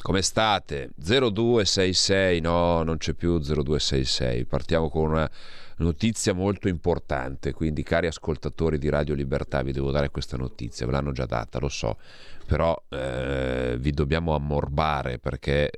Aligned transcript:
come 0.00 0.22
state? 0.22 0.90
0266, 0.96 2.40
no, 2.40 2.82
non 2.82 2.96
c'è 2.96 3.12
più 3.12 3.38
0266. 3.38 4.44
Partiamo 4.44 4.88
con 4.88 5.10
una 5.10 5.30
notizia 5.78 6.32
molto 6.32 6.68
importante, 6.68 7.52
quindi 7.52 7.82
cari 7.82 8.06
ascoltatori 8.06 8.78
di 8.78 8.88
Radio 8.88 9.14
Libertà, 9.14 9.62
vi 9.62 9.72
devo 9.72 9.90
dare 9.90 10.10
questa 10.10 10.36
notizia, 10.36 10.86
ve 10.86 10.92
l'hanno 10.92 11.12
già 11.12 11.26
data, 11.26 11.58
lo 11.58 11.68
so, 11.68 11.98
però 12.46 12.80
eh, 12.88 13.76
vi 13.78 13.90
dobbiamo 13.92 14.34
ammorbare 14.34 15.18
perché 15.18 15.70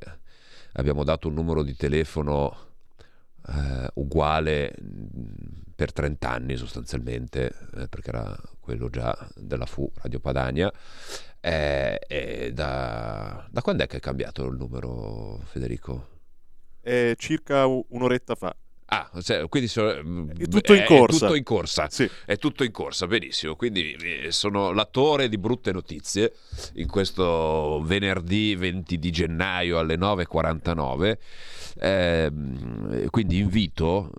abbiamo 0.73 1.05
dato 1.05 1.29
un 1.29 1.35
numero 1.35 1.63
di 1.63 1.77
telefono 1.77 2.57
eh, 3.49 3.91
uguale 3.95 4.75
per 5.75 5.93
30 5.93 6.31
anni 6.31 6.57
sostanzialmente, 6.57 7.55
eh, 7.77 7.89
perché 7.89 8.11
era 8.11 8.37
quello 8.61 8.89
già 8.89 9.17
della 9.35 9.67
FU 9.67 9.91
Radio 10.03 10.21
Padania 10.21 10.73
è, 11.43 11.99
è 12.07 12.53
da, 12.53 13.49
da 13.51 13.63
quando 13.63 13.83
è 13.83 13.89
che 13.89 13.97
è 13.97 14.01
cambiato 14.01 14.47
il 14.47 14.57
numero, 14.57 15.41
Federico? 15.47 16.21
È 16.81 17.15
circa 17.17 17.67
un'oretta 17.67 18.37
fa. 18.37 18.57
Ah, 18.95 19.11
cioè, 19.23 19.49
quindi 19.49 19.71
so, 19.71 19.89
è 19.91 20.03
tutto 20.49 20.75
in 20.75 20.85
corsa. 20.85 21.17
È 21.17 21.19
tutto 21.21 21.35
in 21.35 21.45
corsa. 21.45 21.87
Sì. 21.89 22.11
È 22.27 22.37
tutto 22.37 22.63
in 22.63 22.71
corsa, 22.73 23.07
benissimo. 23.07 23.57
Quindi 23.57 23.93
eh, 23.93 24.31
sono 24.33 24.73
l'attore 24.73 25.31
di 25.31 25.39
brutte 25.39 25.73
notizie 25.73 26.35
in 26.75 26.89
questo 26.89 27.81
venerdì 27.85 28.55
20 28.55 28.99
di 28.99 29.11
gennaio 29.11 29.79
alle 29.79 29.97
9.49. 29.97 31.17
Eh, 31.79 32.31
quindi 33.09 33.39
invito, 33.39 34.11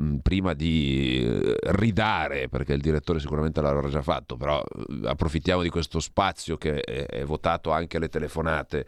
mm, 0.00 0.16
prima 0.18 0.54
di 0.54 1.22
eh, 1.22 1.56
ridare, 1.72 2.48
perché 2.48 2.72
il 2.72 2.80
direttore 2.80 3.20
sicuramente 3.20 3.60
l'avrà 3.60 3.88
già 3.88 4.02
fatto, 4.02 4.36
però 4.36 4.62
eh, 4.62 5.08
approfittiamo 5.08 5.62
di 5.62 5.68
questo 5.68 6.00
spazio 6.00 6.56
che 6.56 6.80
è, 6.80 7.24
votato 7.24 7.70
anche 7.70 7.98
alle 7.98 8.08
telefonate 8.08 8.86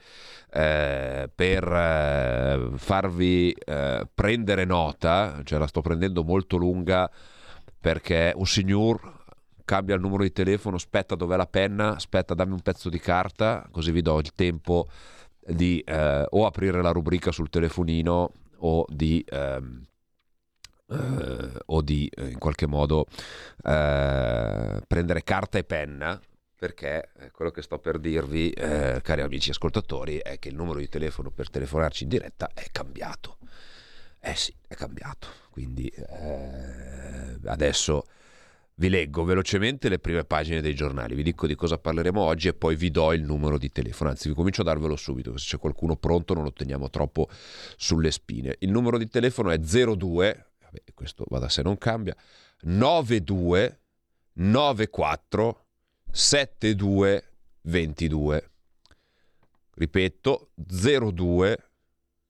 eh, 0.53 1.31
per 1.34 1.65
eh, 1.65 2.69
farvi 2.77 3.55
prendere 4.15 4.65
nota, 4.65 5.34
cioè 5.43 5.59
la 5.59 5.67
sto 5.67 5.81
prendendo 5.81 6.23
molto 6.23 6.57
lunga 6.57 7.11
perché 7.79 8.33
un 8.35 8.47
signor 8.47 9.23
cambia 9.65 9.95
il 9.95 10.01
numero 10.01 10.23
di 10.23 10.33
telefono, 10.33 10.77
aspetta 10.77 11.15
dov'è 11.15 11.37
la 11.37 11.47
penna, 11.47 11.95
aspetta 11.95 12.35
dammi 12.35 12.53
un 12.53 12.61
pezzo 12.61 12.89
di 12.89 12.99
carta, 12.99 13.67
così 13.71 13.91
vi 13.91 14.03
do 14.03 14.19
il 14.19 14.33
tempo 14.35 14.89
di 15.47 15.81
eh, 15.81 16.27
o 16.29 16.47
aprire 16.47 16.83
la 16.83 16.91
rubrica 16.91 17.33
sul 17.33 17.51
telefonino 17.51 18.33
o 18.59 18.85
di... 18.89 19.25
Ehm, 19.29 19.87
eh, 20.87 21.51
o 21.65 21.81
di 21.81 22.11
eh, 22.15 22.29
in 22.29 22.39
qualche 22.39 22.67
modo 22.67 23.07
eh, 23.65 24.83
prendere 24.87 25.23
carta 25.23 25.57
e 25.57 25.65
penna 25.65 26.21
perché 26.65 27.11
eh, 27.19 27.31
quello 27.31 27.51
che 27.51 27.62
sto 27.62 27.79
per 27.79 27.99
dirvi, 27.99 28.51
eh, 28.51 29.01
cari 29.03 29.21
amici 29.21 29.51
ascoltatori, 29.51 30.17
è 30.19 30.39
che 30.39 30.49
il 30.49 30.55
numero 30.55 30.79
di 30.79 30.89
telefono 30.89 31.31
per 31.31 31.51
telefonarci 31.51 32.05
in 32.05 32.09
diretta 32.09 32.51
è 32.55 32.65
cambiato. 32.73 33.37
Eh 34.27 34.36
sì, 34.36 34.55
è 34.67 34.75
cambiato. 34.75 35.28
Quindi 35.50 35.86
eh, 35.89 37.36
adesso 37.44 38.06
vi 38.77 38.89
leggo 38.89 39.22
velocemente 39.22 39.91
le 39.91 39.98
prime 39.98 40.25
pagine 40.25 40.62
dei 40.62 40.75
giornali, 40.75 41.14
vi 41.14 41.22
dico 41.22 41.47
di 41.47 41.54
cosa 41.54 41.76
parleremo 41.76 42.21
oggi 42.21 42.49
e 42.49 42.54
poi 42.54 42.75
vi 42.75 42.91
do 42.91 43.12
il 43.12 43.22
numero 43.22 43.59
di 43.59 43.71
telefono. 43.71 44.09
Anzi, 44.09 44.28
vi 44.28 44.34
comincio 44.34 44.62
a 44.62 44.65
darvelo 44.65 44.97
subito, 44.97 45.37
se 45.37 45.47
c'è 45.47 45.59
qualcuno 45.59 45.97
pronto 45.97 46.32
non 46.32 46.43
lo 46.43 46.54
teniamo 46.54 46.88
troppo 46.88 47.28
sulle 47.76 48.10
spine. 48.10 48.56
Il 48.60 48.71
numero 48.71 48.97
di 48.97 49.09
telefono 49.09 49.50
è 49.50 49.59
02, 49.59 50.53
vabbè, 50.62 50.82
questo 50.94 51.26
va 51.28 51.38
da 51.38 51.50
sé 51.50 51.60
non 51.60 51.76
cambia, 51.76 52.16
92 52.62 53.81
94 54.32 55.66
7222. 56.10 58.50
Ripeto 59.76 60.50
02 60.54 61.59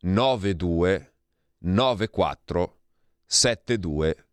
92 0.01 1.14
94 1.67 2.77
72 3.25 4.27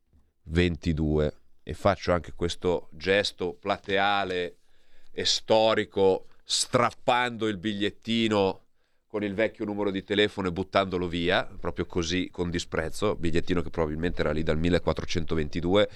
22 0.43 1.37
e 1.63 1.73
faccio 1.73 2.11
anche 2.11 2.33
questo 2.33 2.89
gesto 2.91 3.53
plateale 3.53 4.57
e 5.11 5.23
storico 5.23 6.25
strappando 6.43 7.47
il 7.47 7.55
bigliettino 7.55 8.65
con 9.07 9.23
il 9.23 9.33
vecchio 9.33 9.63
numero 9.63 9.91
di 9.91 10.03
telefono 10.03 10.49
e 10.49 10.51
buttandolo 10.51 11.07
via, 11.07 11.43
proprio 11.43 11.85
così 11.85 12.29
con 12.29 12.49
disprezzo, 12.49 13.15
bigliettino 13.15 13.61
che 13.61 13.69
probabilmente 13.69 14.21
era 14.21 14.31
lì 14.31 14.43
dal 14.43 14.57
1422, 14.57 15.89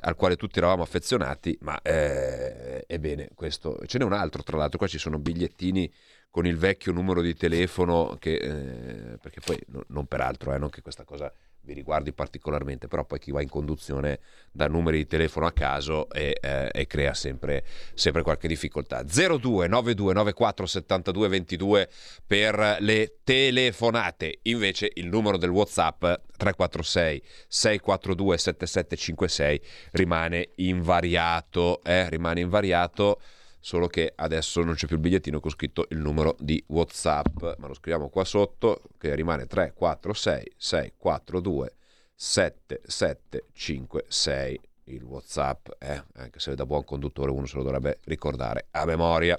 al 0.00 0.14
quale 0.14 0.36
tutti 0.36 0.58
eravamo 0.58 0.82
affezionati, 0.82 1.56
ma 1.62 1.80
eh, 1.82 2.84
ebbene, 2.86 3.30
questo 3.34 3.80
ce 3.86 3.98
n'è 3.98 4.04
un 4.04 4.12
altro, 4.12 4.44
tra 4.44 4.56
l'altro 4.56 4.78
qua 4.78 4.86
ci 4.86 4.98
sono 4.98 5.18
bigliettini 5.18 5.92
con 6.30 6.46
il 6.46 6.56
vecchio 6.56 6.92
numero 6.92 7.20
di 7.20 7.34
telefono 7.34 8.16
che, 8.18 8.34
eh, 8.34 9.18
perché 9.18 9.40
poi 9.44 9.58
no, 9.68 9.82
non 9.88 10.06
peraltro, 10.06 10.54
eh, 10.54 10.58
non 10.58 10.70
che 10.70 10.80
questa 10.80 11.04
cosa 11.04 11.32
vi 11.62 11.74
riguardi 11.74 12.12
particolarmente, 12.12 12.88
però 12.88 13.04
poi 13.04 13.18
chi 13.18 13.32
va 13.32 13.42
in 13.42 13.48
conduzione 13.48 14.20
dà 14.50 14.66
numeri 14.66 14.98
di 14.98 15.06
telefono 15.06 15.46
a 15.46 15.52
caso 15.52 16.08
e, 16.10 16.38
eh, 16.40 16.70
e 16.72 16.86
crea 16.86 17.14
sempre, 17.14 17.64
sempre, 17.94 18.22
qualche 18.22 18.48
difficoltà. 18.48 19.02
02 19.02 19.66
92 19.66 20.14
94 20.14 20.66
72 20.66 21.28
22 21.28 21.88
per 22.26 22.76
le 22.80 23.16
telefonate, 23.22 24.38
invece 24.42 24.90
il 24.94 25.08
numero 25.08 25.36
del 25.36 25.50
WhatsApp 25.50 26.00
346 26.36 27.22
642 27.48 28.38
7756 28.38 29.60
rimane 29.92 30.50
invariato, 30.56 31.82
eh, 31.82 32.08
rimane 32.08 32.40
invariato 32.40 33.20
solo 33.60 33.86
che 33.86 34.12
adesso 34.16 34.62
non 34.62 34.74
c'è 34.74 34.86
più 34.86 34.96
il 34.96 35.02
bigliettino 35.02 35.38
con 35.38 35.50
scritto 35.50 35.86
il 35.90 35.98
numero 35.98 36.34
di 36.38 36.64
Whatsapp, 36.68 37.58
ma 37.58 37.66
lo 37.66 37.74
scriviamo 37.74 38.08
qua 38.08 38.24
sotto 38.24 38.80
che 38.98 39.14
rimane 39.14 39.46
346 39.46 40.52
642 40.56 41.74
7756 42.14 44.60
il 44.84 45.02
Whatsapp, 45.02 45.68
eh? 45.78 46.02
anche 46.14 46.40
se 46.40 46.54
da 46.54 46.64
buon 46.66 46.84
conduttore 46.84 47.30
uno 47.30 47.46
se 47.46 47.56
lo 47.56 47.62
dovrebbe 47.62 47.98
ricordare 48.04 48.66
a 48.72 48.84
memoria. 48.84 49.38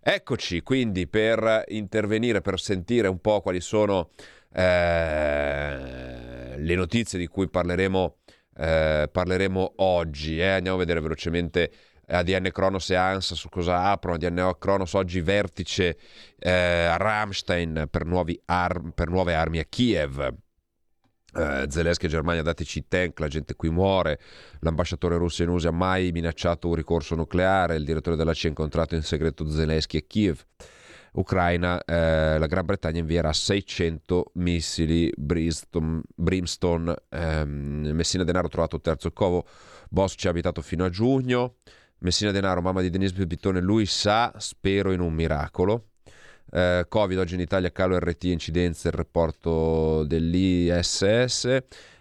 Eccoci 0.00 0.62
quindi 0.62 1.08
per 1.08 1.64
intervenire, 1.68 2.40
per 2.40 2.58
sentire 2.60 3.08
un 3.08 3.20
po' 3.20 3.40
quali 3.40 3.60
sono 3.60 4.10
eh, 4.52 6.56
le 6.56 6.74
notizie 6.74 7.18
di 7.18 7.26
cui 7.26 7.48
parleremo, 7.48 8.16
eh, 8.56 9.08
parleremo 9.10 9.72
oggi. 9.76 10.38
Eh? 10.38 10.46
Andiamo 10.46 10.76
a 10.76 10.80
vedere 10.80 11.00
velocemente 11.00 11.70
ADN 12.08 12.50
Kronos 12.52 12.90
e 12.90 12.94
ANSA 12.94 13.34
su 13.34 13.48
cosa 13.48 13.90
aprono. 13.90 14.16
ADN 14.16 14.52
Kronos 14.58 14.94
oggi 14.94 15.20
vertice 15.20 15.96
eh, 16.38 16.96
Rammstein 16.96 17.88
per, 17.90 18.06
arm, 18.46 18.90
per, 18.90 19.08
nuove 19.08 19.34
armi 19.34 19.58
a 19.58 19.64
Kiev. 19.64 20.34
Uh, 21.36 21.68
Zelensky 21.68 22.06
e 22.06 22.08
Germania 22.08 22.40
dateci 22.40 22.88
tank, 22.88 23.18
la 23.20 23.28
gente 23.28 23.56
qui 23.56 23.68
muore, 23.68 24.18
l'ambasciatore 24.60 25.18
russo 25.18 25.42
in 25.42 25.50
USA 25.50 25.68
ha 25.68 25.72
mai 25.72 26.10
minacciato 26.10 26.66
un 26.66 26.74
ricorso 26.74 27.14
nucleare, 27.14 27.76
il 27.76 27.84
direttore 27.84 28.16
della 28.16 28.32
CIA 28.32 28.48
ha 28.48 28.52
incontrato 28.52 28.94
in 28.94 29.02
segreto 29.02 29.46
Zelensky 29.46 29.98
a 29.98 30.02
Kiev. 30.06 30.42
Ucraina, 31.16 31.82
eh, 31.84 32.38
la 32.38 32.46
Gran 32.46 32.64
Bretagna 32.64 33.00
invierà 33.00 33.32
600 33.32 34.32
missili 34.34 35.12
Brimstone, 35.16 36.02
Brimstone 36.14 36.94
ehm, 37.10 37.90
Messina 37.92 38.24
Denaro 38.24 38.48
trovato 38.48 38.80
terzo 38.80 39.12
covo, 39.12 39.46
Boss 39.88 40.14
ci 40.16 40.26
ha 40.26 40.30
abitato 40.30 40.62
fino 40.62 40.84
a 40.84 40.90
giugno, 40.90 41.56
Messina 41.98 42.30
Denaro, 42.30 42.60
mamma 42.60 42.82
di 42.82 42.90
Denise 42.90 43.14
Pipitone, 43.14 43.60
lui 43.60 43.86
sa, 43.86 44.34
spero 44.36 44.92
in 44.92 45.00
un 45.00 45.14
miracolo. 45.14 45.88
Eh, 46.50 46.84
Covid 46.88 47.18
oggi 47.18 47.34
in 47.34 47.40
Italia, 47.40 47.72
calo 47.72 47.98
RT, 47.98 48.24
incidenze, 48.24 48.88
il 48.88 48.94
rapporto 48.94 50.04
dell'ISS 50.04 51.58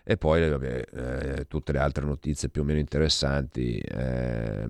e 0.08 0.18
poi 0.18 0.50
vabbè, 0.50 0.84
eh, 0.92 1.48
tutte 1.48 1.72
le 1.72 1.80
altre 1.80 2.06
notizie 2.06 2.50
più 2.50 2.62
o 2.62 2.66
meno 2.66 2.80
interessanti. 2.80 3.78
Eh, 3.78 4.68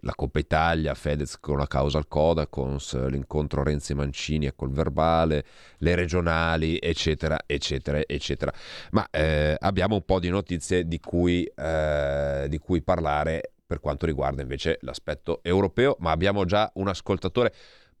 la 0.00 0.14
Coppa 0.14 0.38
Italia, 0.38 0.94
Fedez 0.94 1.38
con 1.38 1.56
la 1.56 1.66
causa 1.66 1.98
al 1.98 2.08
Codacons, 2.08 3.06
l'incontro 3.08 3.62
Renzi-Mancini 3.62 4.46
e 4.46 4.54
col 4.54 4.70
verbale, 4.70 5.44
le 5.78 5.94
regionali, 5.94 6.78
eccetera, 6.80 7.38
eccetera, 7.46 8.00
eccetera. 8.06 8.52
Ma 8.90 9.06
eh, 9.10 9.56
abbiamo 9.58 9.94
un 9.94 10.04
po' 10.04 10.20
di 10.20 10.28
notizie 10.28 10.86
di 10.86 11.00
cui, 11.00 11.44
eh, 11.44 12.46
di 12.48 12.58
cui 12.58 12.82
parlare 12.82 13.53
per 13.74 13.80
quanto 13.80 14.06
riguarda 14.06 14.42
invece 14.42 14.78
l'aspetto 14.82 15.40
europeo, 15.42 15.96
ma 15.98 16.12
abbiamo 16.12 16.44
già 16.44 16.70
un 16.74 16.88
ascoltatore 16.88 17.52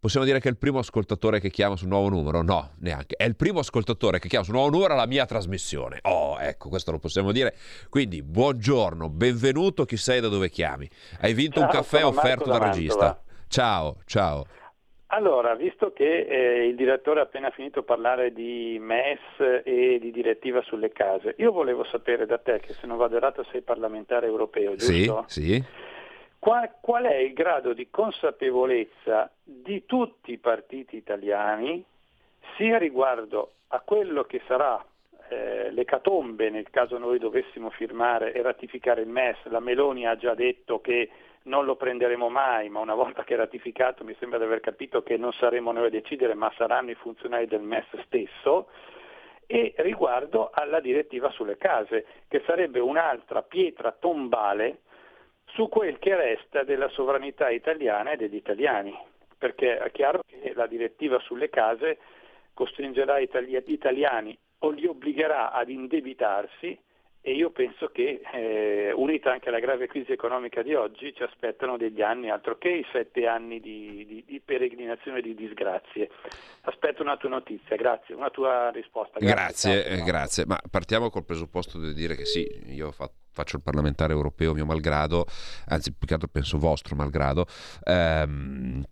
Possiamo 0.04 0.26
dire 0.26 0.38
che 0.38 0.48
è 0.48 0.50
il 0.50 0.58
primo 0.58 0.80
ascoltatore 0.80 1.40
che 1.40 1.48
chiama 1.48 1.76
sul 1.76 1.88
nuovo 1.88 2.10
numero? 2.10 2.42
No, 2.42 2.72
neanche. 2.80 3.16
È 3.16 3.24
il 3.24 3.36
primo 3.36 3.60
ascoltatore 3.60 4.18
che 4.18 4.28
chiama 4.28 4.44
sul 4.44 4.52
nuovo 4.52 4.68
numero 4.68 4.92
alla 4.92 5.06
mia 5.06 5.24
trasmissione. 5.24 6.00
Oh, 6.02 6.38
ecco, 6.38 6.68
questo 6.68 6.90
lo 6.90 6.98
possiamo 6.98 7.32
dire. 7.32 7.56
Quindi, 7.88 8.22
buongiorno, 8.22 9.08
benvenuto, 9.08 9.86
chi 9.86 9.96
sei 9.96 10.20
da 10.20 10.28
dove 10.28 10.50
chiami? 10.50 10.86
Hai 11.20 11.32
vinto 11.32 11.60
ciao, 11.60 11.68
un 11.68 11.74
caffè 11.74 12.04
offerto 12.04 12.50
dal 12.50 12.60
regista. 12.60 13.18
Ciao, 13.48 14.02
ciao. 14.04 14.44
Allora, 15.14 15.54
visto 15.54 15.92
che 15.92 16.26
eh, 16.26 16.66
il 16.66 16.74
direttore 16.74 17.20
ha 17.20 17.22
appena 17.22 17.50
finito 17.50 17.84
parlare 17.84 18.32
di 18.32 18.78
MES 18.80 19.62
e 19.62 19.98
di 20.00 20.10
direttiva 20.10 20.60
sulle 20.62 20.90
case, 20.90 21.36
io 21.38 21.52
volevo 21.52 21.84
sapere 21.84 22.26
da 22.26 22.38
te, 22.38 22.58
che 22.58 22.72
se 22.72 22.84
non 22.88 22.96
vado 22.96 23.16
errato 23.16 23.44
sei 23.52 23.60
parlamentare 23.60 24.26
europeo, 24.26 24.74
giusto? 24.74 25.24
Sì, 25.28 25.42
sì. 25.42 25.64
Qual, 26.40 26.68
qual 26.80 27.04
è 27.04 27.14
il 27.14 27.32
grado 27.32 27.72
di 27.74 27.88
consapevolezza 27.90 29.30
di 29.40 29.86
tutti 29.86 30.32
i 30.32 30.38
partiti 30.38 30.96
italiani, 30.96 31.84
sia 32.56 32.76
riguardo 32.76 33.52
a 33.68 33.80
quello 33.84 34.24
che 34.24 34.42
sarà 34.48 34.84
eh, 35.28 35.70
l'ecatombe 35.70 36.50
nel 36.50 36.68
caso 36.70 36.98
noi 36.98 37.20
dovessimo 37.20 37.70
firmare 37.70 38.32
e 38.32 38.42
ratificare 38.42 39.02
il 39.02 39.08
MES, 39.08 39.36
la 39.44 39.60
Meloni 39.60 40.08
ha 40.08 40.16
già 40.16 40.34
detto 40.34 40.80
che 40.80 41.08
non 41.44 41.64
lo 41.64 41.76
prenderemo 41.76 42.28
mai, 42.28 42.68
ma 42.68 42.80
una 42.80 42.94
volta 42.94 43.24
che 43.24 43.34
è 43.34 43.36
ratificato 43.36 44.04
mi 44.04 44.14
sembra 44.18 44.38
di 44.38 44.44
aver 44.44 44.60
capito 44.60 45.02
che 45.02 45.16
non 45.16 45.32
saremo 45.32 45.72
noi 45.72 45.86
a 45.86 45.90
decidere, 45.90 46.34
ma 46.34 46.52
saranno 46.56 46.90
i 46.90 46.94
funzionari 46.94 47.46
del 47.46 47.60
MES 47.60 47.86
stesso, 48.04 48.68
e 49.46 49.74
riguardo 49.78 50.50
alla 50.52 50.80
direttiva 50.80 51.30
sulle 51.30 51.58
case, 51.58 52.06
che 52.28 52.42
sarebbe 52.46 52.80
un'altra 52.80 53.42
pietra 53.42 53.92
tombale 53.92 54.80
su 55.44 55.68
quel 55.68 55.98
che 55.98 56.16
resta 56.16 56.62
della 56.62 56.88
sovranità 56.88 57.50
italiana 57.50 58.12
e 58.12 58.16
degli 58.16 58.36
italiani, 58.36 58.96
perché 59.36 59.76
è 59.76 59.90
chiaro 59.90 60.22
che 60.26 60.52
la 60.54 60.66
direttiva 60.66 61.18
sulle 61.20 61.50
case 61.50 61.98
costringerà 62.54 63.20
gli 63.20 63.60
italiani 63.66 64.36
o 64.60 64.70
li 64.70 64.86
obbligherà 64.86 65.52
ad 65.52 65.68
indebitarsi 65.68 66.78
e 67.26 67.32
io 67.32 67.48
penso 67.52 67.88
che, 67.88 68.20
eh, 68.34 68.92
unita 68.92 69.32
anche 69.32 69.48
alla 69.48 69.58
grave 69.58 69.86
crisi 69.86 70.12
economica 70.12 70.60
di 70.60 70.74
oggi, 70.74 71.14
ci 71.14 71.22
aspettano 71.22 71.78
degli 71.78 72.02
anni, 72.02 72.28
altro 72.28 72.58
che 72.58 72.68
i 72.68 72.86
sette 72.92 73.26
anni 73.26 73.60
di, 73.60 74.04
di, 74.06 74.24
di 74.26 74.42
peregrinazione 74.44 75.22
di 75.22 75.34
disgrazie. 75.34 76.10
Aspetto 76.64 77.00
una 77.00 77.16
tua 77.16 77.30
notizia, 77.30 77.76
grazie, 77.76 78.14
una 78.14 78.28
tua 78.28 78.68
risposta. 78.72 79.18
Grazie, 79.18 79.72
grazie, 79.72 79.86
eh, 79.86 80.02
grazie. 80.02 80.44
ma 80.44 80.60
partiamo 80.70 81.08
col 81.08 81.24
presupposto 81.24 81.80
di 81.80 81.94
dire 81.94 82.14
che 82.14 82.26
sì, 82.26 82.46
io 82.66 82.92
fa, 82.92 83.10
faccio 83.32 83.56
il 83.56 83.62
parlamentare 83.62 84.12
europeo 84.12 84.52
mio 84.52 84.66
malgrado, 84.66 85.24
anzi 85.68 85.94
più 85.94 86.06
che 86.06 86.12
altro 86.12 86.28
penso 86.30 86.58
vostro 86.58 86.94
malgrado. 86.94 87.46
Ehm, 87.84 88.84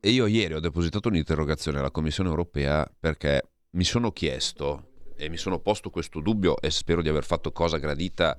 e 0.00 0.10
io 0.10 0.26
ieri 0.26 0.52
ho 0.52 0.60
depositato 0.60 1.08
un'interrogazione 1.08 1.78
alla 1.78 1.90
Commissione 1.90 2.28
europea 2.28 2.86
perché 3.00 3.40
mi 3.70 3.84
sono 3.84 4.10
chiesto 4.10 4.90
e 5.16 5.28
mi 5.28 5.36
sono 5.36 5.58
posto 5.58 5.90
questo 5.90 6.20
dubbio 6.20 6.60
e 6.60 6.70
spero 6.70 7.02
di 7.02 7.08
aver 7.08 7.24
fatto 7.24 7.52
cosa 7.52 7.78
gradita 7.78 8.36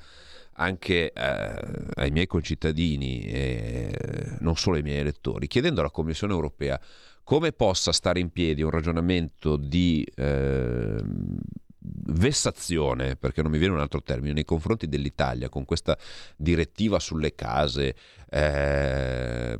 anche 0.58 1.12
eh, 1.12 1.62
ai 1.96 2.12
miei 2.12 2.28
concittadini 2.28 3.24
e 3.24 4.38
non 4.40 4.56
solo 4.56 4.78
ai 4.78 4.84
miei 4.84 5.00
elettori, 5.00 5.48
chiedendo 5.48 5.82
alla 5.82 5.92
Commissione 5.92 6.34
europea 6.34 6.80
come 7.24 7.52
possa 7.52 7.92
stare 7.92 8.20
in 8.20 8.30
piedi 8.30 8.62
un 8.62 8.70
ragionamento 8.70 9.58
di 9.58 10.08
eh, 10.16 11.02
vessazione, 12.08 13.16
perché 13.16 13.42
non 13.42 13.52
mi 13.52 13.58
viene 13.58 13.74
un 13.74 13.80
altro 13.80 14.02
termine, 14.02 14.34
nei 14.34 14.46
confronti 14.46 14.88
dell'Italia 14.88 15.50
con 15.50 15.66
questa 15.66 15.98
direttiva 16.36 17.00
sulle 17.00 17.36
case 17.36 17.96
eh, 18.30 19.58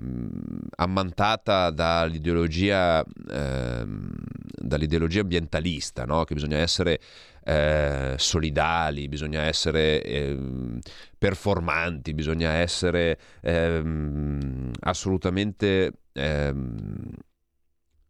ammantata 0.76 1.70
dall'ideologia, 1.70 3.04
eh, 3.04 3.86
dall'ideologia 3.86 5.22
ambientalista, 5.22 6.06
no? 6.06 6.24
che 6.24 6.34
bisogna 6.34 6.58
essere 6.58 7.00
eh, 7.44 8.16
solidali, 8.18 9.08
bisogna 9.08 9.42
essere 9.42 10.02
eh, 10.02 10.38
performanti, 11.18 12.14
bisogna 12.14 12.54
essere 12.54 13.20
ehm, 13.42 14.72
assolutamente 14.82 15.92
ehm, 16.14 17.14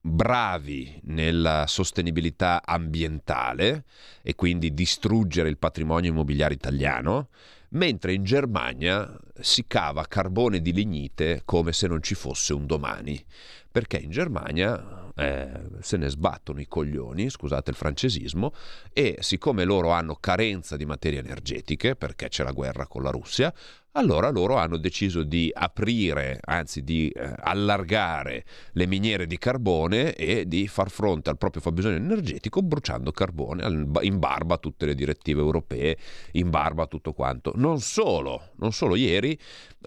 bravi 0.05 0.99
nella 1.05 1.65
sostenibilità 1.65 2.61
ambientale 2.63 3.85
e 4.21 4.35
quindi 4.35 4.71
distruggere 4.71 5.49
il 5.49 5.57
patrimonio 5.57 6.11
immobiliare 6.11 6.53
italiano, 6.53 7.29
mentre 7.69 8.13
in 8.13 8.23
Germania 8.23 9.17
si 9.39 9.65
cava 9.65 10.05
carbone 10.05 10.61
di 10.61 10.73
lignite 10.73 11.41
come 11.43 11.73
se 11.73 11.87
non 11.87 12.03
ci 12.03 12.13
fosse 12.13 12.53
un 12.53 12.67
domani, 12.67 13.23
perché 13.71 13.97
in 13.97 14.11
Germania 14.11 15.09
eh, 15.15 15.49
se 15.79 15.97
ne 15.97 16.09
sbattono 16.09 16.61
i 16.61 16.67
coglioni, 16.67 17.27
scusate 17.27 17.71
il 17.71 17.75
francesismo, 17.75 18.53
e 18.93 19.17
siccome 19.21 19.63
loro 19.63 19.89
hanno 19.89 20.15
carenza 20.15 20.77
di 20.77 20.85
materie 20.85 21.19
energetiche, 21.19 21.95
perché 21.95 22.27
c'è 22.27 22.43
la 22.43 22.51
guerra 22.51 22.85
con 22.85 23.01
la 23.01 23.09
Russia, 23.09 23.51
allora 23.95 24.29
loro 24.29 24.55
hanno 24.55 24.77
deciso 24.77 25.23
di 25.23 25.49
aprire, 25.53 26.39
anzi 26.41 26.83
di 26.83 27.09
eh, 27.09 27.33
allargare 27.37 28.43
le 28.73 28.87
miniere 28.87 29.25
di 29.25 29.37
carbone 29.37 30.13
e 30.15 30.47
di 30.47 30.67
far 30.67 30.89
fronte 30.89 31.29
al 31.29 31.37
proprio 31.37 31.61
fabbisogno 31.61 31.95
energetico 31.95 32.61
bruciando 32.61 33.11
carbone 33.11 33.65
in 34.01 34.19
barba 34.19 34.55
a 34.55 34.57
tutte 34.57 34.85
le 34.85 34.95
direttive 34.95 35.41
europee, 35.41 35.97
in 36.33 36.49
barba 36.49 36.83
a 36.83 36.87
tutto 36.87 37.13
quanto. 37.13 37.53
Non 37.55 37.79
solo, 37.79 38.51
non 38.57 38.73
solo 38.73 38.95
ieri 38.95 39.37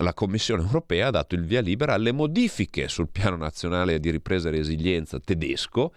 la 0.01 0.15
Commissione 0.15 0.63
europea 0.63 1.09
ha 1.09 1.11
dato 1.11 1.35
il 1.35 1.45
via 1.45 1.61
libera 1.61 1.95
alle 1.95 2.13
modifiche 2.13 2.89
sul 2.89 3.11
piano 3.11 3.37
nazionale 3.37 4.01
di 4.01 4.11
ripresa 4.11 4.49
e 4.49 4.53
resilienza 4.53 5.19
tedesco 5.21 5.93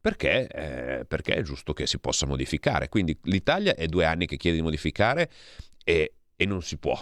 perché, 0.00 0.46
eh, 0.46 1.04
perché, 1.04 1.34
è 1.34 1.42
giusto 1.42 1.72
che 1.72 1.88
si 1.88 1.98
possa 1.98 2.26
modificare. 2.26 2.88
Quindi 2.88 3.18
l'Italia 3.24 3.74
è 3.74 3.86
due 3.86 4.04
anni 4.04 4.26
che 4.26 4.36
chiede 4.36 4.58
di 4.58 4.62
modificare 4.62 5.28
e, 5.82 6.14
e 6.36 6.44
non 6.46 6.62
si 6.62 6.78
può 6.78 6.96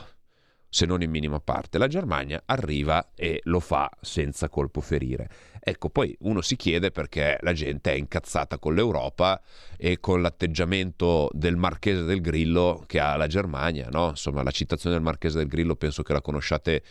se 0.75 0.87
non 0.87 1.03
in 1.03 1.11
minima 1.11 1.39
parte. 1.39 1.79
La 1.79 1.87
Germania 1.87 2.43
arriva 2.47 3.13
e 3.15 3.41
lo 3.45 3.61
fa 3.61 3.89
senza 4.01 4.49
colpo 4.49 4.81
ferire. 4.81 5.29
Ecco, 5.61 5.89
poi 5.89 6.17
uno 6.23 6.41
si 6.41 6.57
chiede 6.57 6.91
perché 6.91 7.39
la 7.43 7.53
gente 7.53 7.93
è 7.93 7.95
incazzata 7.95 8.59
con 8.59 8.75
l'Europa 8.75 9.41
e 9.77 10.01
con 10.01 10.21
l'atteggiamento 10.21 11.31
del 11.33 11.55
Marchese 11.55 12.03
del 12.03 12.21
Grillo 12.21 12.83
che 12.89 12.99
ha 12.99 13.15
la 13.17 13.29
Germania, 13.29 13.89
no? 13.89 14.09
Insomma, 14.09 14.43
la 14.43 14.51
citazione 14.51 14.97
del 14.97 15.05
Marchese 15.05 15.39
del 15.39 15.47
Grillo 15.47 15.77
penso 15.77 16.03
che 16.03 16.13
la 16.13 16.21
conosciate, 16.21 16.83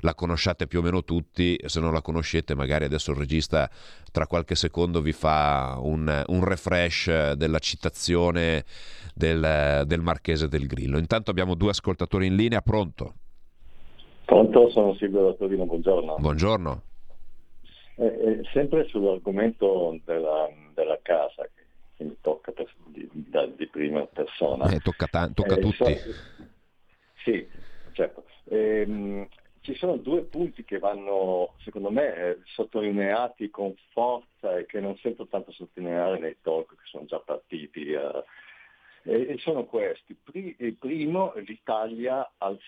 la 0.00 0.16
conosciate 0.16 0.66
più 0.66 0.80
o 0.80 0.82
meno 0.82 1.04
tutti, 1.04 1.56
se 1.64 1.78
non 1.78 1.92
la 1.92 2.02
conoscete 2.02 2.56
magari 2.56 2.86
adesso 2.86 3.12
il 3.12 3.18
regista 3.18 3.70
tra 4.10 4.26
qualche 4.26 4.56
secondo 4.56 5.00
vi 5.00 5.12
fa 5.12 5.78
un, 5.80 6.24
un 6.26 6.44
refresh 6.44 7.32
della 7.34 7.60
citazione 7.60 8.64
del, 9.14 9.84
del 9.86 10.00
Marchese 10.00 10.48
del 10.48 10.66
Grillo. 10.66 10.98
Intanto 10.98 11.30
abbiamo 11.30 11.54
due 11.54 11.70
ascoltatori 11.70 12.26
in 12.26 12.34
linea, 12.34 12.62
pronto? 12.62 13.14
Pronto, 14.28 14.68
sono 14.68 14.94
Silvio 14.96 15.22
da 15.22 15.32
Torino, 15.32 15.64
buongiorno. 15.64 16.16
Buongiorno. 16.18 16.82
Eh, 17.94 18.04
eh, 18.04 18.40
sempre 18.52 18.86
sull'argomento 18.88 19.98
della, 20.04 20.50
della 20.74 20.98
casa, 21.00 21.48
che 21.96 22.04
mi 22.04 22.14
tocca 22.20 22.52
per, 22.52 22.70
di, 22.88 23.08
da, 23.10 23.46
di, 23.46 23.66
prima 23.68 24.04
persona. 24.04 24.68
Eh, 24.68 24.80
tocca, 24.80 25.06
ta- 25.06 25.30
tocca 25.30 25.54
a 25.54 25.56
eh, 25.56 25.60
tutti. 25.60 25.96
So, 25.96 26.12
sì, 27.24 27.48
certo. 27.92 28.26
Ehm, 28.50 29.26
ci 29.62 29.74
sono 29.76 29.96
due 29.96 30.24
punti 30.24 30.62
che 30.62 30.78
vanno, 30.78 31.54
secondo 31.64 31.90
me, 31.90 32.14
eh, 32.14 32.38
sottolineati 32.44 33.48
con 33.48 33.74
forza 33.92 34.58
e 34.58 34.66
che 34.66 34.78
non 34.78 34.94
sento 34.98 35.26
tanto 35.26 35.52
sottolineare 35.52 36.18
nei 36.18 36.36
talk 36.42 36.68
che 36.68 36.84
sono 36.84 37.06
già 37.06 37.18
partiti. 37.20 37.94
E 39.10 39.38
sono 39.38 39.64
questi. 39.64 40.14
Il 40.58 40.74
primo, 40.74 41.32
l'Italia 41.36 42.30
al, 42.36 42.58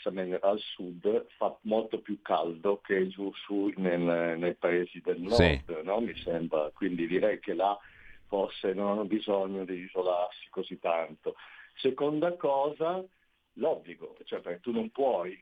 al, 0.40 0.58
sud 0.58 1.26
fa 1.36 1.54
molto 1.64 2.00
più 2.00 2.22
caldo 2.22 2.80
che 2.80 3.08
giù 3.08 3.30
su 3.34 3.70
nel, 3.76 4.38
nei 4.38 4.54
paesi 4.54 5.02
del 5.02 5.20
nord, 5.20 5.34
sì. 5.34 5.60
no? 5.82 6.00
mi 6.00 6.16
sembra. 6.16 6.70
Quindi 6.72 7.06
direi 7.06 7.40
che 7.40 7.52
là 7.52 7.78
forse 8.26 8.72
non 8.72 8.88
hanno 8.88 9.04
bisogno 9.04 9.66
di 9.66 9.80
isolarsi 9.80 10.48
così 10.48 10.78
tanto. 10.78 11.34
Seconda 11.74 12.32
cosa, 12.36 13.04
l'obbligo, 13.54 14.16
cioè 14.24 14.40
perché 14.40 14.60
tu 14.60 14.72
non 14.72 14.88
puoi 14.88 15.38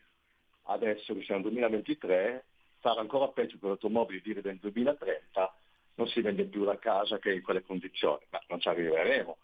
adesso 0.64 1.14
che 1.14 1.22
siamo 1.22 1.42
nel 1.42 1.52
2023 1.52 2.44
fare 2.80 2.98
ancora 2.98 3.28
peggio 3.28 3.56
per 3.58 3.68
l'automobile 3.68 4.20
dire 4.20 4.40
del 4.40 4.56
2030 4.56 5.54
non 5.94 6.08
si 6.08 6.20
vende 6.22 6.44
più 6.46 6.64
la 6.64 6.78
casa 6.78 7.18
che 7.18 7.34
in 7.34 7.42
quelle 7.42 7.62
condizioni, 7.62 8.24
ma 8.30 8.42
non 8.48 8.58
ci 8.58 8.68
arriveremo 8.68 9.36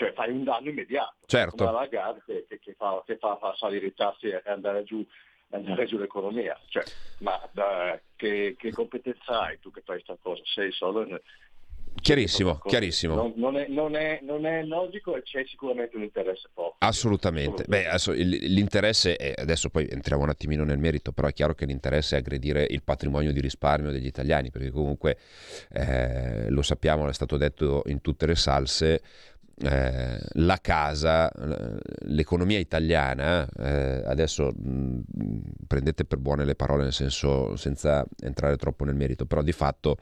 cioè 0.00 0.14
fai 0.14 0.30
un 0.30 0.44
danno 0.44 0.70
immediato. 0.70 1.16
Certo. 1.26 1.56
Come 1.56 1.72
la 1.72 1.80
Lagarde 1.80 2.46
che, 2.48 2.58
che, 2.58 2.74
fa, 2.74 3.02
che 3.04 3.18
fa, 3.18 3.36
fa, 3.36 3.54
salire 3.54 3.88
i 3.88 3.94
tassi 3.94 4.28
e 4.28 4.42
andare 4.46 4.82
giù, 4.82 5.06
andare 5.50 5.84
giù 5.84 5.98
l'economia. 5.98 6.58
Cioè, 6.68 6.82
ma 7.18 7.38
da, 7.52 8.00
che, 8.16 8.56
che, 8.58 8.72
competenza 8.72 9.42
hai 9.42 9.58
tu 9.60 9.70
che 9.70 9.82
fai 9.84 9.96
questa 9.96 10.16
cosa? 10.22 10.40
Sei 10.46 10.72
solo 10.72 11.06
Chiarissimo, 12.00 12.60
chiarissimo. 12.64 13.14
Non, 13.14 13.32
non, 13.36 13.56
è, 13.58 13.66
non, 13.68 13.94
è, 13.94 14.20
non, 14.22 14.46
è, 14.46 14.62
logico 14.62 15.16
e 15.16 15.22
c'è 15.22 15.44
sicuramente 15.44 15.96
un 15.96 16.04
interesse 16.04 16.48
forte. 16.54 16.76
Assolutamente. 16.78 17.64
Beh, 17.66 17.88
adesso, 17.88 18.12
l'interesse, 18.12 19.16
è, 19.16 19.34
adesso 19.36 19.68
poi 19.68 19.86
entriamo 19.90 20.22
un 20.22 20.30
attimino 20.30 20.64
nel 20.64 20.78
merito, 20.78 21.12
però 21.12 21.28
è 21.28 21.32
chiaro 21.34 21.52
che 21.54 21.66
l'interesse 21.66 22.16
è 22.16 22.20
aggredire 22.20 22.66
il 22.70 22.82
patrimonio 22.82 23.32
di 23.32 23.40
risparmio 23.40 23.90
degli 23.90 24.06
italiani, 24.06 24.50
perché 24.50 24.70
comunque 24.70 25.18
eh, 25.72 26.48
lo 26.48 26.62
sappiamo, 26.62 27.06
è 27.06 27.12
stato 27.12 27.36
detto 27.36 27.82
in 27.86 28.00
tutte 28.00 28.24
le 28.24 28.36
salse, 28.36 29.02
eh, 29.62 30.18
la 30.34 30.58
casa, 30.60 31.30
l'economia 32.06 32.58
italiana, 32.58 33.46
eh, 33.58 34.02
adesso 34.06 34.52
mh, 34.56 35.00
prendete 35.66 36.04
per 36.04 36.18
buone 36.18 36.44
le 36.44 36.54
parole 36.54 36.84
nel 36.84 36.92
senso 36.92 37.56
senza 37.56 38.04
entrare 38.22 38.56
troppo 38.56 38.84
nel 38.84 38.94
merito, 38.94 39.26
però 39.26 39.42
di 39.42 39.52
fatto 39.52 39.98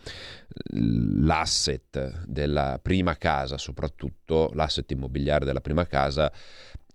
l'asset 0.72 2.24
della 2.26 2.78
prima 2.80 3.16
casa, 3.16 3.58
soprattutto 3.58 4.50
l'asset 4.54 4.90
immobiliare 4.92 5.44
della 5.44 5.60
prima 5.60 5.86
casa, 5.86 6.30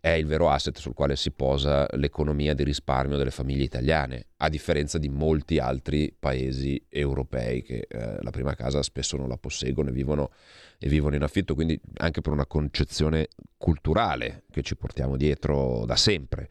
è 0.03 0.09
il 0.09 0.25
vero 0.25 0.49
asset 0.49 0.77
sul 0.79 0.93
quale 0.93 1.15
si 1.15 1.31
posa 1.31 1.87
l'economia 1.93 2.53
di 2.53 2.65
risparmio 2.65 3.15
delle 3.15 3.31
famiglie 3.31 3.63
italiane, 3.63 4.31
a 4.35 4.49
differenza 4.49 4.97
di 4.97 5.07
molti 5.07 5.59
altri 5.59 6.13
paesi 6.19 6.85
europei 6.89 7.61
che 7.61 7.87
eh, 7.87 8.17
la 8.21 8.29
prima 8.29 8.53
casa 8.53 8.83
spesso 8.83 9.15
non 9.15 9.29
la 9.29 9.37
posseggono 9.37 9.87
e 9.87 9.91
vivono 9.93 10.31
e 10.77 10.89
vivono 10.89 11.15
in 11.15 11.23
affitto, 11.23 11.55
quindi 11.55 11.79
anche 11.99 12.19
per 12.19 12.33
una 12.33 12.45
concezione 12.45 13.29
culturale 13.55 14.43
che 14.51 14.61
ci 14.61 14.75
portiamo 14.75 15.15
dietro 15.15 15.85
da 15.85 15.95
sempre. 15.95 16.49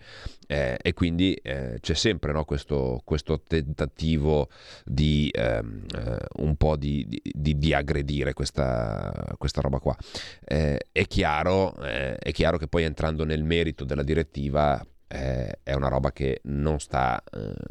Eh, 0.52 0.76
e 0.82 0.92
quindi 0.92 1.32
eh, 1.32 1.78
c'è 1.80 1.94
sempre 1.94 2.30
no, 2.30 2.44
questo, 2.44 3.00
questo, 3.04 3.40
tentativo 3.40 4.50
di 4.84 5.30
ehm, 5.32 5.86
eh, 5.96 6.18
un 6.42 6.56
po' 6.56 6.76
di, 6.76 7.06
di, 7.08 7.56
di 7.56 7.72
aggredire 7.72 8.34
questa, 8.34 9.34
questa, 9.38 9.62
roba 9.62 9.78
qua. 9.78 9.96
Eh, 10.44 10.88
è 10.92 11.06
chiaro, 11.06 11.74
eh, 11.82 12.16
è 12.16 12.32
chiaro 12.32 12.58
che 12.58 12.68
poi 12.68 12.82
entrando 12.84 13.24
nel 13.24 13.44
merito 13.44 13.84
della 13.84 14.02
direttiva 14.02 14.84
eh, 15.08 15.60
è 15.62 15.72
una 15.72 15.88
roba 15.88 16.12
che 16.12 16.40
non 16.44 16.78
sta, 16.80 17.22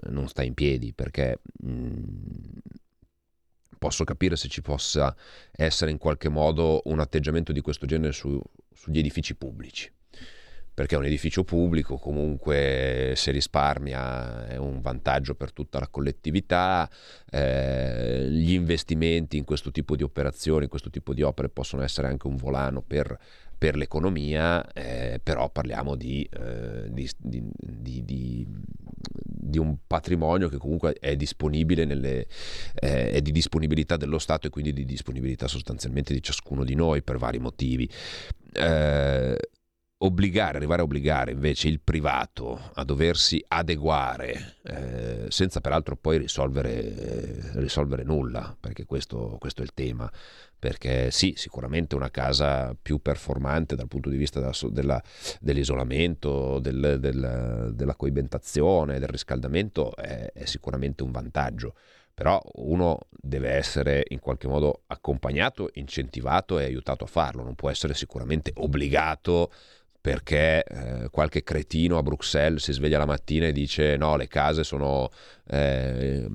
non 0.10 0.28
sta 0.28 0.42
in 0.42 0.56
piedi 0.56 0.92
perché 0.92 1.38
mh, 1.60 1.72
mm, 1.72 1.94
posso 3.78 4.04
capire 4.06 4.36
se 4.36 4.48
ci 4.48 4.64
possa 4.64 5.16
essere 5.52 5.92
in 5.92 6.00
qualche 6.00 6.30
modo 6.30 6.82
un 6.86 7.00
atteggiamento 7.00 7.52
di 7.52 7.62
questo 7.62 7.86
genere 7.86 8.12
su, 8.12 8.42
sugli 8.74 8.98
edifici 8.98 9.36
pubblici. 9.36 9.92
Perché 10.82 10.96
un 10.96 11.06
edificio 11.06 11.44
pubblico 11.44 11.98
comunque 11.98 13.14
se 13.16 13.30
risparmia 13.30 14.48
è 14.48 14.58
un 14.58 14.82
vantaggio 14.82 15.36
per 15.36 15.54
tutta 15.54 15.78
la 15.78 15.88
collettività, 15.88 16.90
eh, 17.30 18.28
gli 18.28 18.54
investimenti 18.54 19.38
in 19.38 19.44
questo 19.44 19.70
tipo 19.70 19.96
di 19.96 20.02
operazioni, 20.02 20.64
in 20.64 20.70
questo 20.70 20.90
tipo 20.90 21.14
di 21.14 21.22
opere 21.22 21.50
possono 21.50 21.84
essere 21.84 22.08
anche 22.08 22.26
un 22.26 22.36
volano 22.36 22.82
per 22.82 23.16
per 23.60 23.76
l'economia, 23.76 24.74
eh, 24.74 25.20
però 25.22 25.52
parliamo 25.52 25.94
di, 25.94 26.28
eh, 26.34 26.90
di, 26.90 27.08
di, 27.16 28.48
di, 29.14 29.58
un 29.60 29.78
patrimonio 29.86 30.50
che 30.50 30.58
comunque 30.58 30.94
è 30.94 31.16
disponibile, 31.16 31.86
nelle, 31.86 32.26
eh, 32.74 33.12
è 33.12 33.22
di 33.22 33.32
disponibilità 33.32 33.98
dello 33.98 34.18
Stato 34.18 34.48
e 34.48 34.50
quindi 34.50 34.74
di 34.74 34.84
disponibilità 34.84 35.48
sostanzialmente 35.48 36.12
di 36.12 36.24
ciascuno 36.24 36.64
di 36.64 36.74
noi 36.74 37.04
per 37.04 37.20
vari 37.20 37.38
motivi. 37.38 37.88
Eh, 38.54 39.38
obbligare, 40.04 40.58
arrivare 40.58 40.82
a 40.82 40.86
obbligare 40.86 41.32
invece 41.32 41.68
il 41.68 41.80
privato 41.80 42.72
a 42.74 42.84
doversi 42.84 43.44
adeguare 43.48 44.56
eh, 44.64 45.26
senza 45.30 45.62
peraltro 45.62 45.96
poi 45.96 46.18
risolvere, 46.18 46.96
eh, 46.96 47.60
risolvere 47.60 48.04
nulla, 48.04 48.56
perché 48.60 48.86
questo, 48.86 49.38
questo, 49.40 49.62
è 49.62 49.64
il 49.64 49.74
tema, 49.74 50.12
perché 50.58 51.12
sì, 51.12 51.34
sicuramente 51.36 51.96
una 51.96 52.10
casa 52.10 52.76
più 52.80 53.00
performante 53.00 53.76
dal 53.76 53.88
punto 53.88 54.10
di 54.10 54.18
vista 54.18 54.40
della, 54.40 54.54
della, 54.70 55.04
dell'isolamento, 55.40 56.60
del, 56.60 56.98
del, 57.00 57.72
della 57.74 57.96
coibentazione, 57.96 59.00
del 59.00 59.10
riscaldamento 59.10 59.96
è, 59.96 60.32
è 60.34 60.46
sicuramente 60.46 61.04
un 61.04 61.12
vantaggio. 61.12 61.76
Però 62.14 62.40
uno 62.56 63.00
deve 63.10 63.52
essere 63.52 64.04
in 64.10 64.20
qualche 64.20 64.48
modo 64.48 64.84
accompagnato, 64.88 65.70
incentivato 65.74 66.60
e 66.60 66.66
aiutato 66.66 67.06
a 67.06 67.08
farlo, 67.08 67.42
non 67.42 67.56
può 67.56 67.70
essere 67.70 67.94
sicuramente 67.96 68.52
obbligato 68.58 69.50
perché 70.02 70.64
eh, 70.64 71.10
qualche 71.12 71.44
cretino 71.44 72.00
a 72.00 72.02
Bruxelles 72.02 72.64
si 72.64 72.74
sveglia 72.74 72.98
la 72.98 73.06
mattina 73.06 73.46
e 73.46 73.52
dice 73.52 73.96
no, 73.98 74.16
le 74.16 74.28
case 74.28 74.64
sono 74.64 75.10
eh, 75.48 76.28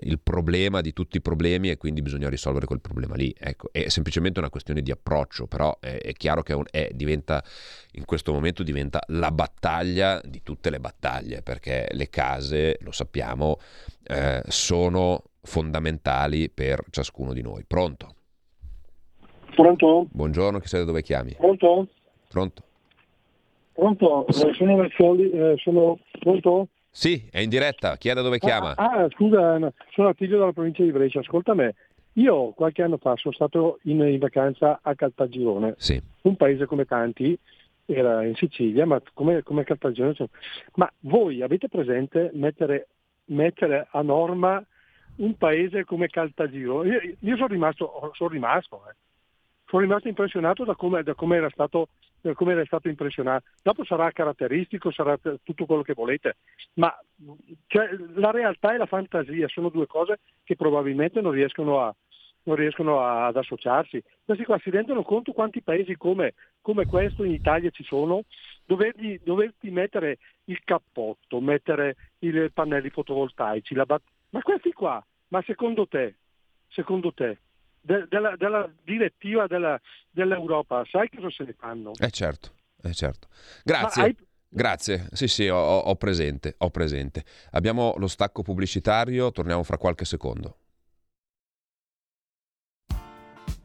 il 0.00 0.18
problema 0.18 0.80
di 0.80 0.92
tutti 0.92 1.18
i 1.18 1.20
problemi 1.20 1.70
e 1.70 1.76
quindi 1.76 2.02
bisogna 2.02 2.28
risolvere 2.28 2.66
quel 2.66 2.80
problema 2.80 3.14
lì. 3.14 3.32
Ecco, 3.38 3.68
è 3.70 3.88
semplicemente 3.88 4.40
una 4.40 4.50
questione 4.50 4.82
di 4.82 4.90
approccio, 4.90 5.46
però 5.46 5.78
è, 5.78 5.98
è 5.98 6.12
chiaro 6.14 6.42
che 6.42 6.52
è 6.52 6.56
un, 6.56 6.64
è, 6.68 6.90
diventa, 6.92 7.44
in 7.92 8.04
questo 8.04 8.32
momento 8.32 8.64
diventa 8.64 9.00
la 9.08 9.30
battaglia 9.30 10.20
di 10.24 10.42
tutte 10.42 10.68
le 10.70 10.80
battaglie, 10.80 11.42
perché 11.42 11.86
le 11.92 12.10
case, 12.10 12.78
lo 12.80 12.90
sappiamo, 12.90 13.60
eh, 14.02 14.42
sono 14.48 15.22
fondamentali 15.42 16.50
per 16.50 16.82
ciascuno 16.90 17.32
di 17.32 17.42
noi. 17.42 17.62
Pronto? 17.64 18.16
Pronto? 19.54 20.08
Buongiorno, 20.10 20.58
chi 20.58 20.66
sei 20.66 20.80
da 20.80 20.86
dove 20.86 21.02
chiami? 21.02 21.34
Pronto? 21.34 21.86
Pronto? 22.28 22.62
Pronto? 23.72 24.26
Eh, 24.26 24.52
sono 24.54 24.76
Vercioli, 24.76 25.30
eh, 25.30 25.54
sono 25.58 25.98
pronto? 26.18 26.68
Sì, 26.90 27.26
è 27.30 27.38
in 27.40 27.48
diretta, 27.48 27.96
chi 27.96 28.10
è 28.10 28.14
da 28.14 28.20
dove 28.20 28.38
chiama? 28.38 28.74
Ah, 28.76 29.04
ah 29.04 29.08
scusa, 29.10 29.58
sono 29.92 30.08
Attilio 30.08 30.38
dalla 30.38 30.52
provincia 30.52 30.82
di 30.82 30.92
Brescia, 30.92 31.20
ascolta 31.20 31.54
me. 31.54 31.74
Io 32.14 32.50
qualche 32.50 32.82
anno 32.82 32.98
fa 32.98 33.16
sono 33.16 33.32
stato 33.32 33.78
in, 33.84 34.00
in 34.02 34.18
vacanza 34.18 34.80
a 34.82 34.94
Caltagirone, 34.94 35.74
sì. 35.78 36.00
un 36.22 36.36
paese 36.36 36.66
come 36.66 36.84
tanti, 36.84 37.38
era 37.86 38.24
in 38.24 38.34
Sicilia, 38.34 38.84
ma 38.84 39.00
come, 39.14 39.42
come 39.42 39.64
Caltagirone. 39.64 40.28
Ma 40.74 40.92
voi 41.00 41.40
avete 41.40 41.68
presente 41.68 42.30
mettere, 42.34 42.88
mettere, 43.26 43.88
a 43.90 44.02
norma 44.02 44.62
un 45.16 45.34
paese 45.38 45.84
come 45.84 46.08
Caltagirone? 46.08 46.88
Io, 46.90 47.16
io 47.18 47.36
sono 47.36 47.48
rimasto, 47.48 48.10
sono 48.12 48.28
rimasto, 48.28 48.82
eh. 48.90 48.94
sono 49.66 49.80
rimasto 49.80 50.08
impressionato 50.08 50.64
da 50.64 50.74
come, 50.74 51.02
da 51.02 51.14
come 51.14 51.36
era 51.36 51.48
stato 51.48 51.88
come 52.34 52.52
era 52.52 52.64
stato 52.64 52.88
impressionato. 52.88 53.44
Dopo 53.62 53.84
sarà 53.84 54.10
caratteristico, 54.12 54.90
sarà 54.90 55.18
tutto 55.42 55.66
quello 55.66 55.82
che 55.82 55.94
volete, 55.94 56.36
ma 56.74 56.96
cioè, 57.66 57.90
la 58.14 58.30
realtà 58.30 58.74
e 58.74 58.78
la 58.78 58.86
fantasia 58.86 59.48
sono 59.48 59.68
due 59.68 59.86
cose 59.86 60.20
che 60.44 60.56
probabilmente 60.56 61.20
non 61.20 61.32
riescono, 61.32 61.80
a, 61.80 61.94
non 62.44 62.56
riescono 62.56 63.00
a, 63.00 63.26
ad 63.26 63.36
associarsi. 63.36 64.02
Questi 64.24 64.44
qua 64.44 64.58
si 64.58 64.70
rendono 64.70 65.02
conto 65.02 65.32
quanti 65.32 65.62
paesi 65.62 65.96
come, 65.96 66.34
come 66.60 66.86
questo 66.86 67.24
in 67.24 67.32
Italia 67.32 67.70
ci 67.70 67.84
sono, 67.84 68.22
dovergli, 68.64 69.20
doverti 69.22 69.70
mettere 69.70 70.18
il 70.44 70.60
cappotto, 70.64 71.40
mettere 71.40 71.96
i 72.20 72.50
pannelli 72.52 72.90
fotovoltaici, 72.90 73.74
bat- 73.74 74.02
ma 74.30 74.40
questi 74.42 74.72
qua, 74.72 75.04
ma 75.28 75.42
secondo 75.42 75.86
te, 75.86 76.14
secondo 76.68 77.12
te 77.12 77.38
de, 77.82 78.06
della, 78.08 78.36
della, 78.36 78.70
direttiva 78.84 79.46
della, 79.46 79.78
dell'Europa, 80.10 80.84
sai 80.90 81.10
cosa 81.10 81.30
se 81.30 81.44
ne 81.44 81.54
fanno? 81.58 81.92
Eh 81.98 82.10
certo, 82.10 82.50
eh 82.82 82.94
certo. 82.94 83.28
Grazie. 83.64 84.02
Hai... 84.02 84.16
Grazie, 84.54 85.08
sì 85.12 85.28
sì, 85.28 85.48
ho, 85.48 85.56
ho, 85.56 85.96
presente, 85.96 86.54
ho 86.58 86.70
presente. 86.70 87.24
Abbiamo 87.52 87.94
lo 87.96 88.06
stacco 88.06 88.42
pubblicitario, 88.42 89.32
torniamo 89.32 89.62
fra 89.62 89.78
qualche 89.78 90.04
secondo. 90.04 90.56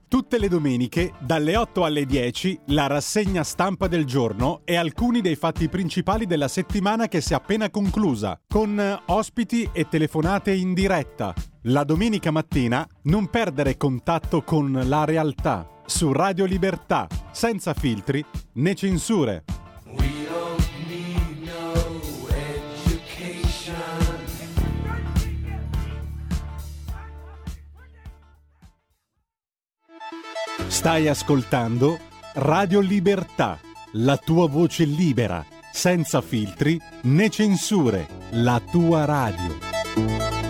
Tutte 0.09 0.39
le 0.39 0.47
domeniche, 0.47 1.11
dalle 1.19 1.57
8 1.57 1.83
alle 1.83 2.05
10, 2.05 2.61
la 2.67 2.87
rassegna 2.87 3.43
stampa 3.43 3.89
del 3.89 4.05
giorno 4.05 4.61
e 4.63 4.77
alcuni 4.77 5.19
dei 5.19 5.35
fatti 5.35 5.67
principali 5.67 6.25
della 6.25 6.47
settimana 6.47 7.09
che 7.09 7.19
si 7.19 7.33
è 7.33 7.35
appena 7.35 7.69
conclusa, 7.69 8.39
con 8.47 9.01
ospiti 9.07 9.69
e 9.73 9.89
telefonate 9.89 10.53
in 10.53 10.73
diretta. 10.73 11.33
La 11.69 11.83
domenica 11.83 12.31
mattina 12.31 12.87
non 13.03 13.27
perdere 13.29 13.75
contatto 13.75 14.41
con 14.41 14.71
la 14.85 15.03
realtà 15.03 15.67
su 15.85 16.13
Radio 16.13 16.45
Libertà, 16.45 17.07
senza 17.31 17.73
filtri 17.73 18.23
né 18.53 18.73
censure. 18.73 19.43
Stai 30.67 31.09
ascoltando 31.09 31.99
Radio 32.35 32.79
Libertà, 32.79 33.59
la 33.93 34.15
tua 34.15 34.47
voce 34.47 34.85
libera, 34.85 35.45
senza 35.73 36.21
filtri 36.21 36.79
né 37.01 37.29
censure, 37.29 38.07
la 38.31 38.61
tua 38.71 39.03
radio. 39.03 40.46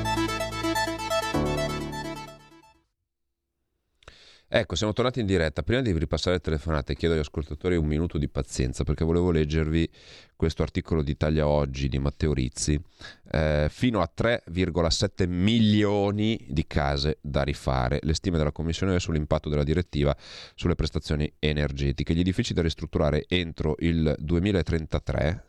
Ecco, 4.50 4.76
siamo 4.76 4.94
tornati 4.94 5.20
in 5.20 5.26
diretta. 5.26 5.62
Prima 5.62 5.82
di 5.82 5.92
ripassare 5.92 6.38
le 6.38 6.42
telefonate, 6.42 6.96
chiedo 6.96 7.14
agli 7.14 7.20
ascoltatori 7.20 7.76
un 7.76 7.86
minuto 7.86 8.18
di 8.18 8.30
pazienza 8.30 8.86
perché 8.86 9.04
volevo 9.04 9.30
leggervi 9.30 9.90
questo 10.38 10.64
articolo 10.64 11.02
di 11.02 11.12
Italia 11.12 11.46
Oggi 11.46 11.90
di 11.90 12.00
Matteo 12.00 12.32
Rizzi. 12.34 12.82
Eh, 13.30 13.68
fino 13.70 14.00
a 14.00 14.10
3,7 14.16 15.28
milioni 15.28 16.40
di 16.48 16.66
case 16.66 17.18
da 17.20 17.44
rifare. 17.44 18.00
Le 18.02 18.14
stime 18.14 18.38
della 18.38 18.54
Commissione 18.54 18.98
sull'impatto 19.02 19.50
della 19.50 19.66
direttiva 19.66 20.16
sulle 20.56 20.76
prestazioni 20.76 21.30
energetiche. 21.40 22.14
Gli 22.16 22.22
edifici 22.22 22.54
da 22.54 22.62
ristrutturare 22.62 23.26
entro 23.28 23.76
il 23.80 24.16
2033, 24.18 25.44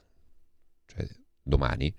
cioè 0.86 1.06
domani, 1.40 1.94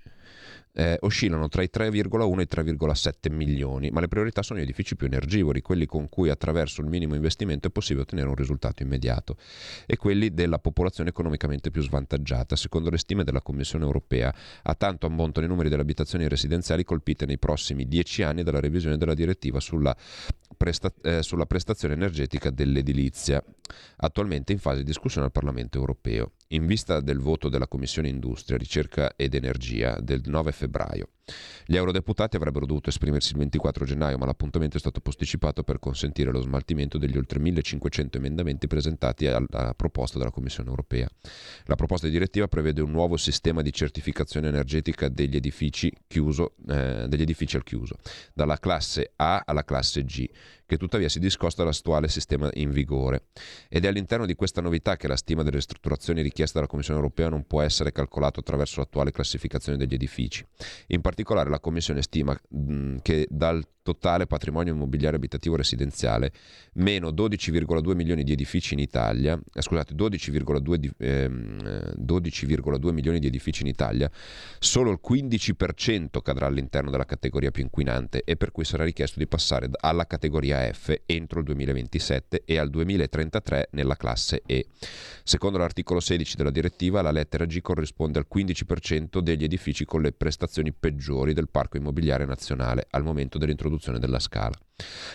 eh, 0.74 0.98
oscillano 1.02 1.48
tra 1.50 1.62
i 1.62 1.70
3,1 1.74 2.40
e 2.40 2.42
i 2.44 2.48
3,7 2.50 3.34
milioni, 3.34 3.90
ma 3.90 4.00
le 4.00 4.08
priorità 4.08 4.42
sono 4.42 4.60
gli 4.60 4.64
edifici 4.64 4.96
più 4.96 5.08
energivori, 5.08 5.62
quelli 5.62 5.86
con 5.86 6.10
cui 6.10 6.30
attraverso 6.30 6.82
il 6.82 6.88
minimo 6.88 7.16
investimento 7.16 7.68
è 7.68 7.72
possibile 7.72 8.04
ottenere 8.04 8.30
un 8.30 8.36
risultato 8.36 8.84
immediato, 8.84 9.38
e 9.86 9.98
quelli 9.98 10.34
della 10.34 10.60
popolazione 10.60 11.10
economicamente 11.10 11.72
più 11.72 11.82
svantaggiata. 11.82 12.56
Secondo 12.56 12.90
le 12.90 12.98
stime 12.98 13.24
della 13.24 13.42
Commissione 13.42 13.86
europea, 13.86 14.34
a 14.64 14.76
tanto 14.76 15.06
ammontano 15.06 15.46
i 15.46 15.50
numeri 15.50 15.70
delle 15.70 15.82
abitazioni 15.82 16.28
residenziali 16.28 16.84
colpite 16.84 17.26
nei 17.26 17.38
prossimi 17.38 17.88
dieci 17.88 18.24
anni 18.24 18.44
dalla 18.44 18.60
revisione 18.60 18.98
della 18.98 19.14
direttiva 19.14 19.60
sulla, 19.60 19.96
presta- 20.56 20.94
eh, 21.04 21.24
sulla 21.24 21.46
prestazione 21.46 21.94
energetica 21.94 22.50
dell'edilizia, 22.50 23.44
attualmente 23.98 24.52
in 24.52 24.60
fase 24.60 24.78
di 24.78 24.84
discussione 24.84 25.26
al 25.26 25.32
Parlamento 25.32 25.78
europeo 25.78 26.32
in 26.52 26.66
vista 26.66 27.00
del 27.00 27.20
voto 27.20 27.50
della 27.50 27.68
Commissione 27.68 28.08
Industria, 28.08 28.58
Ricerca 28.58 29.14
ed 29.16 29.36
Energia 29.36 30.00
del 30.00 30.22
9 30.26 30.52
febbraio. 30.52 31.10
Gli 31.66 31.76
eurodeputati 31.76 32.38
avrebbero 32.38 32.66
dovuto 32.66 32.90
esprimersi 32.90 33.34
il 33.34 33.38
24 33.38 33.86
gennaio, 33.86 34.18
ma 34.18 34.26
l'appuntamento 34.26 34.78
è 34.78 34.80
stato 34.80 35.00
posticipato 35.00 35.62
per 35.64 35.78
consentire 35.78 36.32
lo 36.32 36.42
smaltimento 36.42 36.98
degli 36.98 37.18
oltre 37.18 37.38
1500 37.38 38.18
emendamenti 38.18 38.66
presentati 38.66 39.28
alla 39.28 39.76
proposta 39.76 40.18
della 40.18 40.32
Commissione 40.32 40.70
europea. 40.70 41.08
La 41.66 41.76
proposta 41.76 42.08
di 42.08 42.14
direttiva 42.14 42.48
prevede 42.48 42.82
un 42.82 42.90
nuovo 42.90 43.16
sistema 43.16 43.62
di 43.62 43.72
certificazione 43.72 44.48
energetica 44.48 45.08
degli 45.08 45.36
edifici, 45.36 45.94
chiuso, 46.08 46.56
eh, 46.68 47.06
degli 47.08 47.22
edifici 47.22 47.58
al 47.58 47.64
chiuso, 47.64 47.98
dalla 48.34 48.58
classe 48.58 49.12
A 49.18 49.44
alla 49.46 49.64
classe 49.64 50.04
G, 50.04 50.28
che 50.70 50.78
tuttavia 50.78 51.10
si 51.10 51.20
discosta 51.20 51.64
dall'attuale 51.64 52.08
sistema 52.08 52.48
in 52.54 52.70
vigore. 52.70 53.24
Ed 53.68 53.86
è 53.86 53.88
all'interno 53.88 54.28
di 54.28 54.36
questa 54.36 54.62
novità 54.62 54.98
che 54.98 55.08
la 55.08 55.16
stima 55.16 55.42
delle 55.42 55.56
ristrutturazioni 55.56 56.22
richieste 56.22 56.60
dalla 56.60 56.70
Commissione 56.70 57.00
europea 57.00 57.28
non 57.28 57.48
può 57.48 57.62
essere 57.62 57.92
calcolato 57.92 58.42
attraverso 58.42 58.80
l'attuale 58.80 59.12
classificazione 59.12 59.80
degli 59.80 59.96
edifici. 59.96 60.46
In 60.88 61.02
particolare 61.02 61.50
la 61.50 61.60
Commissione 61.60 62.04
stima 62.04 62.40
che 63.02 63.28
dal 63.32 63.66
totale 63.82 64.28
patrimonio 64.28 64.74
immobiliare 64.74 65.16
abitativo 65.16 65.56
residenziale, 65.56 66.32
meno 66.74 67.10
12,2 67.10 67.96
milioni 67.96 68.24
di 68.24 68.34
edifici 68.34 68.76
in 68.76 68.80
Italia, 68.80 69.40
eh, 69.52 69.62
scusate, 69.62 69.96
12,2, 69.96 70.92
ehm, 70.98 71.94
12,2 71.98 72.92
milioni 72.92 73.20
di 73.20 73.26
edifici 73.26 73.64
in 73.64 73.68
Italia, 73.68 74.10
solo 74.60 74.92
il 74.92 75.00
15% 75.02 76.22
cadrà 76.22 76.46
all'interno 76.46 76.92
della 76.92 77.06
categoria 77.06 77.50
più 77.50 77.64
inquinante 77.64 78.22
e 78.24 78.36
per 78.36 78.52
cui 78.52 78.64
sarà 78.64 78.84
richiesto 78.84 79.18
di 79.18 79.28
passare 79.28 79.70
alla 79.80 80.06
categoria 80.06 80.59
F 80.62 81.02
entro 81.06 81.40
il 81.40 81.46
2027 81.46 82.44
e 82.46 82.58
al 82.58 82.70
2033 82.70 83.70
nella 83.72 83.96
classe 83.96 84.42
E. 84.46 84.68
Secondo 85.24 85.58
l'articolo 85.58 86.00
16 86.00 86.36
della 86.36 86.52
direttiva, 86.52 87.02
la 87.02 87.12
lettera 87.12 87.46
G 87.46 87.62
corrisponde 87.62 88.20
al 88.20 88.28
15% 88.32 89.20
degli 89.20 89.44
edifici 89.44 89.86
con 89.86 90.02
le 90.02 90.12
prestazioni 90.12 90.74
peggiori 90.74 91.34
del 91.34 91.50
parco 91.50 91.78
immobiliare 91.78 92.26
nazionale 92.26 92.88
al 92.90 93.04
momento 93.04 93.38
dell'introduzione 93.38 94.00
della 94.00 94.20
scala. 94.20 94.58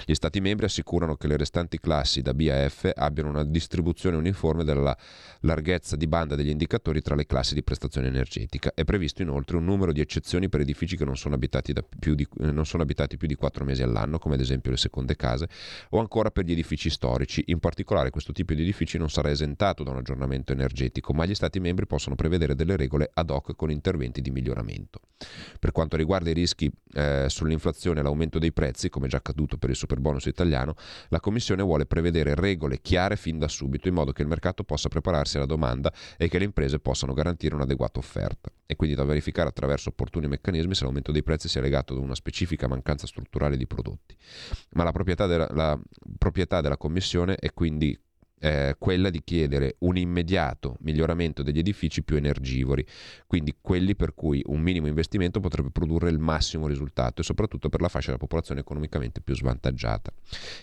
Gli 0.04 0.14
Stati 0.14 0.40
membri 0.40 0.66
assicurano 0.66 1.16
che 1.16 1.26
le 1.26 1.36
restanti 1.36 1.78
classi 1.78 2.22
da 2.22 2.34
B 2.34 2.48
a 2.50 2.68
F 2.68 2.90
abbiano 2.94 3.30
una 3.30 3.44
distribuzione 3.44 4.16
uniforme 4.16 4.64
della 4.64 4.96
larghezza 5.40 5.96
di 5.96 6.06
banda 6.06 6.34
degli 6.34 6.48
indicatori 6.48 7.00
tra 7.00 7.14
le 7.14 7.26
classi 7.26 7.54
di 7.54 7.62
prestazione 7.62 8.08
energetica. 8.08 8.72
È 8.74 8.84
previsto 8.84 9.22
inoltre 9.22 9.56
un 9.56 9.64
numero 9.64 9.92
di 9.92 10.00
eccezioni 10.00 10.48
per 10.48 10.60
edifici 10.60 10.96
che 10.96 11.04
non 11.04 11.16
sono 11.16 11.34
abitati, 11.34 11.72
più 11.98 12.14
di, 12.14 12.26
eh, 12.40 12.50
non 12.50 12.66
sono 12.66 12.82
abitati 12.82 13.16
più 13.16 13.28
di 13.28 13.34
4 13.34 13.64
mesi 13.64 13.82
all'anno, 13.82 14.18
come 14.18 14.34
ad 14.34 14.40
esempio 14.40 14.70
le 14.70 14.76
seconde 14.76 15.16
case, 15.16 15.48
o 15.90 15.98
ancora 15.98 16.30
per 16.30 16.44
gli 16.44 16.52
edifici 16.52 16.90
storici. 16.90 17.42
In 17.46 17.58
particolare 17.58 18.10
questo 18.10 18.32
tipo 18.32 18.54
di 18.54 18.62
edifici 18.62 18.98
non 18.98 19.10
sarà 19.10 19.30
esentato 19.30 19.82
da 19.82 19.90
un 19.90 19.98
aggiornamento 19.98 20.52
energetico, 20.52 21.12
ma 21.12 21.24
gli 21.24 21.34
Stati 21.34 21.60
membri 21.60 21.86
possono 21.86 22.14
prevedere 22.14 22.54
delle 22.54 22.76
regole 22.76 23.10
ad 23.12 23.30
hoc 23.30 23.54
con 23.56 23.70
interventi 23.70 24.20
di 24.20 24.30
miglioramento. 24.30 25.00
Per 25.58 25.72
quanto 25.72 25.96
riguarda 25.96 26.30
i 26.30 26.34
rischi 26.34 26.70
eh, 26.92 27.26
sull'inflazione 27.28 28.00
e 28.00 28.02
l'aumento 28.02 28.38
dei 28.38 28.52
prezzi, 28.52 28.88
come 28.88 29.08
già 29.08 29.18
accaduto 29.18 29.56
per 29.56 29.70
il 29.70 29.76
superbonus 29.76 30.26
italiano, 30.26 30.74
la 31.08 31.20
Commissione 31.20 31.62
vuole 31.62 31.86
prevedere 31.86 32.34
regole 32.34 32.80
chiare 32.80 33.16
fin 33.16 33.38
da 33.38 33.48
subito 33.48 33.88
in 33.88 33.94
modo 33.94 34.12
che 34.12 34.22
il 34.22 34.28
mercato 34.28 34.64
possa 34.64 34.88
prepararsi 34.88 35.36
alla 35.36 35.46
domanda 35.46 35.92
e 36.16 36.28
che 36.28 36.38
le 36.38 36.44
imprese 36.44 36.78
possano 36.78 37.12
garantire 37.12 37.54
un'adeguata 37.54 37.98
offerta. 37.98 38.50
È 38.66 38.76
quindi 38.76 38.96
da 38.96 39.04
verificare 39.04 39.48
attraverso 39.48 39.90
opportuni 39.90 40.26
meccanismi 40.26 40.74
se 40.74 40.84
l'aumento 40.84 41.12
dei 41.12 41.22
prezzi 41.22 41.48
sia 41.48 41.60
legato 41.60 41.92
ad 41.92 42.00
una 42.00 42.14
specifica 42.14 42.66
mancanza 42.66 43.06
strutturale 43.06 43.56
di 43.56 43.66
prodotti. 43.66 44.16
Ma 44.72 44.84
la 44.84 44.92
proprietà 44.92 45.26
della, 45.26 45.48
la 45.50 45.78
proprietà 46.18 46.60
della 46.60 46.76
Commissione 46.76 47.36
è 47.36 47.52
quindi 47.52 47.98
eh, 48.44 48.76
quella 48.78 49.08
di 49.08 49.22
chiedere 49.24 49.76
un 49.78 49.96
immediato 49.96 50.76
miglioramento 50.80 51.42
degli 51.42 51.58
edifici 51.58 52.02
più 52.02 52.16
energivori, 52.16 52.84
quindi 53.26 53.56
quelli 53.58 53.96
per 53.96 54.14
cui 54.14 54.42
un 54.46 54.60
minimo 54.60 54.86
investimento 54.86 55.40
potrebbe 55.40 55.70
produrre 55.70 56.10
il 56.10 56.18
massimo 56.18 56.66
risultato 56.66 57.22
e 57.22 57.24
soprattutto 57.24 57.70
per 57.70 57.80
la 57.80 57.88
fascia 57.88 58.08
della 58.08 58.18
popolazione 58.18 58.60
economicamente 58.60 59.22
più 59.22 59.34
svantaggiata. 59.34 60.12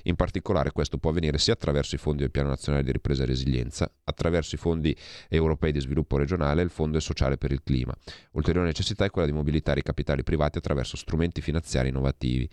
In 0.04 0.16
particolare 0.16 0.72
questo 0.72 1.00
può 1.00 1.10
avvenire 1.10 1.40
sia 1.40 1.54
attraverso 1.54 1.96
i 1.96 1.98
fondi 1.98 2.22
del 2.22 2.30
Piano 2.30 2.50
Nazionale 2.50 2.84
di 2.84 2.92
Ripresa 2.92 3.24
e 3.24 3.26
Resilienza, 3.26 3.92
attraverso 4.04 4.54
i 4.54 4.60
fondi 4.60 4.96
europei 5.28 5.72
di 5.72 5.80
sviluppo 5.80 6.18
regionale 6.18 6.62
e 6.62 6.66
il 6.66 6.70
Fondo 6.70 7.00
sociale 7.00 7.38
per 7.38 7.52
il 7.52 7.64
clima. 7.64 7.96
Ulteriore 8.34 8.68
necessità 8.68 9.06
è 9.06 9.10
quella 9.10 9.28
di 9.28 9.34
mobilitare 9.34 9.80
i 9.80 9.84
capitali 9.84 10.22
privati 10.22 10.60
attraverso 10.60 10.98
strumenti 10.98 11.42
finanziari 11.42 11.90
innovativi. 11.90 12.48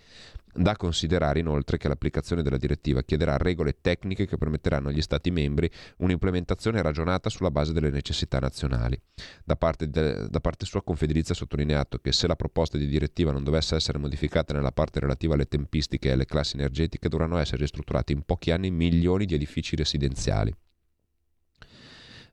Da 0.53 0.75
considerare 0.75 1.39
inoltre 1.39 1.77
che 1.77 1.87
l'applicazione 1.87 2.41
della 2.41 2.57
direttiva 2.57 3.03
chiederà 3.03 3.37
regole 3.37 3.77
tecniche 3.81 4.25
che 4.25 4.37
permetteranno 4.37 4.89
agli 4.89 5.01
Stati 5.01 5.29
membri 5.29 5.69
un'implementazione 5.97 6.81
ragionata 6.81 7.29
sulla 7.29 7.51
base 7.51 7.71
delle 7.71 7.91
necessità 7.91 8.39
nazionali. 8.39 8.99
Da 9.43 9.55
parte, 9.55 9.89
de, 9.89 10.27
da 10.27 10.39
parte 10.39 10.65
sua 10.65 10.81
Confedilizia 10.81 11.33
ha 11.33 11.37
sottolineato 11.37 11.99
che 11.99 12.11
se 12.11 12.27
la 12.27 12.35
proposta 12.35 12.77
di 12.77 12.87
direttiva 12.87 13.31
non 13.31 13.43
dovesse 13.43 13.75
essere 13.75 13.99
modificata 13.99 14.53
nella 14.53 14.71
parte 14.71 14.99
relativa 14.99 15.35
alle 15.35 15.47
tempistiche 15.47 16.09
e 16.09 16.11
alle 16.13 16.25
classi 16.25 16.55
energetiche 16.55 17.09
dovranno 17.09 17.37
essere 17.37 17.61
ristrutturati 17.61 18.13
in 18.13 18.23
pochi 18.23 18.51
anni 18.51 18.71
milioni 18.71 19.25
di 19.25 19.35
edifici 19.35 19.75
residenziali 19.75 20.53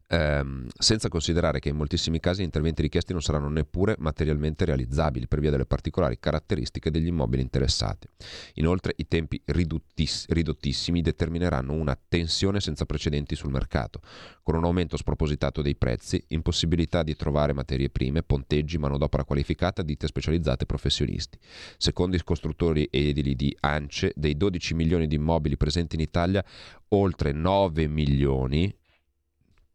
ehm, 0.08 0.68
senza 0.78 1.08
considerare 1.08 1.58
che 1.58 1.68
in 1.68 1.76
moltissimi 1.76 2.20
casi 2.20 2.40
gli 2.40 2.44
interventi 2.44 2.82
richiesti 2.82 3.12
non 3.12 3.22
saranno 3.22 3.48
neppure 3.48 3.96
materialmente 3.98 4.64
realizzabili 4.64 5.26
per 5.26 5.40
via 5.40 5.50
delle 5.50 5.66
particolari 5.66 6.18
caratteristiche 6.18 6.90
degli 6.90 7.06
immobili 7.06 7.42
interessati. 7.42 8.08
Inoltre 8.54 8.94
i 8.96 9.06
tempi 9.08 9.40
riduttiss- 9.44 10.30
ridottissimi 10.30 11.02
determineranno 11.02 11.72
una 11.72 11.98
tensione 12.08 12.60
senza 12.60 12.84
precedenti 12.84 13.34
sul 13.34 13.50
mercato, 13.50 14.00
con 14.42 14.54
un 14.54 14.64
aumento 14.64 14.96
spropositato 14.96 15.62
dei 15.62 15.76
prezzi, 15.76 16.22
impossibilità 16.28 17.02
di 17.02 17.16
trovare 17.16 17.52
materie 17.52 17.90
prime, 17.90 18.22
ponteggi, 18.22 18.78
manodopera 18.78 19.24
qualificata, 19.24 19.82
ditte 19.82 20.06
specializzate 20.06 20.64
e 20.64 20.66
professionisti. 20.66 21.38
Secondo 21.76 22.16
i 22.16 22.22
costruttori 22.22 22.88
edili 22.90 23.34
di 23.34 23.56
ANCE, 23.60 24.12
dei 24.14 24.36
12 24.36 24.74
milioni 24.74 25.06
di 25.06 25.16
immobili 25.16 25.56
presenti 25.56 25.96
in 25.96 26.02
Italia, 26.02 26.44
oltre 26.88 27.32
9 27.32 27.88
milioni 27.88 28.74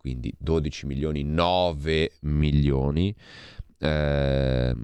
quindi 0.01 0.33
12 0.35 0.87
milioni, 0.87 1.23
9 1.23 2.13
milioni, 2.21 3.15
eh, 3.77 4.75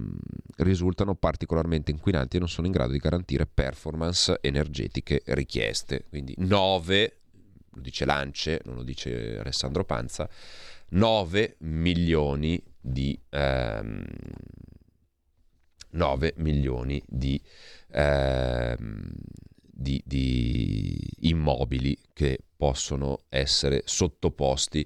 risultano 0.58 1.16
particolarmente 1.16 1.90
inquinanti 1.90 2.36
e 2.36 2.40
non 2.40 2.48
sono 2.48 2.68
in 2.68 2.74
grado 2.74 2.92
di 2.92 3.00
garantire 3.00 3.48
performance 3.48 4.38
energetiche 4.42 5.24
richieste. 5.26 6.06
Quindi 6.08 6.36
9, 6.38 7.18
lo 7.72 7.82
dice 7.82 8.06
Lance, 8.06 8.62
non 8.66 8.76
lo 8.76 8.84
dice 8.84 9.40
Alessandro 9.40 9.84
Panza, 9.86 10.30
9 10.90 11.56
milioni 11.62 12.62
di... 12.80 13.20
Ehm, 13.32 14.06
9 15.90 16.34
milioni 16.38 17.02
di, 17.08 17.42
ehm, 17.92 19.04
di, 19.78 20.02
di 20.04 20.98
immobili 21.22 21.96
che 22.14 22.40
possono 22.58 23.20
essere 23.30 23.84
sottoposti 23.86 24.86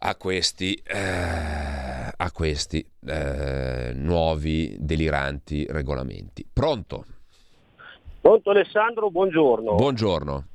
a 0.00 0.14
questi, 0.14 0.74
eh, 0.74 2.12
a 2.16 2.32
questi 2.32 2.88
eh, 3.04 3.90
nuovi 3.94 4.76
deliranti 4.78 5.66
regolamenti. 5.68 6.48
Pronto? 6.50 7.04
Pronto 8.20 8.50
Alessandro, 8.50 9.10
buongiorno. 9.10 9.74
Buongiorno. 9.74 10.46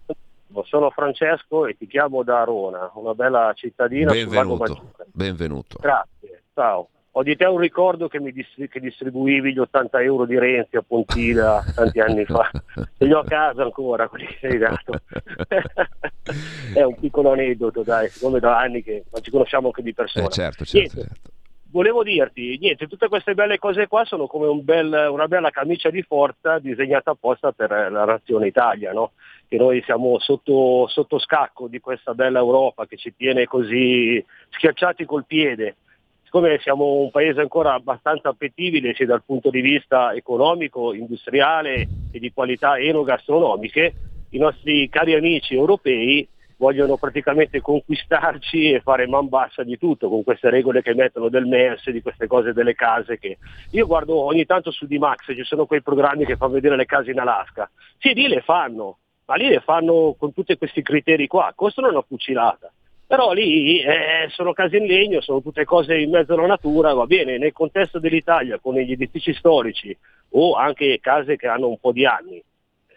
Sono 0.63 0.91
Francesco 0.91 1.65
e 1.65 1.75
ti 1.75 1.87
chiamo 1.87 2.23
da 2.23 2.41
Arona, 2.41 2.91
una 2.93 3.15
bella 3.15 3.51
cittadina. 3.55 4.11
Benvenuto. 4.11 4.93
Benvenuto. 5.11 5.77
Grazie, 5.81 6.43
ciao. 6.53 6.87
Ho 7.15 7.23
di 7.23 7.35
te 7.35 7.45
un 7.45 7.59
ricordo 7.59 8.07
che 8.07 8.19
mi 8.19 8.31
distri- 8.31 8.67
che 8.67 8.79
distribuivi 8.79 9.53
gli 9.53 9.59
80 9.59 10.01
euro 10.01 10.25
di 10.25 10.37
Renzi 10.37 10.77
a 10.77 10.81
Pontina 10.81 11.63
tanti 11.75 11.99
anni 11.99 12.25
fa. 12.25 12.49
Ce 12.97 13.05
li 13.05 13.13
ho 13.13 13.19
a 13.19 13.23
casa 13.23 13.61
ancora, 13.61 14.07
quelli 14.07 14.25
che 14.25 14.47
hai 14.47 14.57
dato. 14.57 14.93
È 16.73 16.81
un 16.81 16.95
piccolo 16.99 17.31
aneddoto, 17.31 17.83
dai, 17.83 18.09
siccome 18.09 18.39
da 18.39 18.57
anni 18.57 18.81
che 18.81 19.03
non 19.11 19.21
ci 19.21 19.29
conosciamo 19.29 19.67
anche 19.67 19.83
di 19.83 19.93
persona. 19.93 20.25
Eh, 20.25 20.31
certo, 20.31 20.65
certo, 20.65 21.01
certo. 21.01 21.29
volevo 21.69 22.01
dirti, 22.01 22.57
niente, 22.59 22.87
tutte 22.87 23.07
queste 23.07 23.35
belle 23.35 23.59
cose 23.59 23.87
qua 23.87 24.03
sono 24.05 24.25
come 24.25 24.47
un 24.47 24.63
bel- 24.63 25.09
una 25.11 25.27
bella 25.27 25.51
camicia 25.51 25.91
di 25.91 26.01
forza 26.01 26.57
disegnata 26.57 27.11
apposta 27.11 27.51
per 27.51 27.69
la 27.69 28.05
nazione 28.05 28.47
Italia, 28.47 28.91
no? 28.91 29.11
che 29.47 29.57
noi 29.57 29.83
siamo 29.83 30.17
sotto, 30.17 30.87
sotto 30.87 31.19
scacco 31.19 31.67
di 31.67 31.79
questa 31.79 32.15
bella 32.15 32.39
Europa 32.39 32.87
che 32.87 32.97
ci 32.97 33.13
tiene 33.15 33.45
così 33.45 34.23
schiacciati 34.49 35.05
col 35.05 35.25
piede. 35.25 35.75
Siccome 36.33 36.57
siamo 36.61 36.93
un 36.93 37.11
paese 37.11 37.41
ancora 37.41 37.75
abbastanza 37.75 38.29
appetibile 38.29 38.95
sia 38.95 39.05
dal 39.05 39.21
punto 39.23 39.51
di 39.51 39.61
vista 39.61 40.15
economico, 40.15 40.91
industriale 40.91 41.87
e 42.11 42.17
di 42.17 42.33
qualità 42.33 42.75
enogastronomiche, 42.79 43.93
i 44.29 44.39
nostri 44.39 44.89
cari 44.89 45.13
amici 45.13 45.53
europei 45.53 46.27
vogliono 46.57 46.97
praticamente 46.97 47.61
conquistarci 47.61 48.71
e 48.71 48.79
fare 48.79 49.05
man 49.05 49.29
bassa 49.29 49.61
di 49.61 49.77
tutto 49.77 50.09
con 50.09 50.23
queste 50.23 50.49
regole 50.49 50.81
che 50.81 50.95
mettono 50.95 51.29
del 51.29 51.45
MES, 51.45 51.91
di 51.91 52.01
queste 52.01 52.25
cose 52.25 52.51
delle 52.51 52.73
case 52.73 53.19
che 53.19 53.37
io 53.69 53.85
guardo 53.85 54.15
ogni 54.15 54.47
tanto 54.47 54.71
su 54.71 54.87
D-Max, 54.87 55.35
ci 55.35 55.43
sono 55.43 55.67
quei 55.67 55.83
programmi 55.83 56.25
che 56.25 56.35
fanno 56.35 56.53
vedere 56.53 56.75
le 56.75 56.85
case 56.85 57.11
in 57.11 57.19
Alaska. 57.19 57.69
Sì, 57.99 58.15
lì 58.15 58.27
le 58.27 58.41
fanno, 58.41 58.97
ma 59.27 59.35
lì 59.35 59.49
le 59.49 59.59
fanno 59.59 60.15
con 60.17 60.33
tutti 60.33 60.57
questi 60.57 60.81
criteri 60.81 61.27
qua, 61.27 61.53
costano 61.55 61.89
una 61.89 62.01
fucilata. 62.01 62.71
Però 63.15 63.31
lì 63.31 63.79
eh, 63.79 64.27
sono 64.29 64.53
case 64.53 64.77
in 64.77 64.85
legno, 64.85 65.21
sono 65.21 65.41
tutte 65.41 65.65
cose 65.65 65.95
in 65.97 66.09
mezzo 66.09 66.33
alla 66.33 66.47
natura, 66.47 66.93
va 66.93 67.05
bene, 67.05 67.37
nel 67.37 67.51
contesto 67.51 67.99
dell'Italia 67.99 68.57
con 68.59 68.73
gli 68.75 68.91
edifici 68.91 69.33
storici 69.33 69.95
o 70.31 70.55
anche 70.55 70.99
case 70.99 71.35
che 71.35 71.47
hanno 71.47 71.67
un 71.67 71.77
po' 71.77 71.91
di 71.91 72.05
anni, 72.07 72.41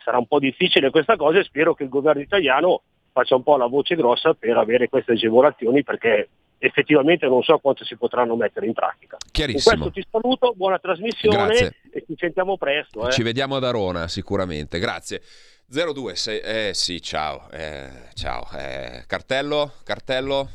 sarà 0.02 0.16
un 0.16 0.26
po' 0.26 0.38
difficile 0.38 0.90
questa 0.90 1.16
cosa 1.16 1.38
e 1.38 1.44
spero 1.44 1.74
che 1.74 1.82
il 1.82 1.90
governo 1.90 2.22
italiano 2.22 2.82
faccia 3.12 3.34
un 3.34 3.42
po' 3.42 3.58
la 3.58 3.66
voce 3.66 3.94
grossa 3.94 4.32
per 4.32 4.56
avere 4.56 4.88
queste 4.88 5.12
agevolazioni 5.12 5.82
perché 5.82 6.28
effettivamente 6.58 7.26
non 7.26 7.42
so 7.42 7.58
quanto 7.58 7.84
si 7.84 7.96
potranno 7.96 8.36
mettere 8.36 8.64
in 8.64 8.72
pratica. 8.72 9.16
Con 9.18 9.30
Chiarissimo. 9.30 9.76
questo 9.76 10.00
ti 10.00 10.06
saluto, 10.10 10.54
buona 10.56 10.78
trasmissione 10.78 11.36
Grazie. 11.36 11.74
e 11.90 12.04
ci 12.06 12.14
sentiamo 12.16 12.56
presto. 12.56 13.06
eh. 13.06 13.12
Ci 13.12 13.22
vediamo 13.22 13.56
ad 13.56 13.64
Arona 13.64 14.08
sicuramente, 14.08 14.78
grazie. 14.78 15.20
026, 15.68 16.38
eh 16.40 16.70
sì, 16.74 17.02
ciao, 17.02 17.48
eh, 17.50 17.90
ciao. 18.14 18.48
eh, 18.52 19.02
cartello, 19.06 19.72
cartello, 19.82 20.48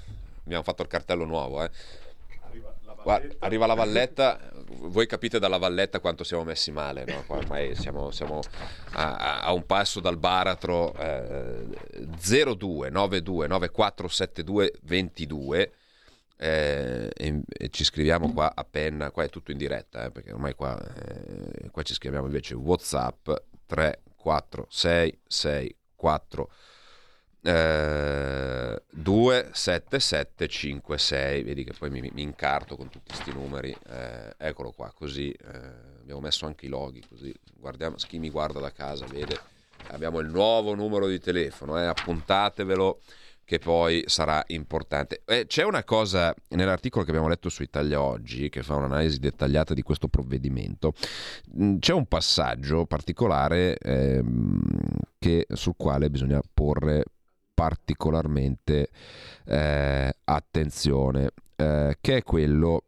abbiamo 0.46 0.64
fatto 0.64 0.82
il 0.84 0.88
cartello 0.88 1.26
nuovo, 1.26 1.64
eh. 1.64 1.70
Guarda, 3.04 3.34
arriva 3.40 3.66
la 3.66 3.74
valletta, 3.74 4.40
voi 4.68 5.08
capite 5.08 5.40
dalla 5.40 5.58
valletta 5.58 6.00
quanto 6.00 6.24
siamo 6.24 6.44
messi 6.44 6.72
male, 6.72 7.04
no? 7.06 7.24
Ormai 7.28 7.76
siamo, 7.76 8.12
siamo 8.12 8.40
a, 8.92 9.42
a- 9.42 9.52
un 9.54 9.66
passo 9.66 10.00
dal 10.00 10.18
baratro. 10.18 10.94
Eh, 10.94 11.66
02 12.16 12.90
92 12.92 13.48
94 13.48 14.08
72 14.08 14.74
22 14.84 15.72
eh, 16.38 17.10
e, 17.12 17.42
e 17.48 17.70
ci 17.70 17.84
scriviamo 17.84 18.32
qua 18.34 18.52
a 18.56 18.64
penna, 18.70 19.10
qua 19.10 19.24
è 19.24 19.30
tutto 19.30 19.52
in 19.52 19.58
diretta, 19.58 20.06
eh, 20.06 20.12
perché 20.12 20.32
ormai 20.32 20.54
qua, 20.54 20.80
eh, 20.80 21.70
qua 21.72 21.82
ci 21.82 21.96
scriviamo 21.96 22.28
invece 22.28 22.54
Whatsapp 22.54 23.30
3 23.66 24.00
4 24.22 24.68
6 24.70 25.20
6 25.26 25.76
4 25.96 26.52
eh, 27.44 28.84
2 28.92 29.50
7 29.52 30.00
7 30.00 30.48
5 30.48 30.98
6 30.98 31.44
vedi 31.44 31.64
che 31.64 31.74
poi 31.78 31.90
mi, 31.90 32.02
mi 32.14 32.22
incarto 32.22 32.76
con 32.76 32.90
tutti 32.90 33.12
questi 33.14 33.34
numeri 33.34 33.76
eh, 33.90 34.36
eccolo 34.38 34.72
qua 34.72 34.94
così 34.96 35.32
eh, 35.32 35.58
abbiamo 36.02 36.22
messo 36.22 36.46
anche 36.46 36.68
i 36.68 36.70
loghi 36.70 37.04
così 37.08 37.34
guardiamo 37.56 37.96
chi 37.96 38.20
mi 38.20 38.30
guarda 38.30 38.60
da 38.60 38.72
casa 38.72 39.08
vede 39.08 39.40
abbiamo 39.88 40.20
il 40.20 40.28
nuovo 40.28 40.76
numero 40.76 41.08
di 41.08 41.20
telefono 41.20 41.80
eh, 41.80 41.86
appuntatevelo 41.86 43.02
che 43.44 43.60
poi 43.60 44.04
sarà 44.06 44.44
importante. 44.48 45.22
Eh, 45.26 45.46
c'è 45.46 45.64
una 45.64 45.84
cosa 45.84 46.34
nell'articolo 46.50 47.04
che 47.04 47.10
abbiamo 47.12 47.28
letto 47.30 47.50
su 47.50 47.64
Italia 47.64 48.02
Oggi, 48.02 48.50
che 48.50 48.64
fa 48.64 48.76
un'analisi 48.76 49.20
dettagliata 49.20 49.74
di 49.74 49.82
questo 49.82 50.08
provvedimento, 50.08 50.94
mh, 51.54 51.78
c'è 51.80 51.94
un 51.94 52.06
passaggio 52.06 52.86
particolare 52.86 53.78
ehm, 53.78 54.62
che- 55.20 55.48
sul 55.50 55.74
quale 55.76 56.10
bisogna 56.10 56.42
porre 56.54 57.04
particolarmente 57.54 58.90
eh, 59.46 60.16
attenzione, 60.24 61.32
eh, 61.56 61.98
che 62.00 62.18
è 62.18 62.24
quello 62.24 62.84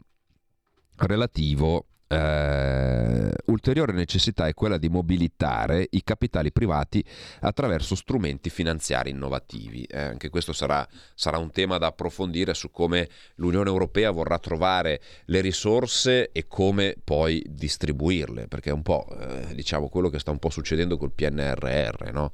relativo 0.95 1.85
eh, 2.13 3.31
ulteriore 3.45 3.93
necessità 3.93 4.47
è 4.47 4.53
quella 4.53 4.77
di 4.77 4.89
mobilitare 4.89 5.87
i 5.91 6.03
capitali 6.03 6.51
privati 6.51 7.03
attraverso 7.41 7.95
strumenti 7.95 8.49
finanziari 8.49 9.09
innovativi. 9.09 9.83
Eh, 9.83 9.99
anche 9.99 10.29
questo 10.29 10.53
sarà, 10.53 10.87
sarà 11.15 11.37
un 11.37 11.51
tema 11.51 11.77
da 11.77 11.87
approfondire 11.87 12.53
su 12.53 12.71
come 12.71 13.09
l'Unione 13.35 13.69
Europea 13.69 14.11
vorrà 14.11 14.37
trovare 14.39 15.01
le 15.25 15.41
risorse 15.41 16.31
e 16.31 16.47
come 16.47 16.95
poi 17.03 17.43
distribuirle, 17.49 18.47
perché 18.47 18.69
è 18.69 18.73
un 18.73 18.83
po' 18.83 19.07
eh, 19.19 19.53
diciamo 19.55 19.89
quello 19.89 20.09
che 20.09 20.19
sta 20.19 20.31
un 20.31 20.39
po' 20.39 20.49
succedendo 20.49 20.97
col 20.97 21.11
PNRR, 21.11 22.11
no? 22.11 22.31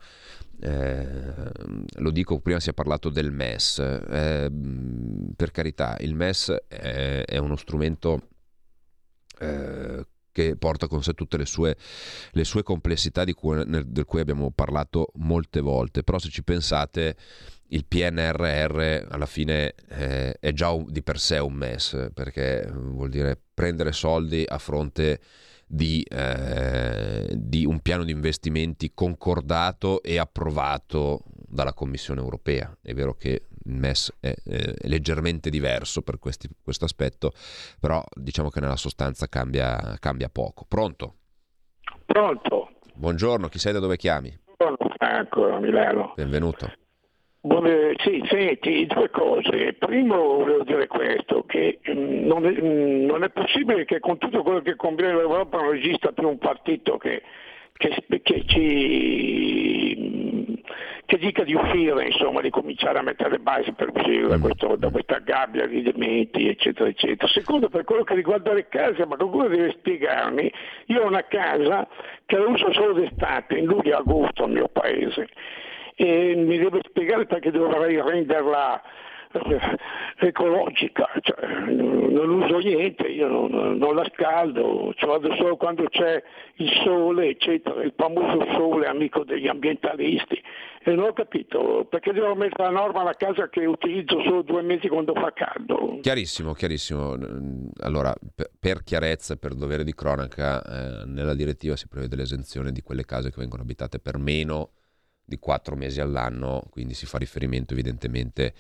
Eh, 0.62 1.52
lo 1.96 2.12
dico, 2.12 2.40
prima 2.40 2.60
si 2.60 2.70
è 2.70 2.74
parlato 2.74 3.10
del 3.10 3.32
MES, 3.32 3.80
eh, 3.80 4.52
per 5.36 5.52
carità, 5.52 5.96
il 6.02 6.16
MES 6.16 6.54
è, 6.68 7.24
è 7.26 7.38
uno 7.38 7.56
strumento 7.56 8.24
eh, 9.40 10.06
che 10.32 10.56
porta 10.56 10.88
con 10.88 11.04
sé 11.04 11.14
tutte 11.14 11.38
le 11.38 11.46
sue, 11.46 11.76
le 12.32 12.44
sue 12.44 12.64
complessità 12.64 13.24
di 13.24 13.34
cui, 13.34 13.64
nel- 13.66 13.88
del 13.88 14.06
cui 14.06 14.20
abbiamo 14.20 14.52
parlato 14.52 15.12
molte 15.16 15.60
volte, 15.60 16.04
però 16.04 16.18
se 16.20 16.30
ci 16.30 16.44
pensate 16.44 17.16
il 17.72 17.86
PNRR 17.86 19.08
alla 19.10 19.26
fine 19.26 19.74
eh, 19.90 20.34
è 20.40 20.52
già 20.54 20.72
un- 20.72 20.86
di 20.90 21.04
per 21.04 21.20
sé 21.20 21.38
un 21.40 21.54
MES, 21.54 22.10
perché 22.14 22.70
vuol 22.72 23.10
dire 23.10 23.40
prendere 23.54 23.92
soldi 23.92 24.44
a 24.48 24.58
fronte 24.58 25.20
di, 25.68 26.02
eh, 26.10 27.32
di 27.36 27.66
un 27.66 27.80
piano 27.82 28.04
di 28.04 28.12
investimenti 28.12 28.92
concordato 28.94 30.02
e 30.02 30.18
approvato 30.18 31.24
dalla 31.48 31.74
Commissione 31.74 32.22
europea. 32.22 32.76
È 32.82 32.94
vero 32.94 33.16
che 33.16 33.44
MES 33.66 34.18
è, 34.20 34.34
eh, 34.46 34.74
è 34.74 34.88
leggermente 34.88 35.50
diverso 35.50 36.02
per 36.02 36.20
questo 36.20 36.86
aspetto, 36.86 37.32
però 37.80 38.04
diciamo 38.14 38.50
che 38.50 38.60
nella 38.60 38.76
sostanza 38.78 39.28
cambia, 39.28 39.96
cambia 40.00 40.30
poco. 40.30 40.66
Pronto? 40.68 41.16
Pronto? 42.06 42.72
Buongiorno, 42.94 43.48
chi 43.48 43.60
sei 43.60 43.74
da 43.74 43.80
dove 43.80 43.98
chiami? 43.98 44.38
Sono 44.58 44.76
Franco 44.98 45.58
Milano. 45.60 46.14
Benvenuto. 46.16 46.72
Vuole- 47.42 47.96
sì, 48.04 48.22
senti, 48.30 48.86
due 48.86 49.10
cose. 49.10 49.74
Primo 49.80 50.18
volevo 50.18 50.64
dire 50.66 50.88
questo, 50.88 51.46
che 51.46 51.80
mm, 51.90 52.26
non 52.26 52.46
è, 52.46 52.52
mm, 52.52 53.06
non 53.06 53.24
è 53.24 53.30
possibile 53.30 53.86
che 53.86 54.02
con 54.02 54.18
tutto 54.18 54.44
quello 54.44 54.62
che 54.62 54.76
conviene 54.76 55.14
l'Europa 55.16 55.62
non 55.62 55.76
esista 55.78 56.12
più 56.12 56.28
un 56.28 56.38
partito 56.38 56.98
che, 56.98 57.22
che- 57.78 58.04
che 58.22 58.44
ci 58.48 60.29
che 61.06 61.18
dica 61.18 61.44
di 61.44 61.54
uscire, 61.54 62.06
insomma, 62.06 62.42
di 62.42 62.50
cominciare 62.50 63.00
a 63.00 63.02
mettere 63.02 63.32
le 63.32 63.40
basi 63.40 63.72
per 63.72 63.90
uscire 63.94 64.28
da, 64.28 64.40
questo- 64.40 64.76
da 64.76 64.90
questa 64.90 65.20
gabbia 65.20 65.66
di 65.68 65.82
dementi, 65.82 66.48
eccetera, 66.48 66.90
eccetera. 66.90 67.28
Secondo, 67.32 67.70
per 67.70 67.84
quello 67.84 68.04
che 68.04 68.16
riguarda 68.16 68.54
le 68.54 68.68
case, 68.68 69.06
ma 69.06 69.16
qualcuno 69.16 69.48
deve 69.48 69.72
spiegarmi, 69.72 70.52
io 70.86 71.02
ho 71.02 71.08
una 71.08 71.26
casa 71.26 71.88
che 72.26 72.38
la 72.38 72.48
uso 72.48 72.72
solo 72.74 72.94
d'estate, 72.94 73.58
in 73.58 73.66
luglio 73.66 73.92
e 73.92 74.00
agosto 74.00 74.44
al 74.44 74.52
mio 74.52 74.68
paese, 74.68 75.28
e 75.96 76.36
mi 76.36 76.58
deve 76.58 76.82
spiegare 76.88 77.26
perché 77.26 77.52
dovrei 77.52 78.00
renderla 78.02 78.82
ecologica, 80.18 81.08
cioè, 81.22 81.46
non 81.46 82.30
uso 82.30 82.58
niente, 82.58 83.08
io 83.08 83.28
non, 83.28 83.78
non 83.78 83.96
la 83.96 84.10
scaldo, 84.14 84.92
ci 84.96 85.06
vado 85.06 85.34
solo 85.36 85.56
quando 85.56 85.86
c'è 85.86 86.22
il 86.56 86.72
sole, 86.84 87.30
eccetera, 87.30 87.84
il 87.84 87.94
famoso 87.96 88.44
sole 88.54 88.88
amico 88.88 89.24
degli 89.24 89.48
ambientalisti. 89.48 90.42
E 90.82 90.96
non 90.96 91.10
ho 91.10 91.14
capito 91.14 91.86
perché 91.90 92.12
devo 92.12 92.34
mettere 92.34 92.64
la 92.64 92.80
norma 92.80 93.02
alla 93.02 93.14
casa 93.14 93.50
che 93.50 93.66
utilizzo 93.66 94.22
solo 94.24 94.42
due 94.42 94.64
mesi 94.64 94.88
quando 94.88 95.14
fa 95.14 95.32
caldo. 95.34 96.00
Chiarissimo, 96.02 96.54
chiarissimo. 96.54 97.16
Allora, 97.82 98.16
per, 98.60 98.84
chiarezza 98.84 99.36
per 99.36 99.54
dovere 99.54 99.84
di 99.84 99.94
cronaca, 99.94 100.64
eh, 100.64 101.06
nella 101.06 101.36
direttiva 101.36 101.76
si 101.76 101.88
prevede 101.88 102.16
l'esenzione 102.16 102.72
di 102.72 102.82
quelle 102.82 103.06
case 103.06 103.30
che 103.30 103.40
vengono 103.40 103.62
abitate 103.62 104.00
per 104.00 104.18
meno 104.18 104.72
di 105.24 105.38
quattro 105.38 105.76
mesi 105.76 106.02
all'anno, 106.02 106.64
quindi 106.72 106.96
si 106.96 107.06
fa 107.06 107.20
riferimento 107.20 107.74
evidentemente 107.74 108.54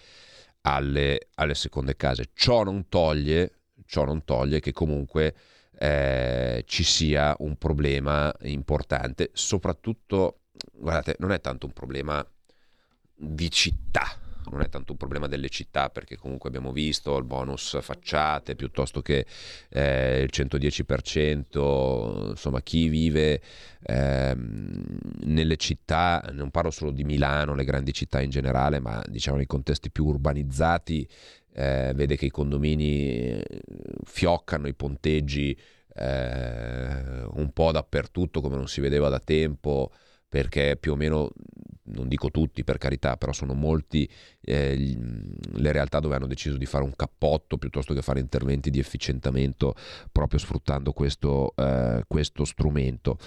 alle, 0.61 1.29
alle 1.35 1.55
seconde 1.55 1.95
case. 1.95 2.29
Ciò 2.33 2.63
non 2.63 2.87
toglie, 2.89 3.61
ciò 3.85 4.05
non 4.05 4.23
toglie 4.23 4.59
che 4.59 4.71
comunque 4.71 5.35
eh, 5.77 6.63
ci 6.67 6.83
sia 6.83 7.35
un 7.39 7.57
problema 7.57 8.33
importante, 8.41 9.29
soprattutto, 9.33 10.41
guardate, 10.73 11.15
non 11.19 11.31
è 11.31 11.39
tanto 11.39 11.65
un 11.65 11.73
problema 11.73 12.25
di 13.15 13.49
città, 13.49 14.17
non 14.51 14.61
è 14.61 14.69
tanto 14.69 14.93
un 14.93 14.97
problema 14.97 15.27
delle 15.27 15.49
città 15.49 15.89
perché 15.89 16.17
comunque 16.17 16.49
abbiamo 16.49 16.71
visto 16.71 17.17
il 17.17 17.23
bonus 17.23 17.77
facciate 17.81 18.55
piuttosto 18.55 19.01
che 19.01 19.25
eh, 19.69 20.21
il 20.21 20.29
110%, 20.31 22.29
insomma 22.29 22.61
chi 22.61 22.87
vive 22.87 23.41
eh, 23.83 24.35
nelle 24.35 25.57
città, 25.57 26.29
non 26.31 26.51
parlo 26.51 26.71
solo 26.71 26.91
di 26.91 27.03
Milano, 27.03 27.55
le 27.55 27.65
grandi 27.65 27.93
città 27.93 28.21
in 28.21 28.29
generale, 28.29 28.79
ma 28.79 29.03
diciamo 29.07 29.37
nei 29.37 29.47
contesti 29.47 29.91
più 29.91 30.05
urbanizzati, 30.05 31.07
eh, 31.53 31.91
vede 31.95 32.15
che 32.15 32.25
i 32.25 32.31
condomini 32.31 33.41
eh, 33.41 33.43
fioccano, 34.03 34.67
i 34.67 34.73
ponteggi 34.73 35.57
eh, 35.95 37.23
un 37.31 37.51
po' 37.53 37.71
dappertutto 37.71 38.41
come 38.41 38.55
non 38.55 38.67
si 38.67 38.79
vedeva 38.79 39.09
da 39.09 39.19
tempo 39.19 39.91
perché 40.29 40.77
più 40.79 40.91
o 40.93 40.95
meno, 40.95 41.31
non 41.93 42.07
dico 42.07 42.31
tutti 42.31 42.63
per 42.63 42.77
carità, 42.77 43.17
però 43.17 43.31
sono 43.31 43.53
molti 43.53 44.09
eh, 44.41 44.97
le 45.53 45.71
realtà 45.71 45.99
dove 45.99 46.15
hanno 46.15 46.27
deciso 46.27 46.57
di 46.57 46.65
fare 46.65 46.83
un 46.83 46.95
cappotto 46.95 47.57
piuttosto 47.57 47.93
che 47.93 48.01
fare 48.01 48.19
interventi 48.19 48.69
di 48.69 48.79
efficientamento 48.79 49.75
proprio 50.11 50.39
sfruttando 50.39 50.93
questo, 50.93 51.53
eh, 51.55 52.03
questo 52.07 52.45
strumento. 52.45 53.17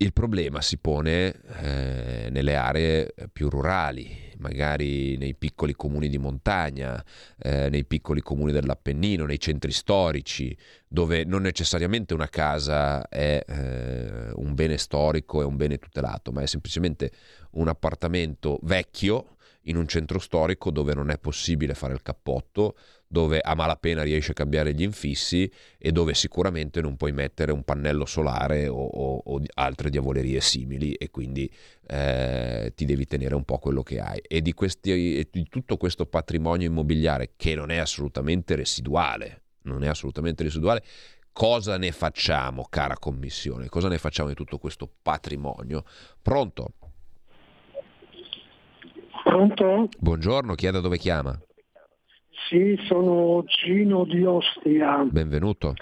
Il 0.00 0.12
problema 0.12 0.60
si 0.60 0.78
pone 0.78 1.34
eh, 1.60 2.28
nelle 2.30 2.54
aree 2.54 3.12
più 3.32 3.48
rurali, 3.48 4.30
magari 4.36 5.16
nei 5.16 5.34
piccoli 5.34 5.74
comuni 5.74 6.08
di 6.08 6.18
montagna, 6.18 7.04
eh, 7.36 7.68
nei 7.68 7.84
piccoli 7.84 8.20
comuni 8.20 8.52
dell'Appennino, 8.52 9.26
nei 9.26 9.40
centri 9.40 9.72
storici, 9.72 10.56
dove 10.86 11.24
non 11.24 11.42
necessariamente 11.42 12.14
una 12.14 12.28
casa 12.28 13.08
è 13.08 13.42
eh, 13.44 14.30
un 14.36 14.54
bene 14.54 14.78
storico 14.78 15.40
e 15.42 15.44
un 15.44 15.56
bene 15.56 15.78
tutelato, 15.78 16.30
ma 16.30 16.42
è 16.42 16.46
semplicemente 16.46 17.10
un 17.54 17.66
appartamento 17.66 18.60
vecchio 18.62 19.34
in 19.62 19.76
un 19.76 19.88
centro 19.88 20.20
storico 20.20 20.70
dove 20.70 20.94
non 20.94 21.10
è 21.10 21.18
possibile 21.18 21.74
fare 21.74 21.92
il 21.92 22.02
cappotto, 22.02 22.76
dove 23.08 23.40
a 23.40 23.54
malapena 23.54 24.02
riesci 24.02 24.32
a 24.32 24.34
cambiare 24.34 24.74
gli 24.74 24.82
infissi 24.82 25.50
e 25.78 25.90
dove 25.90 26.12
sicuramente 26.12 26.82
non 26.82 26.96
puoi 26.96 27.12
mettere 27.12 27.52
un 27.52 27.64
pannello 27.64 28.04
solare 28.04 28.68
o, 28.68 28.76
o, 28.76 29.22
o 29.24 29.42
altre 29.54 29.88
diavolerie 29.88 30.40
simili 30.40 30.92
e 30.92 31.10
quindi 31.10 31.50
eh, 31.86 32.72
ti 32.76 32.84
devi 32.84 33.06
tenere 33.06 33.34
un 33.34 33.44
po' 33.44 33.58
quello 33.58 33.82
che 33.82 33.98
hai. 33.98 34.20
E 34.20 34.42
di, 34.42 34.52
questi, 34.52 35.26
di 35.30 35.48
tutto 35.48 35.78
questo 35.78 36.04
patrimonio 36.04 36.66
immobiliare 36.66 37.32
che 37.36 37.54
non 37.54 37.70
è 37.70 37.78
assolutamente 37.78 38.54
residuale, 38.54 39.42
non 39.62 39.82
è 39.82 39.88
assolutamente 39.88 40.42
residuale, 40.42 40.82
cosa 41.32 41.78
ne 41.78 41.92
facciamo, 41.92 42.66
cara 42.68 42.98
commissione? 42.98 43.68
Cosa 43.68 43.88
ne 43.88 43.96
facciamo 43.96 44.28
di 44.28 44.34
tutto 44.34 44.58
questo 44.58 44.90
patrimonio? 45.00 45.84
Pronto? 46.20 46.72
Pronto? 49.24 49.88
Buongiorno, 49.98 50.54
chi 50.54 50.66
è 50.66 50.70
da 50.70 50.80
dove 50.80 50.98
chiama? 50.98 51.38
Sì, 52.48 52.80
sono 52.86 53.44
Gino 53.44 54.04
di 54.04 54.24
Ostia. 54.24 55.04
Benvenuto. 55.04 55.74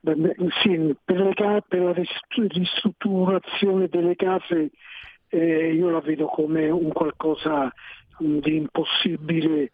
Sì, 0.00 0.92
per, 1.04 1.20
le, 1.20 1.62
per 1.68 1.80
la 1.80 1.94
ristrutturazione 1.94 3.86
delle 3.86 4.16
case 4.16 4.72
eh, 5.28 5.72
io 5.72 5.90
la 5.90 6.00
vedo 6.00 6.26
come 6.26 6.68
un 6.68 6.90
qualcosa 6.90 7.72
di 8.18 8.56
impossibile 8.56 9.70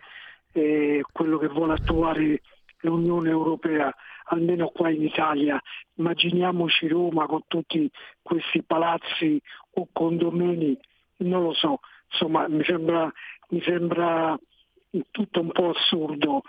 eh, 0.53 1.03
quello 1.11 1.39
che 1.39 1.49
vuole 1.49 1.73
attuare 1.73 2.43
l'Unione 2.81 3.31
Europea, 3.31 3.91
almeno 4.25 4.69
qua 4.69 4.91
in 4.91 5.03
Italia. 5.03 5.59
Immaginiamoci 5.95 6.87
Roma 6.87 7.25
con 7.25 7.45
tutti 7.47 7.91
questi 8.21 8.63
palazzi 8.63 9.41
o 9.77 9.89
condomini, 9.91 10.79
non 11.19 11.45
lo 11.45 11.55
so, 11.55 11.81
insomma 12.11 12.47
mi 12.47 12.63
sembra, 12.63 13.11
mi 13.49 13.63
sembra 13.63 14.39
tutto 15.11 15.41
un 15.41 15.53
po' 15.53 15.71
assurdo. 15.71 16.43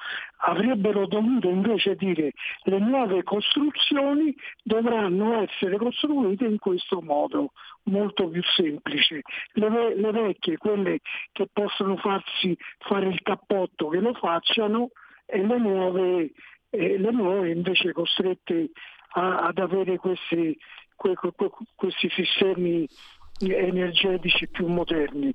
Avrebbero 0.43 1.05
dovuto 1.07 1.49
invece 1.49 1.95
dire 1.95 2.33
le 2.63 2.79
nuove 2.79 3.23
costruzioni 3.23 4.35
dovranno 4.63 5.41
essere 5.41 5.77
costruite 5.77 6.45
in 6.45 6.57
questo 6.57 7.01
modo, 7.01 7.51
molto 7.83 8.27
più 8.29 8.41
semplice. 8.43 9.21
Le, 9.53 9.95
le 9.95 10.11
vecchie, 10.11 10.57
quelle 10.57 10.99
che 11.31 11.47
possono 11.51 11.95
farsi 11.97 12.57
fare 12.79 13.07
il 13.07 13.21
cappotto, 13.21 13.89
che 13.89 13.99
lo 13.99 14.13
facciano 14.13 14.89
e 15.25 15.45
le 15.45 15.57
nuove, 15.57 16.31
eh, 16.69 16.97
le 16.97 17.11
nuove 17.11 17.51
invece 17.51 17.91
costrette 17.93 18.71
a, 19.13 19.47
ad 19.47 19.57
avere 19.57 19.97
questi, 19.97 20.57
que, 20.95 21.13
que, 21.15 21.49
questi 21.75 22.09
sistemi 22.09 22.87
energetici 23.39 24.47
più 24.49 24.67
moderni. 24.67 25.33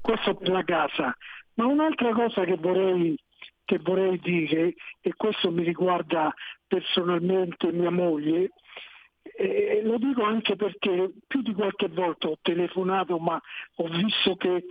Questo 0.00 0.34
per 0.34 0.50
la 0.50 0.62
casa. 0.64 1.16
Ma 1.54 1.66
un'altra 1.66 2.12
cosa 2.12 2.44
che 2.44 2.56
vorrei, 2.56 3.16
che 3.64 3.78
vorrei 3.78 4.18
dire, 4.18 4.74
e 5.00 5.14
questo 5.16 5.50
mi 5.50 5.62
riguarda 5.62 6.32
personalmente 6.66 7.72
mia 7.72 7.90
moglie, 7.90 8.50
e 9.22 9.80
lo 9.82 9.96
dico 9.98 10.22
anche 10.22 10.54
perché 10.54 11.10
più 11.26 11.40
di 11.42 11.54
qualche 11.54 11.88
volta 11.88 12.28
ho 12.28 12.38
telefonato 12.42 13.18
ma 13.18 13.40
ho 13.76 13.88
visto 13.88 14.36
che 14.36 14.64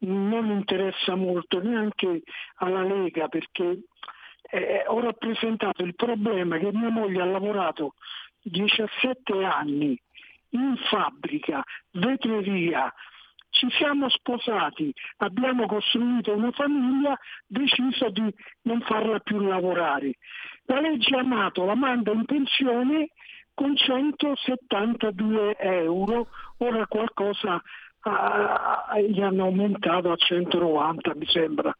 non 0.00 0.46
interessa 0.46 1.14
molto 1.14 1.60
neanche 1.62 2.22
alla 2.56 2.82
Lega 2.82 3.28
perché 3.28 3.80
eh, 4.50 4.84
ho 4.86 5.00
rappresentato 5.00 5.82
il 5.82 5.94
problema 5.94 6.56
che 6.56 6.72
mia 6.72 6.88
moglie 6.88 7.20
ha 7.20 7.26
lavorato 7.26 7.94
17 8.42 9.44
anni 9.44 10.00
in 10.50 10.76
fabbrica, 10.88 11.62
vetreria, 11.90 12.92
ci 13.58 13.68
siamo 13.72 14.08
sposati, 14.08 14.94
abbiamo 15.16 15.66
costruito 15.66 16.32
una 16.32 16.52
famiglia, 16.52 17.18
deciso 17.44 18.08
di 18.10 18.32
non 18.62 18.80
farla 18.82 19.18
più 19.18 19.40
lavorare. 19.40 20.12
La 20.66 20.80
legge 20.80 21.16
Amato 21.16 21.64
la 21.64 21.74
manda 21.74 22.12
in 22.12 22.24
pensione 22.24 23.10
con 23.54 23.76
172 23.76 25.56
euro, 25.56 26.28
ora 26.58 26.86
qualcosa 26.86 27.54
uh, 27.54 29.00
gli 29.00 29.20
hanno 29.20 29.44
aumentato 29.44 30.12
a 30.12 30.16
190 30.16 31.14
mi 31.16 31.26
sembra. 31.26 31.74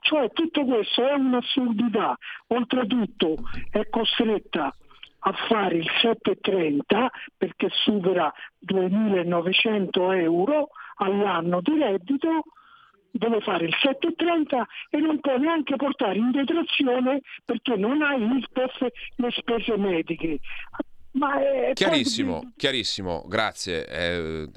Cioè 0.00 0.30
tutto 0.32 0.64
questo 0.66 1.08
è 1.08 1.14
un'assurdità, 1.14 2.14
oltretutto 2.48 3.36
è 3.70 3.88
costretta 3.88 4.74
a 5.24 5.32
fare 5.48 5.76
il 5.76 5.88
730 6.02 7.10
perché 7.38 7.68
supera 7.70 8.30
2.900 8.66 10.18
euro 10.18 10.70
all'anno 11.04 11.60
di 11.60 11.78
reddito 11.78 12.44
deve 13.12 13.40
fare 13.40 13.66
il 13.66 13.74
730 13.80 14.66
e 14.90 14.98
non 14.98 15.20
può 15.20 15.36
neanche 15.36 15.76
portare 15.76 16.16
in 16.16 16.30
detrazione 16.30 17.20
perché 17.44 17.76
non 17.76 18.02
ha 18.02 18.14
il 18.14 18.48
PEF 18.50 18.86
le 19.16 19.30
spese 19.30 19.76
mediche. 19.76 20.38
chiarissimo, 21.74 22.40
poi... 22.40 22.52
chiarissimo, 22.56 23.24
grazie. 23.28 23.84
È, 23.84 24.48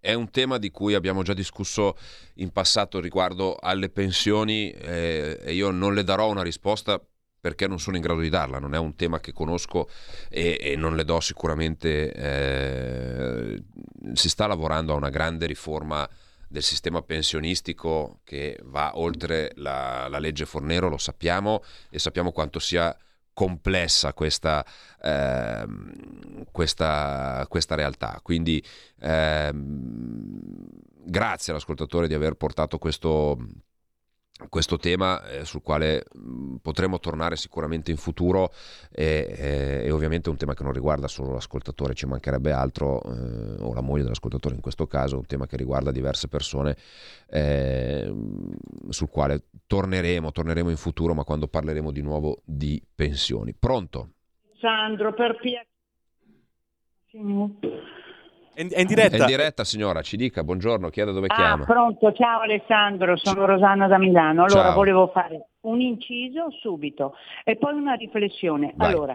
è, 0.00 0.14
un 0.14 0.30
tema 0.30 0.58
di 0.58 0.70
cui 0.70 0.94
abbiamo 0.94 1.22
già 1.22 1.32
discusso 1.32 1.96
in 2.36 2.50
passato 2.50 3.00
riguardo 3.00 3.54
alle 3.54 3.88
pensioni 3.88 4.70
eh, 4.70 5.38
e 5.40 5.54
io 5.54 5.70
non 5.70 5.94
le 5.94 6.02
darò 6.02 6.28
una 6.28 6.42
risposta 6.42 7.00
perché 7.46 7.68
non 7.68 7.78
sono 7.78 7.94
in 7.94 8.02
grado 8.02 8.18
di 8.18 8.28
darla, 8.28 8.58
non 8.58 8.74
è 8.74 8.78
un 8.78 8.96
tema 8.96 9.20
che 9.20 9.32
conosco 9.32 9.88
e, 10.28 10.58
e 10.60 10.74
non 10.74 10.96
le 10.96 11.04
do 11.04 11.20
sicuramente. 11.20 12.12
Eh, 12.12 13.62
si 14.14 14.28
sta 14.28 14.48
lavorando 14.48 14.92
a 14.92 14.96
una 14.96 15.10
grande 15.10 15.46
riforma 15.46 16.08
del 16.48 16.64
sistema 16.64 17.02
pensionistico 17.02 18.18
che 18.24 18.58
va 18.64 18.98
oltre 18.98 19.52
la, 19.54 20.08
la 20.08 20.18
legge 20.18 20.44
Fornero, 20.44 20.88
lo 20.88 20.98
sappiamo 20.98 21.62
e 21.88 22.00
sappiamo 22.00 22.32
quanto 22.32 22.58
sia 22.58 22.96
complessa 23.32 24.12
questa, 24.12 24.66
eh, 25.00 25.66
questa, 26.50 27.46
questa 27.48 27.76
realtà. 27.76 28.18
Quindi 28.24 28.60
eh, 28.98 29.52
grazie 29.54 31.52
all'ascoltatore 31.52 32.08
di 32.08 32.14
aver 32.14 32.34
portato 32.34 32.78
questo, 32.78 33.38
questo 34.48 34.76
tema 34.76 35.26
eh, 35.26 35.44
sul 35.44 35.62
quale 35.62 36.04
potremo 36.60 36.98
tornare 36.98 37.36
sicuramente 37.36 37.90
in 37.90 37.96
futuro 37.96 38.52
e, 38.92 39.26
e, 39.30 39.82
e, 39.86 39.90
ovviamente 39.90 40.28
è 40.28 40.32
un 40.32 40.38
tema 40.38 40.54
che 40.54 40.62
non 40.62 40.72
riguarda 40.72 41.08
solo 41.08 41.32
l'ascoltatore, 41.32 41.94
ci 41.94 42.06
mancherebbe 42.06 42.52
altro, 42.52 43.02
eh, 43.02 43.62
o 43.62 43.72
la 43.72 43.80
moglie 43.80 44.02
dell'ascoltatore 44.02 44.54
in 44.54 44.60
questo 44.60 44.86
caso, 44.86 45.16
un 45.16 45.26
tema 45.26 45.46
che 45.46 45.56
riguarda 45.56 45.90
diverse 45.90 46.28
persone 46.28 46.76
eh, 47.28 48.12
sul 48.90 49.08
quale 49.08 49.44
torneremo, 49.66 50.30
torneremo 50.30 50.70
in 50.70 50.76
futuro, 50.76 51.14
ma 51.14 51.24
quando 51.24 51.48
parleremo 51.48 51.90
di 51.90 52.02
nuovo 52.02 52.42
di 52.44 52.82
pensioni. 52.94 53.54
Pronto? 53.54 54.10
Sandro, 54.60 55.14
per 55.14 55.36
piacere. 55.36 55.74
È 58.56 58.62
in, 58.62 58.68
è 58.72 58.80
in 58.80 58.86
diretta. 58.86 59.16
È 59.16 59.20
in 59.20 59.26
diretta, 59.26 59.64
signora, 59.64 60.00
ci 60.00 60.16
dica, 60.16 60.42
buongiorno, 60.42 60.88
chieda 60.88 61.12
dove 61.12 61.26
ah, 61.28 61.34
chiama. 61.34 61.64
Pronto, 61.66 62.10
ciao 62.12 62.40
Alessandro, 62.40 63.14
sono 63.18 63.44
Rosanna 63.44 63.86
da 63.86 63.98
Milano. 63.98 64.44
Allora 64.44 64.68
ciao. 64.68 64.74
volevo 64.74 65.08
fare 65.08 65.48
un 65.60 65.82
inciso 65.82 66.50
subito 66.52 67.14
e 67.44 67.56
poi 67.56 67.74
una 67.74 67.92
riflessione. 67.92 68.72
Vai. 68.74 68.88
Allora, 68.88 69.14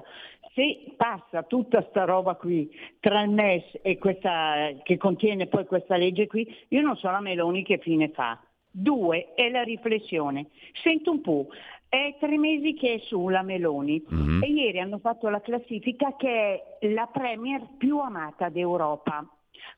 se 0.54 0.93
passa 0.95 1.41
tutta 1.41 1.84
sta 1.89 2.04
roba 2.04 2.36
qui 2.36 2.69
tra 2.99 3.23
il 3.23 3.32
MES 3.32 3.80
e 3.82 3.97
questa 3.97 4.69
che 4.84 4.97
contiene 4.97 5.47
poi 5.47 5.65
questa 5.65 5.95
legge 5.95 6.27
qui, 6.27 6.47
io 6.67 6.82
non 6.82 6.95
so 6.95 7.10
la 7.10 7.19
Meloni 7.19 7.63
che 7.63 7.80
fine 7.80 8.10
fa. 8.10 8.39
Due 8.69 9.34
è 9.34 9.49
la 9.49 9.63
riflessione. 9.63 10.49
Sento 10.84 11.10
un 11.10 11.21
po', 11.21 11.47
è 11.91 12.15
tre 12.21 12.38
mesi 12.38 12.73
che 12.73 12.93
è 12.93 12.99
su 12.99 13.27
la 13.27 13.41
Meloni 13.41 14.01
mm-hmm. 14.01 14.43
e 14.43 14.47
ieri 14.47 14.80
hanno 14.80 14.99
fatto 14.99 15.27
la 15.27 15.41
classifica 15.41 16.15
che 16.15 16.77
è 16.80 16.88
la 16.88 17.10
premier 17.12 17.67
più 17.77 17.99
amata 17.99 18.47
d'Europa. 18.47 19.27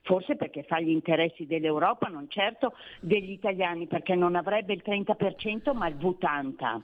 Forse 0.04 0.36
perché 0.36 0.62
fa 0.62 0.80
gli 0.80 0.92
interessi 0.92 1.48
dell'Europa, 1.48 2.10
non 2.10 2.30
certo 2.30 2.76
degli 3.00 3.32
italiani, 3.32 3.88
perché 3.88 4.14
non 4.14 4.36
avrebbe 4.36 4.74
il 4.74 4.84
30% 4.86 5.76
ma 5.76 5.88
il 5.88 5.96
80%. 5.96 6.82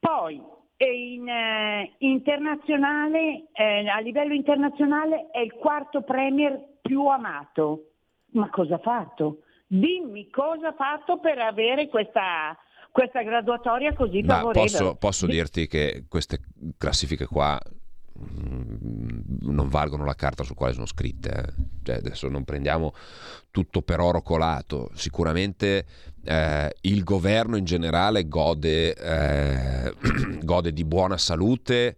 Poi 0.00 0.42
in, 0.78 1.28
eh, 1.28 1.92
internazionale, 1.98 3.44
eh, 3.52 3.86
a 3.86 4.00
livello 4.00 4.34
internazionale 4.34 5.28
è 5.30 5.38
il 5.38 5.52
quarto 5.52 6.02
premier 6.02 6.78
più 6.82 7.06
amato. 7.06 7.90
Ma 8.32 8.50
cosa 8.50 8.74
ha 8.74 8.78
fatto? 8.78 9.42
Dimmi 9.68 10.28
cosa 10.30 10.68
ha 10.68 10.72
fatto 10.72 11.18
per 11.18 11.38
avere 11.38 11.88
questa, 11.88 12.58
questa 12.96 13.20
graduatoria 13.22 13.92
così 13.92 14.22
Ma 14.22 14.36
favorevole. 14.36 14.70
Posso, 14.70 14.94
posso 14.94 15.26
dirti 15.26 15.66
che 15.66 16.06
queste 16.08 16.40
classifiche 16.78 17.26
qua 17.26 17.60
mm, 18.18 19.18
non 19.42 19.68
valgono 19.68 20.06
la 20.06 20.14
carta 20.14 20.44
su 20.44 20.54
quale 20.54 20.72
sono 20.72 20.86
scritte. 20.86 21.28
Eh. 21.28 21.52
Cioè, 21.82 21.96
adesso 21.96 22.30
non 22.30 22.44
prendiamo 22.44 22.94
tutto 23.50 23.82
per 23.82 24.00
oro 24.00 24.22
colato. 24.22 24.88
Sicuramente 24.94 25.84
eh, 26.24 26.74
il 26.80 27.04
governo 27.04 27.58
in 27.58 27.66
generale 27.66 28.28
gode, 28.28 28.94
eh, 28.94 29.92
gode 30.42 30.72
di 30.72 30.84
buona 30.86 31.18
salute 31.18 31.96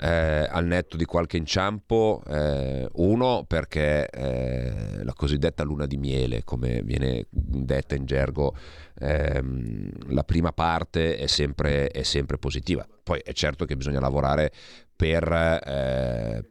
eh, 0.00 0.46
al 0.48 0.64
netto 0.64 0.96
di 0.96 1.04
qualche 1.04 1.36
inciampo, 1.36 2.22
eh, 2.26 2.88
uno 2.92 3.44
perché 3.46 4.08
eh, 4.08 5.04
la 5.04 5.12
cosiddetta 5.12 5.62
luna 5.62 5.86
di 5.86 5.98
miele, 5.98 6.42
come 6.42 6.82
viene 6.82 7.26
detta 7.28 7.94
in 7.94 8.06
gergo, 8.06 8.54
ehm, 8.98 9.90
la 10.08 10.24
prima 10.24 10.52
parte 10.52 11.16
è 11.16 11.26
sempre, 11.26 11.88
è 11.88 12.02
sempre, 12.02 12.38
positiva. 12.38 12.86
Poi 13.02 13.20
è 13.22 13.32
certo 13.32 13.66
che 13.66 13.76
bisogna 13.76 14.00
lavorare 14.00 14.52
per 14.96 15.30
eh, 15.32 16.44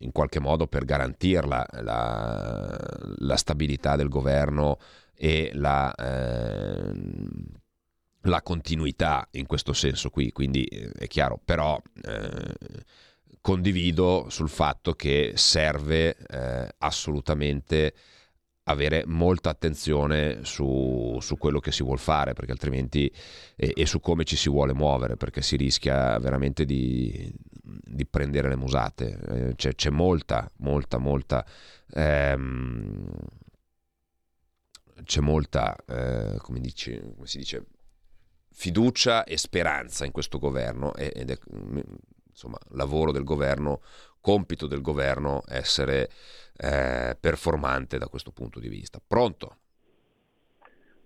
in 0.00 0.12
qualche 0.12 0.40
modo 0.40 0.66
per 0.66 0.84
garantirla 0.84 1.66
la, 1.80 2.76
la 3.18 3.36
stabilità 3.36 3.94
del 3.96 4.08
governo 4.08 4.78
e 5.14 5.50
la 5.54 5.92
eh, 5.94 6.92
la 8.22 8.42
continuità 8.42 9.28
in 9.32 9.46
questo 9.46 9.72
senso 9.72 10.10
qui, 10.10 10.32
quindi 10.32 10.64
eh, 10.64 10.90
è 10.92 11.06
chiaro, 11.06 11.40
però 11.44 11.80
eh, 12.02 12.54
condivido 13.40 14.26
sul 14.28 14.48
fatto 14.48 14.94
che 14.94 15.32
serve 15.36 16.16
eh, 16.16 16.74
assolutamente 16.78 17.94
avere 18.64 19.04
molta 19.06 19.50
attenzione 19.50 20.40
su, 20.44 21.16
su, 21.20 21.38
quello 21.38 21.58
che 21.58 21.72
si 21.72 21.82
vuole 21.82 21.98
fare, 21.98 22.34
perché 22.34 22.52
altrimenti 22.52 23.10
e, 23.56 23.72
e, 23.74 23.86
su 23.86 24.00
come 24.00 24.24
ci 24.24 24.36
si 24.36 24.50
vuole 24.50 24.74
muovere, 24.74 25.16
perché 25.16 25.40
si 25.42 25.56
rischia 25.56 26.18
veramente 26.18 26.64
di, 26.64 27.32
di 27.62 28.06
prendere 28.06 28.48
le 28.48 28.56
musate. 28.56 29.18
Eh, 29.28 29.54
c'è, 29.56 29.74
c'è, 29.74 29.90
molta, 29.90 30.50
molta, 30.58 30.98
molta. 30.98 31.46
Ehm, 31.94 33.06
c'è 35.04 35.20
molta, 35.20 35.76
eh, 35.86 36.36
come, 36.38 36.60
dice, 36.60 37.14
come 37.14 37.26
si 37.26 37.38
dice, 37.38 37.64
fiducia 38.58 39.22
e 39.22 39.38
speranza 39.38 40.04
in 40.04 40.10
questo 40.10 40.38
governo 40.38 40.92
ed 40.96 41.30
è 41.30 41.38
insomma 42.28 42.58
lavoro 42.70 43.12
del 43.12 43.22
governo, 43.22 43.82
compito 44.20 44.66
del 44.66 44.80
governo 44.80 45.42
essere 45.46 46.08
eh, 46.56 47.16
performante 47.20 47.98
da 47.98 48.08
questo 48.08 48.32
punto 48.32 48.58
di 48.58 48.68
vista. 48.68 49.00
Pronto? 49.06 49.58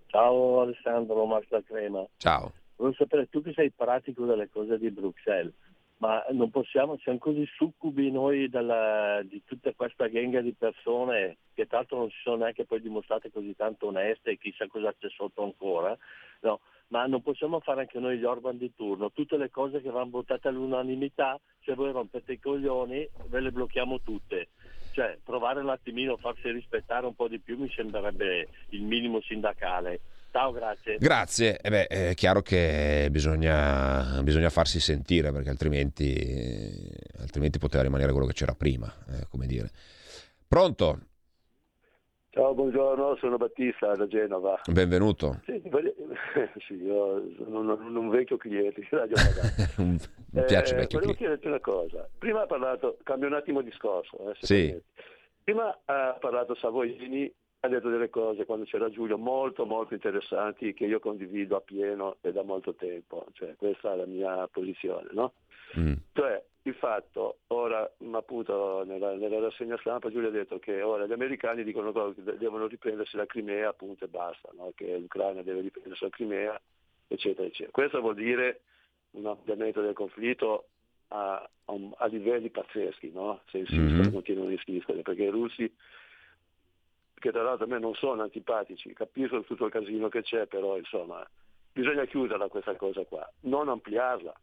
Ciao 0.07 0.61
Alessandro, 0.61 1.25
Marta 1.25 1.61
Crema. 1.61 2.03
Ciao. 2.17 2.53
Volevo 2.75 2.95
sapere, 2.95 3.29
tu 3.29 3.43
che 3.43 3.53
sei 3.53 3.69
pratico 3.69 4.25
delle 4.25 4.49
cose 4.49 4.79
di 4.79 4.89
Bruxelles, 4.89 5.53
ma 5.97 6.25
non 6.31 6.49
possiamo, 6.49 6.97
siamo 6.97 7.19
così 7.19 7.45
succubi 7.55 8.09
noi 8.09 8.49
della, 8.49 9.21
di 9.23 9.43
tutta 9.45 9.71
questa 9.75 10.09
genga 10.09 10.41
di 10.41 10.53
persone 10.53 11.37
che 11.53 11.67
tra 11.67 11.77
l'altro 11.77 11.99
non 11.99 12.09
si 12.09 12.17
sono 12.23 12.37
neanche 12.37 12.65
poi 12.65 12.81
dimostrate 12.81 13.31
così 13.31 13.55
tanto 13.55 13.87
oneste 13.87 14.31
e 14.31 14.37
chissà 14.39 14.65
cosa 14.67 14.91
c'è 14.97 15.07
sotto 15.09 15.43
ancora, 15.43 15.95
no? 16.41 16.59
Ma 16.93 17.07
non 17.07 17.23
possiamo 17.23 17.59
fare 17.59 17.81
anche 17.81 17.97
noi 17.97 18.19
gli 18.19 18.23
Orban 18.23 18.55
di 18.55 18.71
turno. 18.75 19.11
Tutte 19.11 19.35
le 19.35 19.49
cose 19.49 19.81
che 19.81 19.89
vanno 19.89 20.11
votate 20.11 20.47
all'unanimità, 20.47 21.39
se 21.65 21.73
voi 21.73 21.91
rompete 21.91 22.33
i 22.33 22.39
coglioni, 22.39 23.09
ve 23.29 23.39
le 23.39 23.51
blocchiamo 23.51 24.01
tutte. 24.01 24.49
Cioè, 24.91 25.17
provare 25.23 25.61
un 25.61 25.69
attimino 25.69 26.13
a 26.13 26.17
farsi 26.17 26.51
rispettare 26.51 27.07
un 27.07 27.15
po' 27.15 27.27
di 27.27 27.39
più 27.39 27.57
mi 27.57 27.67
sembrerebbe 27.75 28.47
il 28.69 28.83
minimo 28.83 29.19
sindacale. 29.21 30.01
Ciao, 30.31 30.51
grazie. 30.51 30.97
Grazie. 30.99 31.57
Eh 31.57 31.69
beh, 31.71 31.87
è 31.87 32.13
chiaro 32.13 32.43
che 32.43 33.07
bisogna, 33.09 34.21
bisogna 34.21 34.51
farsi 34.51 34.79
sentire 34.79 35.31
perché 35.31 35.49
altrimenti, 35.49 36.63
altrimenti, 37.17 37.57
poteva 37.57 37.81
rimanere 37.81 38.11
quello 38.11 38.27
che 38.27 38.33
c'era 38.33 38.53
prima. 38.53 38.85
Eh, 39.09 39.25
come 39.31 39.47
dire. 39.47 39.71
Pronto? 40.47 40.99
Ciao, 42.33 42.55
buongiorno, 42.55 43.15
sono 43.17 43.37
Battista 43.37 43.93
da 43.93 44.07
Genova. 44.07 44.59
Benvenuto. 44.67 45.39
Sì, 45.45 45.61
sì 46.65 46.73
io 46.81 47.31
sono 47.37 47.59
un, 47.59 47.95
un 47.95 48.09
vecchio 48.09 48.37
cliente 48.37 48.81
di 48.81 48.87
Radio 48.89 49.15
Mi 49.77 50.43
piace 50.43 50.73
eh, 50.73 50.77
vecchio 50.77 50.97
Volevo 50.97 51.15
chiederti 51.15 51.45
una 51.45 51.59
cosa. 51.59 52.09
Prima 52.17 52.41
ha 52.41 52.45
parlato, 52.47 52.97
cambio 53.03 53.27
un 53.27 53.35
attimo 53.35 53.61
discorso. 53.61 54.31
Eh, 54.31 54.35
sì. 54.39 54.75
Prima 55.43 55.77
ha 55.85 56.17
parlato 56.19 56.55
Savoini, 56.55 57.31
ha 57.59 57.67
detto 57.67 57.89
delle 57.89 58.09
cose 58.09 58.45
quando 58.45 58.65
c'era 58.65 58.89
Giulio 58.89 59.19
molto 59.19 59.67
molto 59.67 59.93
interessanti 59.93 60.73
che 60.73 60.85
io 60.85 60.99
condivido 60.99 61.55
appieno 61.55 62.17
e 62.21 62.31
da 62.31 62.41
molto 62.41 62.73
tempo. 62.73 63.27
Cioè, 63.33 63.53
questa 63.57 63.93
è 63.93 63.95
la 63.95 64.07
mia 64.07 64.47
posizione, 64.47 65.09
no? 65.11 65.33
Mm. 65.77 65.93
Cioè, 66.13 66.43
il 66.65 66.75
fatto, 66.75 67.39
ora 67.47 67.89
appunto 68.13 68.83
nella, 68.85 69.15
nella, 69.15 69.39
rassegna 69.39 69.77
stampa 69.79 70.09
Giulio 70.09 70.29
ha 70.29 70.31
detto 70.31 70.59
che 70.59 70.81
ora 70.81 71.05
gli 71.05 71.11
americani 71.11 71.63
dicono 71.63 71.91
che 71.91 72.37
devono 72.37 72.67
riprendersi 72.67 73.17
la 73.17 73.25
Crimea 73.25 73.69
appunto 73.69 74.05
e 74.05 74.07
basta, 74.07 74.49
no? 74.55 74.71
che 74.73 74.97
l'Ucraina 74.97 75.41
deve 75.41 75.59
riprendersi 75.59 76.05
la 76.05 76.09
Crimea, 76.09 76.61
eccetera, 77.07 77.45
eccetera. 77.45 77.71
Questo 77.71 77.99
vuol 77.99 78.15
dire 78.15 78.61
un 79.11 79.25
ampliamento 79.25 79.81
del 79.81 79.93
conflitto 79.93 80.67
a, 81.09 81.47
a, 81.65 81.73
a 81.97 82.05
livelli 82.07 82.49
pazzeschi, 82.49 83.11
no? 83.11 83.41
se 83.49 83.57
insistono, 83.57 83.91
mm-hmm. 83.91 84.13
continuano 84.13 84.49
a 84.49 84.53
insistere, 84.53 85.01
perché 85.01 85.23
i 85.23 85.29
russi, 85.29 85.75
che 87.13 87.31
tra 87.31 87.43
l'altro 87.43 87.65
a 87.65 87.67
me 87.69 87.79
non 87.79 87.93
sono 87.95 88.21
antipatici, 88.21 88.93
capisco 88.93 89.41
tutto 89.43 89.65
il 89.65 89.71
casino 89.71 90.07
che 90.07 90.21
c'è, 90.21 90.45
però 90.45 90.77
insomma 90.77 91.27
bisogna 91.73 92.05
chiuderla 92.05 92.47
questa 92.47 92.75
cosa 92.77 93.03
qua, 93.03 93.29
non 93.41 93.67
ampliarla 93.67 94.33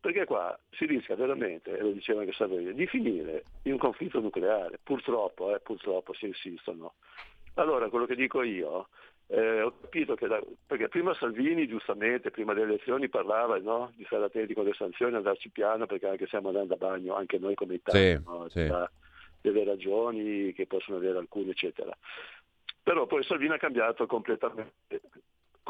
perché 0.00 0.24
qua 0.24 0.58
si 0.70 0.86
rischia 0.86 1.14
veramente, 1.14 1.76
e 1.76 1.82
lo 1.82 1.90
diceva 1.90 2.20
anche 2.20 2.32
Salvini, 2.32 2.72
di 2.72 2.86
finire 2.86 3.44
in 3.64 3.72
un 3.72 3.78
conflitto 3.78 4.20
nucleare. 4.20 4.78
Purtroppo, 4.82 5.54
eh, 5.54 5.60
purtroppo 5.60 6.14
si 6.14 6.26
insistono. 6.26 6.94
Allora, 7.54 7.88
quello 7.90 8.06
che 8.06 8.14
dico 8.14 8.42
io, 8.42 8.88
eh, 9.26 9.60
ho 9.60 9.74
capito 9.78 10.14
che, 10.14 10.26
da, 10.26 10.40
perché 10.66 10.88
prima 10.88 11.12
Salvini 11.14 11.68
giustamente, 11.68 12.30
prima 12.30 12.54
delle 12.54 12.66
elezioni, 12.66 13.10
parlava 13.10 13.58
no, 13.58 13.92
di 13.94 14.04
stare 14.06 14.24
attenti 14.24 14.54
con 14.54 14.64
le 14.64 14.72
sanzioni, 14.72 15.16
andarci 15.16 15.50
piano, 15.50 15.84
perché 15.84 16.08
anche 16.08 16.26
stiamo 16.26 16.48
andando 16.48 16.74
a 16.74 16.78
bagno, 16.78 17.14
anche 17.14 17.38
noi 17.38 17.54
come 17.54 17.74
Italia, 17.74 18.16
sì, 18.16 18.24
no? 18.24 18.48
sì. 18.48 18.72
delle 19.42 19.64
ragioni 19.64 20.52
che 20.54 20.66
possono 20.66 20.96
avere 20.96 21.18
alcune, 21.18 21.50
eccetera. 21.50 21.94
Però 22.82 23.06
poi 23.06 23.22
Salvini 23.22 23.52
ha 23.52 23.58
cambiato 23.58 24.06
completamente 24.06 25.02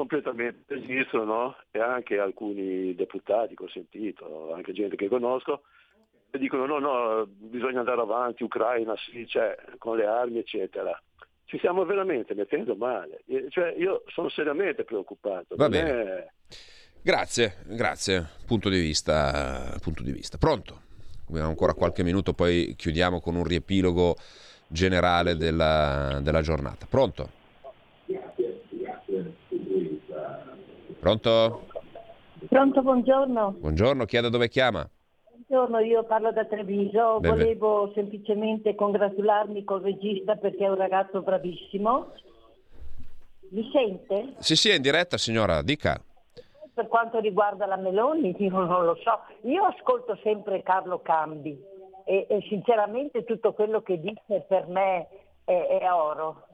completamente 0.00 0.76
esistono 0.76 1.24
no? 1.24 1.56
e 1.70 1.78
anche 1.78 2.18
alcuni 2.18 2.94
deputati 2.94 3.54
che 3.54 3.64
ho 3.64 3.68
sentito, 3.68 4.54
anche 4.54 4.72
gente 4.72 4.96
che 4.96 5.08
conosco, 5.08 5.64
e 6.30 6.38
dicono 6.38 6.64
no, 6.64 6.78
no, 6.78 7.26
bisogna 7.28 7.80
andare 7.80 8.00
avanti, 8.00 8.42
Ucraina 8.42 8.94
sì, 8.96 9.26
cioè, 9.28 9.54
con 9.76 9.98
le 9.98 10.06
armi 10.06 10.38
eccetera. 10.38 10.98
Ci 11.44 11.58
stiamo 11.58 11.84
veramente 11.84 12.32
mettendo 12.32 12.74
male, 12.76 13.24
cioè, 13.50 13.74
io 13.76 14.04
sono 14.06 14.30
seriamente 14.30 14.84
preoccupato. 14.84 15.56
Va 15.56 15.68
bene. 15.68 15.90
È... 15.90 16.30
Grazie, 17.02 17.56
grazie, 17.66 18.26
punto 18.46 18.70
di 18.70 18.80
vista, 18.80 19.76
punto 19.82 20.02
di 20.02 20.12
vista. 20.12 20.38
Pronto? 20.38 20.80
Abbiamo 21.28 21.48
ancora 21.48 21.74
qualche 21.74 22.02
minuto, 22.04 22.32
poi 22.32 22.74
chiudiamo 22.74 23.20
con 23.20 23.34
un 23.34 23.44
riepilogo 23.44 24.16
generale 24.66 25.36
della, 25.36 26.20
della 26.22 26.40
giornata. 26.40 26.86
Pronto? 26.88 27.39
Pronto? 31.00 31.66
Pronto, 32.46 32.82
buongiorno. 32.82 33.56
Buongiorno, 33.58 34.04
chi 34.04 34.18
è 34.18 34.20
da 34.20 34.28
dove 34.28 34.48
chiama? 34.48 34.86
Buongiorno, 35.46 35.78
io 35.78 36.04
parlo 36.04 36.30
da 36.30 36.44
Treviso, 36.44 37.18
Beh, 37.20 37.28
volevo 37.28 37.90
semplicemente 37.94 38.74
congratularmi 38.74 39.64
col 39.64 39.80
regista 39.80 40.36
perché 40.36 40.66
è 40.66 40.68
un 40.68 40.76
ragazzo 40.76 41.22
bravissimo. 41.22 42.12
Mi 43.48 43.70
sente? 43.72 44.34
Sì, 44.40 44.56
sì, 44.56 44.68
è 44.68 44.74
in 44.74 44.82
diretta 44.82 45.16
signora, 45.16 45.62
dica. 45.62 45.98
Per 46.74 46.86
quanto 46.86 47.18
riguarda 47.18 47.64
la 47.64 47.76
Meloni, 47.76 48.36
io 48.38 48.50
non 48.50 48.84
lo 48.84 48.96
so. 49.02 49.22
Io 49.48 49.64
ascolto 49.64 50.18
sempre 50.22 50.62
Carlo 50.62 51.00
Cambi 51.00 51.58
e, 52.04 52.26
e 52.28 52.44
sinceramente 52.48 53.24
tutto 53.24 53.54
quello 53.54 53.80
che 53.80 53.98
dice 53.98 54.44
per 54.46 54.66
me 54.66 55.08
è, 55.44 55.78
è 55.80 55.92
oro. 55.92 56.46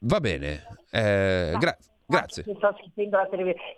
Va 0.00 0.20
bene, 0.20 0.62
eh, 0.90 1.54
gra- 1.58 1.76
Grazie. 2.12 2.42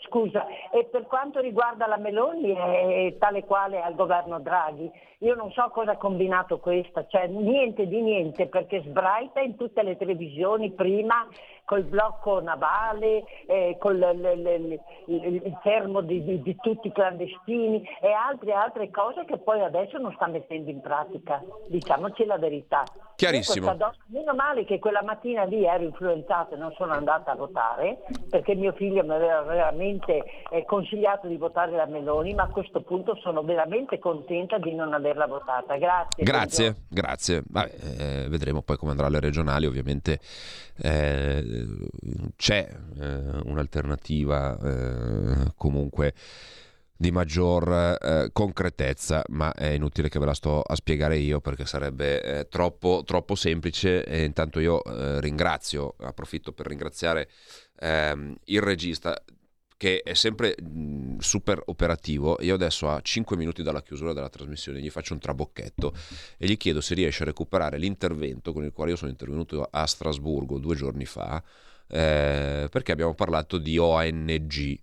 Scusa, 0.00 0.46
e 0.72 0.84
per 0.90 1.06
quanto 1.06 1.40
riguarda 1.40 1.86
la 1.86 1.98
Meloni 1.98 2.52
è 2.52 3.16
tale 3.18 3.44
quale 3.44 3.80
al 3.80 3.94
governo 3.94 4.40
Draghi, 4.40 4.90
io 5.24 5.34
non 5.34 5.50
so 5.52 5.70
cosa 5.70 5.92
ha 5.92 5.96
combinato 5.96 6.58
questa, 6.58 7.06
cioè 7.06 7.26
niente 7.28 7.86
di 7.86 8.02
niente 8.02 8.46
perché 8.46 8.82
sbraita 8.84 9.40
in 9.40 9.56
tutte 9.56 9.82
le 9.82 9.96
televisioni 9.96 10.70
prima 10.72 11.26
col 11.64 11.84
blocco 11.84 12.40
navale, 12.40 13.24
eh, 13.46 13.76
con 13.78 13.96
il, 13.96 14.80
fermo 15.62 16.02
di, 16.02 16.22
di, 16.22 16.42
di, 16.42 16.56
tutti 16.56 16.88
i 16.88 16.92
clandestini 16.92 17.82
e 18.00 18.12
altre, 18.12 18.52
altre 18.52 18.90
cose 18.90 19.24
che 19.24 19.38
poi 19.38 19.62
adesso 19.62 19.98
non 19.98 20.12
sta 20.14 20.26
mettendo 20.26 20.70
in 20.70 20.80
pratica, 20.80 21.42
diciamoci 21.68 22.24
la 22.26 22.36
verità. 22.36 22.84
Chiarissimo. 23.16 23.74
Donna, 23.74 23.94
meno 24.06 24.34
male 24.34 24.64
che 24.64 24.78
quella 24.78 25.02
mattina 25.02 25.44
lì 25.44 25.64
ero 25.64 25.84
influenzata 25.84 26.54
e 26.54 26.58
non 26.58 26.72
sono 26.72 26.92
andata 26.92 27.30
a 27.30 27.36
votare 27.36 28.02
perché 28.28 28.54
mio 28.54 28.72
figlio 28.72 29.02
mi 29.04 29.12
aveva 29.12 29.42
veramente 29.42 30.24
eh, 30.50 30.64
consigliato 30.64 31.28
di 31.28 31.36
votare 31.36 31.72
la 31.72 31.86
Meloni, 31.86 32.34
ma 32.34 32.42
a 32.42 32.48
questo 32.48 32.82
punto 32.82 33.16
sono 33.16 33.42
veramente 33.42 33.98
contenta 33.98 34.58
di 34.58 34.74
non 34.74 34.92
averla 35.14 35.26
votata. 35.26 35.76
Grazie. 35.76 36.24
Grazie, 36.24 36.74
grazie. 36.88 37.42
Vabbè, 37.46 37.74
eh, 37.98 38.28
vedremo 38.28 38.62
poi 38.62 38.76
come 38.76 38.90
andrà 38.90 39.06
alle 39.06 39.20
regionali, 39.20 39.66
ovviamente 39.66 40.18
eh, 40.76 41.66
c'è 42.36 42.68
eh, 43.00 43.06
un'alternativa 43.44 44.58
eh, 44.58 45.52
comunque 45.56 46.12
di 46.96 47.10
maggior 47.10 47.98
eh, 48.00 48.30
concretezza, 48.32 49.24
ma 49.28 49.52
è 49.52 49.66
inutile 49.66 50.08
che 50.08 50.18
ve 50.18 50.26
la 50.26 50.34
sto 50.34 50.60
a 50.60 50.74
spiegare 50.74 51.16
io 51.16 51.40
perché 51.40 51.66
sarebbe 51.66 52.22
eh, 52.22 52.48
troppo, 52.48 53.02
troppo, 53.04 53.34
semplice 53.34 54.04
e 54.04 54.24
intanto 54.24 54.60
io 54.60 54.82
eh, 54.84 55.20
ringrazio, 55.20 55.94
approfitto 55.98 56.52
per 56.52 56.66
ringraziare 56.66 57.28
ehm, 57.80 58.36
il 58.44 58.60
regista 58.60 59.20
che 59.84 60.00
è 60.02 60.14
sempre 60.14 60.56
mh, 60.58 61.18
super 61.18 61.60
operativo. 61.66 62.38
Io 62.40 62.54
adesso 62.54 62.88
a 62.88 63.02
5 63.02 63.36
minuti 63.36 63.62
dalla 63.62 63.82
chiusura 63.82 64.14
della 64.14 64.30
trasmissione 64.30 64.80
gli 64.80 64.88
faccio 64.88 65.12
un 65.12 65.18
trabocchetto 65.18 65.92
e 66.38 66.46
gli 66.46 66.56
chiedo 66.56 66.80
se 66.80 66.94
riesce 66.94 67.22
a 67.22 67.26
recuperare 67.26 67.76
l'intervento 67.76 68.54
con 68.54 68.64
il 68.64 68.72
quale 68.72 68.92
io 68.92 68.96
sono 68.96 69.10
intervenuto 69.10 69.68
a 69.70 69.84
Strasburgo 69.84 70.58
due 70.58 70.74
giorni 70.74 71.04
fa, 71.04 71.42
eh, 71.86 72.66
perché 72.70 72.92
abbiamo 72.92 73.12
parlato 73.12 73.58
di 73.58 73.76
ONG. 73.76 74.78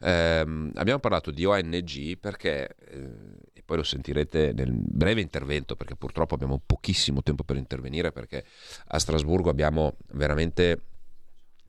Eh, 0.00 0.70
abbiamo 0.76 0.98
parlato 0.98 1.30
di 1.30 1.44
ONG 1.44 2.16
perché, 2.16 2.74
eh, 2.86 3.10
e 3.52 3.62
poi 3.62 3.76
lo 3.76 3.82
sentirete 3.82 4.54
nel 4.54 4.72
breve 4.72 5.20
intervento, 5.20 5.76
perché 5.76 5.94
purtroppo 5.94 6.32
abbiamo 6.32 6.58
pochissimo 6.64 7.22
tempo 7.22 7.44
per 7.44 7.56
intervenire, 7.56 8.12
perché 8.12 8.46
a 8.86 8.98
Strasburgo 8.98 9.50
abbiamo 9.50 9.96
veramente 10.12 10.80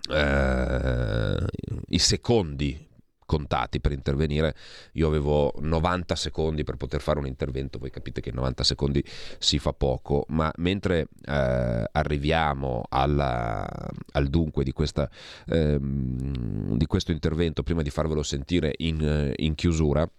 eh, 0.10 1.46
i 1.88 2.00
secondi 2.00 2.88
contati 3.30 3.80
per 3.80 3.92
intervenire. 3.92 4.56
Io 4.94 5.08
avevo 5.08 5.54
90 5.60 6.16
secondi 6.16 6.64
per 6.64 6.78
poter 6.78 7.00
fare 7.00 7.20
un 7.20 7.28
intervento, 7.28 7.78
voi 7.78 7.92
capite 7.92 8.22
che 8.22 8.30
in 8.30 8.36
90 8.36 8.64
secondi 8.64 9.04
si 9.38 9.60
fa 9.60 9.72
poco, 9.72 10.26
ma 10.30 10.52
mentre 10.58 11.10
eh, 11.26 11.90
arriviamo 11.92 12.82
alla, 12.90 13.68
al 14.14 14.28
dunque 14.30 14.64
di, 14.64 14.72
questa, 14.72 15.08
ehm, 15.46 16.76
di, 16.76 16.86
questo 16.88 17.12
intervento, 17.12 17.62
prima 17.62 17.84
di 17.84 17.92
farvelo 17.92 18.24
sentire 18.24 18.74
in, 18.78 19.32
in 19.36 19.54
chiusura, 19.54 20.10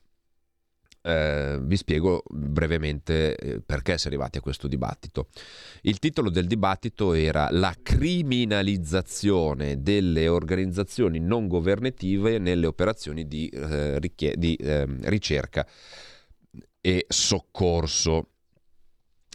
eh, 1.03 1.59
vi 1.61 1.76
spiego 1.76 2.22
brevemente 2.28 3.36
eh, 3.36 3.61
perché 3.61 3.98
si 3.98 4.07
è 4.07 4.09
arrivati 4.09 4.38
a 4.38 4.40
questo 4.40 4.68
dibattito. 4.68 5.28
Il 5.82 5.98
titolo 5.98 6.30
del 6.30 6.46
dibattito 6.46 7.14
era 7.14 7.48
La 7.51 7.74
criminalizzazione 7.80 9.82
delle 9.82 10.28
organizzazioni 10.28 11.18
non 11.18 11.48
governative 11.48 12.38
nelle 12.38 12.66
operazioni 12.66 13.26
di, 13.26 13.48
eh, 13.48 13.98
richie- 13.98 14.36
di 14.36 14.57
ehm, 14.61 15.09
ricerca 15.09 15.66
e 16.80 17.05
soccorso. 17.09 18.28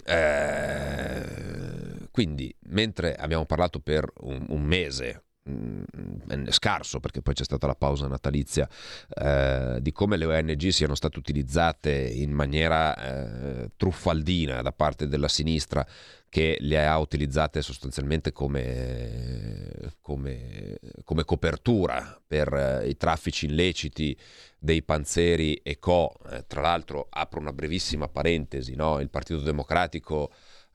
Eh, 0.03 2.07
quindi, 2.11 2.55
mentre 2.69 3.15
abbiamo 3.15 3.45
parlato 3.45 3.79
per 3.79 4.09
un, 4.21 4.45
un 4.49 4.61
mese 4.61 5.23
scarso 6.49 6.99
perché 6.99 7.21
poi 7.21 7.35
c'è 7.35 7.43
stata 7.43 7.67
la 7.67 7.75
pausa 7.75 8.07
natalizia 8.07 8.67
eh, 9.09 9.77
di 9.79 9.91
come 9.91 10.17
le 10.17 10.25
ONG 10.25 10.67
siano 10.69 10.95
state 10.95 11.19
utilizzate 11.19 11.91
in 11.91 12.31
maniera 12.31 12.95
eh, 12.95 13.71
truffaldina 13.77 14.63
da 14.63 14.71
parte 14.71 15.07
della 15.07 15.27
sinistra 15.27 15.85
che 16.35 16.57
le 16.59 16.85
ha 16.85 16.97
utilizzate 16.97 17.61
sostanzialmente 17.61 18.33
come, 18.33 19.93
come, 20.01 20.79
come 21.05 21.23
copertura 21.23 22.19
per 22.27 22.51
eh, 22.53 22.89
i 22.89 22.97
traffici 22.97 23.45
illeciti 23.45 24.17
dei 24.59 24.83
panzeri 24.83 25.53
e 25.63 25.79
co. 25.79 26.13
Eh, 26.29 26.43
tra 26.45 26.59
l'altro 26.59 27.07
apro 27.09 27.39
una 27.39 27.53
brevissima 27.53 28.09
parentesi, 28.09 28.75
no? 28.75 28.99
il 28.99 29.09
Partito 29.09 29.39
Democratico 29.39 30.29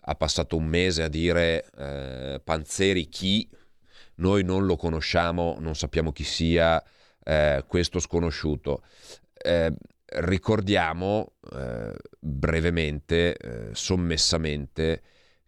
ha 0.05 0.15
passato 0.15 0.57
un 0.57 0.65
mese 0.65 1.03
a 1.03 1.09
dire 1.09 1.67
eh, 1.77 2.41
panzeri 2.43 3.09
chi 3.11 3.47
noi 4.21 4.45
non 4.45 4.67
lo 4.67 4.77
conosciamo, 4.77 5.57
non 5.59 5.75
sappiamo 5.75 6.13
chi 6.13 6.25
sia 6.25 6.83
eh, 7.25 7.65
questo 7.67 7.99
sconosciuto. 7.99 8.83
Eh, 9.35 9.73
ricordiamo 10.07 11.33
eh, 11.53 11.95
brevemente, 12.19 13.37
eh, 13.37 13.69
sommessamente, 13.73 15.03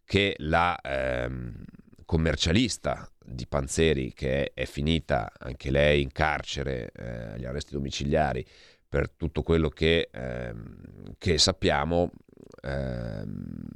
che 0.05 0.35
la 0.39 0.79
ehm, 0.83 1.65
commercialista 2.05 3.09
di 3.25 3.47
Panzeri, 3.47 4.13
che 4.13 4.53
è, 4.53 4.65
finita 4.65 5.33
anche 5.39 5.71
lei 5.71 6.03
in 6.03 6.11
carcere 6.13 6.91
eh, 6.95 7.33
agli 7.33 7.45
arresti 7.45 7.73
domiciliari 7.73 8.45
per 8.89 9.11
tutto 9.11 9.43
quello 9.43 9.69
che, 9.69 10.09
ehm, 10.13 11.15
che 11.19 11.39
sappiamo, 11.39 12.11
ehm, 12.63 13.69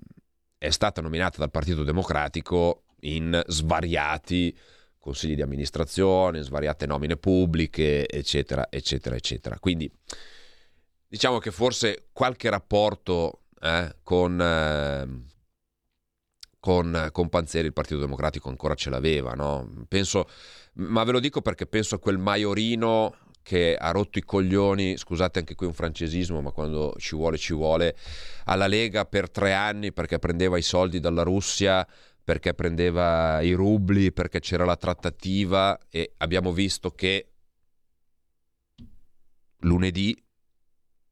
è 0.59 0.71
stata 0.71 1.01
nominata 1.01 1.39
dal 1.39 1.51
Partito 1.51 1.85
Democratico 1.85 2.85
in 3.01 3.41
svariati 3.47 4.57
consigli 5.07 5.37
di 5.37 5.43
amministrazione, 5.43 6.43
svariate 6.43 6.85
nomine 6.85 7.17
pubbliche, 7.17 8.09
eccetera, 8.09 8.67
eccetera, 8.69 9.15
eccetera. 9.15 9.57
Quindi 9.61 9.89
diciamo 11.07 11.39
che 11.39 11.53
forse 11.53 12.09
qualche 12.11 12.51
rapporto 12.51 13.43
eh, 13.61 13.95
con, 14.03 14.41
eh, 14.41 15.07
con, 16.59 17.09
con, 17.13 17.29
Panzeri 17.29 17.69
il 17.69 17.73
Partito 17.73 18.01
Democratico 18.01 18.49
ancora 18.49 18.75
ce 18.75 18.91
l'aveva, 18.91 19.35
no? 19.35 19.85
Penso, 19.87 20.29
ma 20.75 21.05
ve 21.05 21.13
lo 21.13 21.21
dico 21.21 21.41
perché 21.41 21.67
penso 21.67 21.95
a 21.95 21.99
quel 22.01 22.19
Maiorino 22.19 23.15
che 23.43 23.77
ha 23.77 23.93
rotto 23.93 24.19
i 24.19 24.25
coglioni, 24.25 24.97
scusate 24.97 25.39
anche 25.39 25.55
qui 25.55 25.67
un 25.67 25.73
francesismo, 25.73 26.41
ma 26.43 26.51
quando 26.51 26.97
ci 26.99 27.15
vuole 27.15 27.39
ci 27.39 27.55
vuole, 27.55 27.95
alla 28.47 28.67
Lega 28.67 29.05
per 29.05 29.31
tre 29.31 29.53
anni 29.53 29.93
perché 29.93 30.19
prendeva 30.19 30.59
i 30.59 30.63
soldi 30.63 30.99
dalla 30.99 31.23
Russia 31.23 31.87
perché 32.27 32.55
prendeva 32.55 33.41
i 33.41 33.53
rubli, 33.53 34.11
perché 34.11 34.41
c'era 34.41 34.65
la 34.65 34.75
trattativa 34.75 35.79
e 35.89 36.15
abbiamo 36.17 36.51
visto 36.51 36.91
che 36.91 37.35
lunedì 39.59 40.21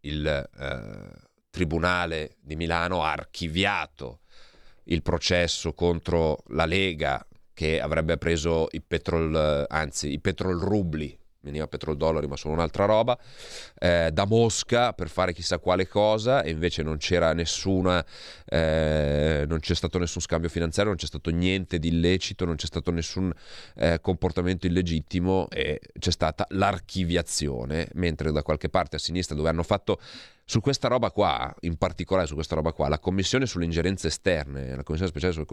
il 0.00 0.26
eh, 0.26 1.12
Tribunale 1.50 2.38
di 2.40 2.56
Milano 2.56 3.04
ha 3.04 3.12
archiviato 3.12 4.22
il 4.86 5.02
processo 5.02 5.72
contro 5.72 6.42
la 6.48 6.66
Lega 6.66 7.24
che 7.52 7.80
avrebbe 7.80 8.18
preso 8.18 8.66
i 8.72 8.80
petrol, 8.82 9.66
anzi 9.68 10.10
i 10.10 10.18
petrol 10.18 10.58
rubli 10.58 11.16
veniva 11.44 11.68
petrodollari 11.68 12.26
ma 12.26 12.36
sono 12.36 12.54
un'altra 12.54 12.86
roba, 12.86 13.16
eh, 13.78 14.10
da 14.12 14.24
Mosca 14.24 14.92
per 14.92 15.08
fare 15.08 15.32
chissà 15.32 15.58
quale 15.58 15.86
cosa 15.86 16.42
e 16.42 16.50
invece 16.50 16.82
non 16.82 16.96
c'era 16.96 17.32
nessuna, 17.34 18.04
eh, 18.46 19.44
non 19.46 19.60
c'è 19.60 19.74
stato 19.74 19.98
nessun 19.98 20.22
scambio 20.22 20.48
finanziario, 20.48 20.90
non 20.90 20.98
c'è 20.98 21.06
stato 21.06 21.30
niente 21.30 21.78
di 21.78 21.88
illecito, 21.88 22.44
non 22.44 22.56
c'è 22.56 22.66
stato 22.66 22.90
nessun 22.90 23.32
eh, 23.76 24.00
comportamento 24.00 24.66
illegittimo 24.66 25.48
e 25.50 25.80
c'è 25.98 26.10
stata 26.10 26.46
l'archiviazione, 26.50 27.88
mentre 27.94 28.32
da 28.32 28.42
qualche 28.42 28.68
parte 28.68 28.96
a 28.96 28.98
sinistra 28.98 29.36
dove 29.36 29.50
hanno 29.50 29.62
fatto 29.62 30.00
su 30.46 30.60
questa 30.60 30.88
roba 30.88 31.10
qua, 31.10 31.54
in 31.60 31.76
particolare 31.76 32.26
su 32.26 32.34
questa 32.34 32.54
roba 32.54 32.72
qua, 32.72 32.88
la 32.88 32.98
commissione 32.98 33.46
sulle 33.46 33.64
ingerenze 33.64 34.08
esterne, 34.08 34.76
la 34.76 34.82
commissione 34.82 35.10
speciale 35.10 35.46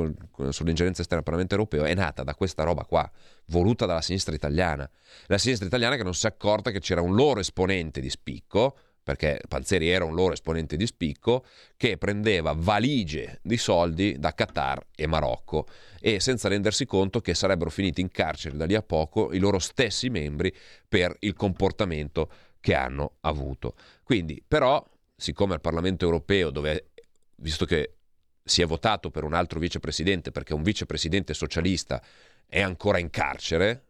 sulle 0.52 0.70
ingerenze 0.70 1.02
esterne 1.02 1.20
al 1.20 1.24
Parlamento 1.24 1.56
europeo 1.56 1.86
è 1.86 1.94
nata 1.94 2.24
da 2.24 2.36
questa 2.36 2.64
roba 2.64 2.84
qua, 2.84 3.10
voluta 3.46 3.86
dalla 3.86 4.02
sinistra 4.02 4.36
italiana. 4.36 4.90
La 5.28 5.38
sinistra 5.38 5.66
italiana 5.66 5.96
che 5.96 6.04
non 6.04 6.14
si 6.14 6.26
è 6.26 6.30
accorta 6.30 6.72
che 6.72 6.82
c'era 6.82 7.02
un 7.02 7.16
loro 7.16 7.40
esponente 7.40 8.02
di 8.02 8.10
spicco, 8.10 8.76
perché 9.04 9.42
Panzeri 9.48 9.90
era 9.90 10.06
un 10.06 10.14
loro 10.14 10.34
esponente 10.34 10.76
di 10.76 10.86
spicco, 10.86 11.46
che 11.78 11.98
prendeva 11.98 12.54
valigie 12.56 13.40
di 13.42 13.58
soldi 13.58 14.20
da 14.20 14.34
Qatar 14.34 14.86
e 14.96 15.08
Marocco 15.08 15.68
e 16.00 16.20
senza 16.20 16.50
rendersi 16.50 16.86
conto 16.86 17.22
che 17.22 17.34
sarebbero 17.34 17.70
finiti 17.70 18.02
in 18.02 18.12
carcere 18.12 18.58
da 18.58 18.66
lì 18.66 18.76
a 18.76 18.84
poco 18.84 19.34
i 19.34 19.40
loro 19.40 19.58
stessi 19.58 20.10
membri 20.10 20.54
per 20.88 21.16
il 21.20 21.34
comportamento 21.34 22.30
che 22.62 22.74
hanno 22.74 23.16
avuto. 23.22 23.76
Quindi, 24.04 24.42
però, 24.48 24.82
siccome 25.16 25.56
al 25.56 25.62
Parlamento 25.62 26.06
europeo, 26.06 26.50
dove, 26.50 26.92
visto 27.38 27.66
che 27.66 27.96
si 28.44 28.62
è 28.62 28.66
votato 28.66 29.12
per 29.12 29.24
un 29.26 29.34
altro 29.34 29.60
vicepresidente, 29.60 30.32
perché 30.32 30.54
un 30.54 30.64
vicepresidente 30.64 31.34
socialista 31.34 32.02
è 32.46 32.62
ancora 32.62 33.00
in 33.00 33.10
carcere, 33.10 33.86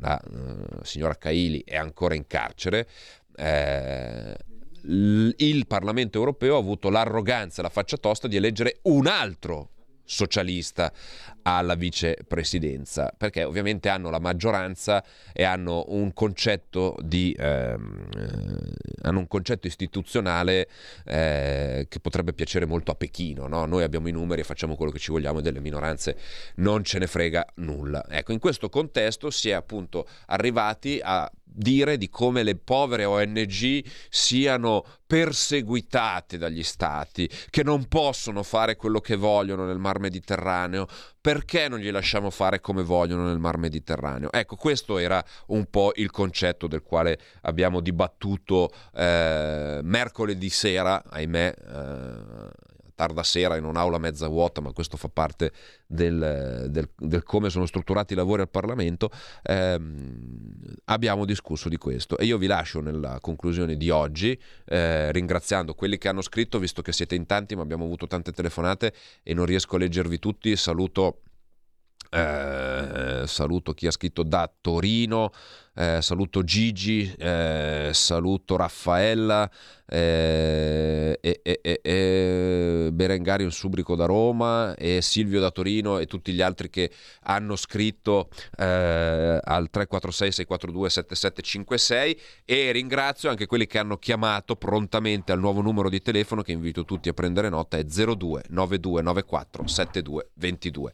la 0.00 0.20
uh, 0.22 0.82
signora 0.82 1.16
Caili 1.16 1.62
è 1.64 1.76
ancora 1.76 2.14
in 2.14 2.26
carcere, 2.26 2.88
eh, 3.36 4.36
il 4.86 5.64
Parlamento 5.66 6.18
europeo 6.18 6.56
ha 6.56 6.58
avuto 6.58 6.90
l'arroganza 6.90 7.62
la 7.62 7.70
faccia 7.70 7.96
tosta 7.96 8.28
di 8.28 8.36
eleggere 8.36 8.80
un 8.82 9.06
altro 9.06 9.70
socialista 10.04 10.92
alla 11.42 11.74
vicepresidenza, 11.74 13.12
perché 13.16 13.44
ovviamente 13.44 13.88
hanno 13.88 14.10
la 14.10 14.18
maggioranza 14.18 15.04
e 15.32 15.44
hanno 15.44 15.84
un 15.88 16.12
concetto, 16.12 16.96
di, 17.02 17.34
ehm, 17.38 18.08
eh, 18.16 18.72
hanno 19.02 19.18
un 19.18 19.28
concetto 19.28 19.66
istituzionale 19.66 20.68
eh, 21.04 21.86
che 21.88 22.00
potrebbe 22.00 22.32
piacere 22.32 22.66
molto 22.66 22.92
a 22.92 22.94
Pechino. 22.94 23.46
No? 23.46 23.66
Noi 23.66 23.82
abbiamo 23.82 24.08
i 24.08 24.12
numeri 24.12 24.40
e 24.40 24.44
facciamo 24.44 24.74
quello 24.76 24.92
che 24.92 24.98
ci 24.98 25.10
vogliamo 25.10 25.40
e 25.40 25.42
delle 25.42 25.60
minoranze 25.60 26.16
non 26.56 26.82
ce 26.84 26.98
ne 26.98 27.06
frega 27.06 27.46
nulla. 27.56 28.04
Ecco, 28.08 28.32
in 28.32 28.38
questo 28.38 28.68
contesto 28.68 29.30
si 29.30 29.50
è 29.50 29.52
appunto 29.52 30.06
arrivati 30.26 31.00
a 31.02 31.30
dire 31.44 31.96
di 31.96 32.08
come 32.08 32.42
le 32.42 32.56
povere 32.56 33.04
ONG 33.04 33.84
siano 34.08 34.84
perseguitate 35.06 36.38
dagli 36.38 36.64
stati, 36.64 37.30
che 37.50 37.62
non 37.62 37.86
possono 37.86 38.42
fare 38.42 38.74
quello 38.74 39.00
che 39.00 39.14
vogliono 39.14 39.64
nel 39.64 39.78
Mar 39.78 40.00
Mediterraneo, 40.00 40.86
perché 41.20 41.68
non 41.68 41.78
gli 41.78 41.90
lasciamo 41.90 42.30
fare 42.30 42.60
come 42.60 42.82
vogliono 42.82 43.26
nel 43.26 43.38
Mar 43.38 43.58
Mediterraneo? 43.58 44.32
Ecco, 44.32 44.56
questo 44.56 44.98
era 44.98 45.24
un 45.48 45.66
po' 45.66 45.92
il 45.94 46.10
concetto 46.10 46.66
del 46.66 46.82
quale 46.82 47.18
abbiamo 47.42 47.80
dibattuto 47.80 48.70
eh, 48.94 49.80
mercoledì 49.82 50.50
sera, 50.50 51.02
ahimè, 51.08 51.54
eh, 51.56 52.72
tarda 52.94 53.22
sera 53.22 53.56
in 53.56 53.64
un'aula 53.64 53.98
mezza 53.98 54.28
vuota, 54.28 54.60
ma 54.60 54.72
questo 54.72 54.96
fa 54.96 55.08
parte 55.08 55.52
del, 55.86 56.66
del, 56.68 56.88
del 56.96 57.22
come 57.22 57.50
sono 57.50 57.66
strutturati 57.66 58.12
i 58.12 58.16
lavori 58.16 58.42
al 58.42 58.48
Parlamento, 58.48 59.10
ehm, 59.42 60.52
abbiamo 60.86 61.24
discusso 61.24 61.68
di 61.68 61.76
questo. 61.76 62.16
E 62.16 62.24
io 62.24 62.38
vi 62.38 62.46
lascio 62.46 62.80
nella 62.80 63.18
conclusione 63.20 63.76
di 63.76 63.90
oggi, 63.90 64.38
eh, 64.66 65.12
ringraziando 65.12 65.74
quelli 65.74 65.98
che 65.98 66.08
hanno 66.08 66.22
scritto, 66.22 66.58
visto 66.58 66.82
che 66.82 66.92
siete 66.92 67.14
in 67.14 67.26
tanti, 67.26 67.54
ma 67.56 67.62
abbiamo 67.62 67.84
avuto 67.84 68.06
tante 68.06 68.32
telefonate 68.32 68.92
e 69.22 69.34
non 69.34 69.46
riesco 69.46 69.76
a 69.76 69.78
leggervi 69.78 70.18
tutti. 70.18 70.54
Saluto. 70.56 71.20
Eh, 72.10 73.24
saluto 73.26 73.72
chi 73.72 73.88
ha 73.88 73.90
scritto 73.90 74.22
da 74.22 74.48
Torino, 74.60 75.32
eh, 75.74 76.00
saluto 76.00 76.44
Gigi, 76.44 77.12
eh, 77.18 77.90
saluto 77.92 78.56
Raffaella, 78.56 79.50
eh, 79.86 81.18
e, 81.20 81.40
e, 81.42 81.80
e, 81.82 82.88
Berengario 82.92 83.50
Subrico 83.50 83.94
da 83.94 84.06
Roma 84.06 84.74
e 84.76 85.02
Silvio 85.02 85.40
da 85.40 85.50
Torino 85.50 85.98
e 85.98 86.06
tutti 86.06 86.32
gli 86.32 86.40
altri 86.40 86.70
che 86.70 86.90
hanno 87.24 87.54
scritto 87.56 88.28
eh, 88.56 88.64
al 89.42 89.68
346 89.70 90.32
642 90.32 90.90
7756 90.90 92.20
e 92.44 92.72
ringrazio 92.72 93.28
anche 93.28 93.46
quelli 93.46 93.66
che 93.66 93.78
hanno 93.78 93.98
chiamato 93.98 94.56
prontamente 94.56 95.32
al 95.32 95.40
nuovo 95.40 95.60
numero 95.60 95.90
di 95.90 96.00
telefono 96.00 96.42
che 96.42 96.52
invito 96.52 96.84
tutti 96.84 97.08
a 97.08 97.12
prendere 97.12 97.48
nota 97.48 97.76
è 97.76 97.84
02 97.84 98.44
9294 98.48 99.66
7222 99.66 100.92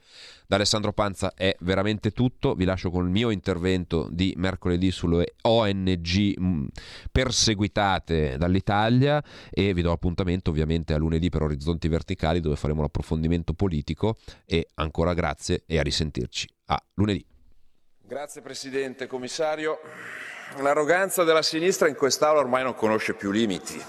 da 0.50 0.56
Alessandro 0.56 0.92
Panza 0.92 1.32
è 1.36 1.54
veramente 1.60 2.10
tutto. 2.10 2.56
Vi 2.56 2.64
lascio 2.64 2.90
con 2.90 3.04
il 3.04 3.10
mio 3.12 3.30
intervento 3.30 4.08
di 4.10 4.34
mercoledì 4.36 4.69
sulle 4.90 5.34
ONG 5.42 6.40
mm, 6.40 6.66
perseguitate 7.10 8.36
dall'Italia 8.36 8.58
Italia 8.70 9.22
e 9.50 9.72
vi 9.72 9.82
do 9.82 9.90
appuntamento 9.90 10.50
ovviamente 10.50 10.92
a 10.92 10.98
lunedì 10.98 11.28
per 11.28 11.42
Orizzonti 11.42 11.88
Verticali 11.88 12.40
dove 12.40 12.56
faremo 12.56 12.82
l'approfondimento 12.82 13.54
politico 13.54 14.16
e 14.44 14.68
ancora 14.74 15.14
grazie 15.14 15.62
e 15.66 15.78
a 15.78 15.82
risentirci. 15.82 16.48
A 16.66 16.82
lunedì. 16.94 17.24
Grazie 18.06 18.42
Presidente, 18.42 19.06
Commissario. 19.06 19.78
L'arroganza 20.58 21.24
della 21.24 21.42
sinistra 21.42 21.88
in 21.88 21.94
quest'Aula 21.94 22.40
ormai 22.40 22.64
non 22.64 22.74
conosce 22.74 23.14
più 23.14 23.30
limiti. 23.30 23.80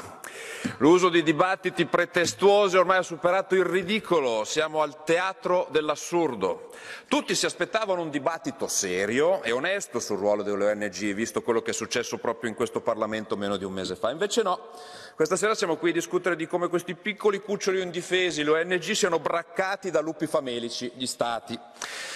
L'uso 0.78 1.10
di 1.10 1.24
dibattiti 1.24 1.86
pretestuosi 1.86 2.78
ormai 2.78 2.98
ha 2.98 3.04
superato 3.04 3.56
il 3.56 3.66
ridicolo, 3.66 4.44
siamo 4.44 4.82
al 4.82 5.04
teatro 5.04 5.68
dell'assurdo. 5.72 6.70
Tutti 7.08 7.36
si 7.36 7.46
aspettavano 7.46 8.02
un 8.02 8.10
dibattito 8.10 8.68
serio 8.68 9.42
e 9.44 9.52
onesto 9.52 10.00
sul 10.00 10.18
ruolo 10.18 10.44
delle 10.44 10.72
ONG, 10.72 11.14
visto 11.14 11.42
quello 11.42 11.62
che 11.62 11.72
è 11.72 11.74
successo 11.74 12.18
proprio 12.18 12.50
in 12.50 12.56
questo 12.56 12.82
Parlamento 12.82 13.36
meno 13.36 13.58
di 13.58 13.64
un 13.64 13.74
mese 13.74 13.96
fa. 13.96 14.12
Invece 14.12 14.44
no, 14.44 14.70
questa 15.16 15.36
sera 15.36 15.56
siamo 15.56 15.78
qui 15.78 15.90
a 15.90 15.94
discutere 15.94 16.36
di 16.36 16.48
come 16.48 16.68
questi 16.68 16.96
piccoli 16.96 17.42
cuccioli 17.42 17.82
indifesi, 17.82 18.44
le 18.44 18.52
ONG, 18.52 18.92
siano 18.92 19.20
braccati 19.20 19.92
da 19.92 20.00
lupi 20.00 20.28
famelici, 20.28 20.92
gli 20.96 21.08
Stati. 21.08 21.60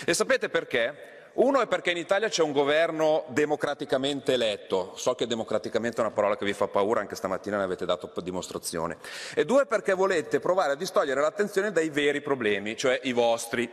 E 0.06 0.14
sapete 0.14 0.50
perché? 0.50 1.15
Uno 1.36 1.60
è 1.60 1.68
perché 1.68 1.92
in 1.92 1.98
Italia 1.98 2.30
c'è 2.30 2.44
un 2.44 2.54
governo 2.54 3.26
democraticamente 3.28 4.32
eletto, 4.32 4.94
so 4.96 5.16
che 5.16 5.28
democraticamente 5.28 5.98
è 5.98 6.00
una 6.00 6.12
parola 6.12 6.38
che 6.38 6.46
vi 6.46 6.54
fa 6.54 6.68
paura, 6.68 7.02
anche 7.02 7.16
stamattina 7.16 7.58
ne 7.58 7.64
avete 7.64 7.86
dato 7.86 8.10
dimostrazione, 8.22 8.98
e 9.34 9.44
due 9.44 9.66
perché 9.66 9.94
volete 9.94 10.40
provare 10.40 10.72
a 10.72 10.76
distogliere 10.76 11.20
l'attenzione 11.20 11.74
dai 11.74 11.90
veri 11.90 12.22
problemi, 12.22 12.78
cioè 12.78 13.02
i 13.04 13.12
vostri. 13.12 13.70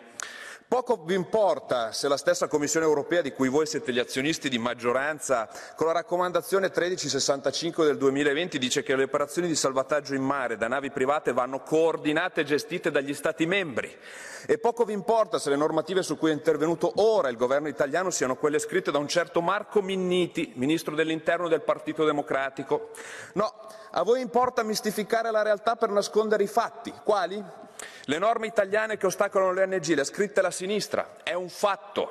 Poco 0.73 1.03
vi 1.05 1.12
importa 1.12 1.93
se 1.93 2.09
la 2.09 2.16
stessa 2.16 2.49
Commissione 2.49 2.87
europea, 2.87 3.20
di 3.20 3.35
cui 3.35 3.51
voi 3.51 3.66
siete 3.66 3.93
gli 3.93 3.99
azionisti 3.99 4.49
di 4.49 4.57
maggioranza, 4.57 5.47
con 5.77 5.87
la 5.87 5.93
raccomandazione 5.93 6.73
1365 6.75 7.85
del 7.85 7.99
2020 7.99 8.57
dice 8.57 8.83
che 8.83 8.97
le 8.97 9.03
operazioni 9.03 9.49
di 9.49 9.55
salvataggio 9.55 10.14
in 10.14 10.23
mare 10.23 10.57
da 10.57 10.68
navi 10.68 10.91
private 10.91 11.35
vanno 11.35 11.61
coordinate 11.61 12.41
e 12.41 12.45
gestite 12.45 12.91
dagli 12.91 13.12
Stati 13.12 13.45
membri. 13.45 13.95
E 14.47 14.57
poco 14.57 14.87
vi 14.87 14.95
importa 14.95 15.39
se 15.39 15.51
le 15.51 15.57
normative 15.57 16.03
su 16.03 16.16
cui 16.16 16.31
è 16.31 16.33
intervenuto 16.33 16.91
ora 17.03 17.29
il 17.29 17.37
governo 17.37 17.68
italiano 17.68 18.09
siano 18.09 18.37
quelle 18.37 18.59
scritte 18.59 18.91
da 18.91 18.97
un 18.97 19.09
certo 19.09 19.43
Marco 19.43 19.83
Minniti, 19.83 20.53
ministro 20.55 20.95
dell'interno 20.95 21.49
del 21.49 21.61
Partito 21.61 22.07
Democratico. 22.07 22.93
No, 23.35 23.53
a 23.91 24.03
voi 24.05 24.23
importa 24.23 24.62
mistificare 24.62 25.31
la 25.31 25.43
realtà 25.43 25.77
per 25.77 25.91
nascondere 25.91 26.45
i 26.45 26.49
fatti. 26.49 26.91
Quali? 27.05 27.61
Le 28.07 28.18
norme 28.18 28.48
italiane 28.48 28.96
che 28.96 29.07
ostacolano 29.07 29.53
le 29.53 29.62
ONG, 29.62 29.86
le 29.94 30.00
ha 30.00 30.05
scritte 30.05 30.42
la 30.42 30.50
sinistra, 30.50 31.18
è 31.22 31.34
un 31.34 31.48
fatto. 31.48 32.11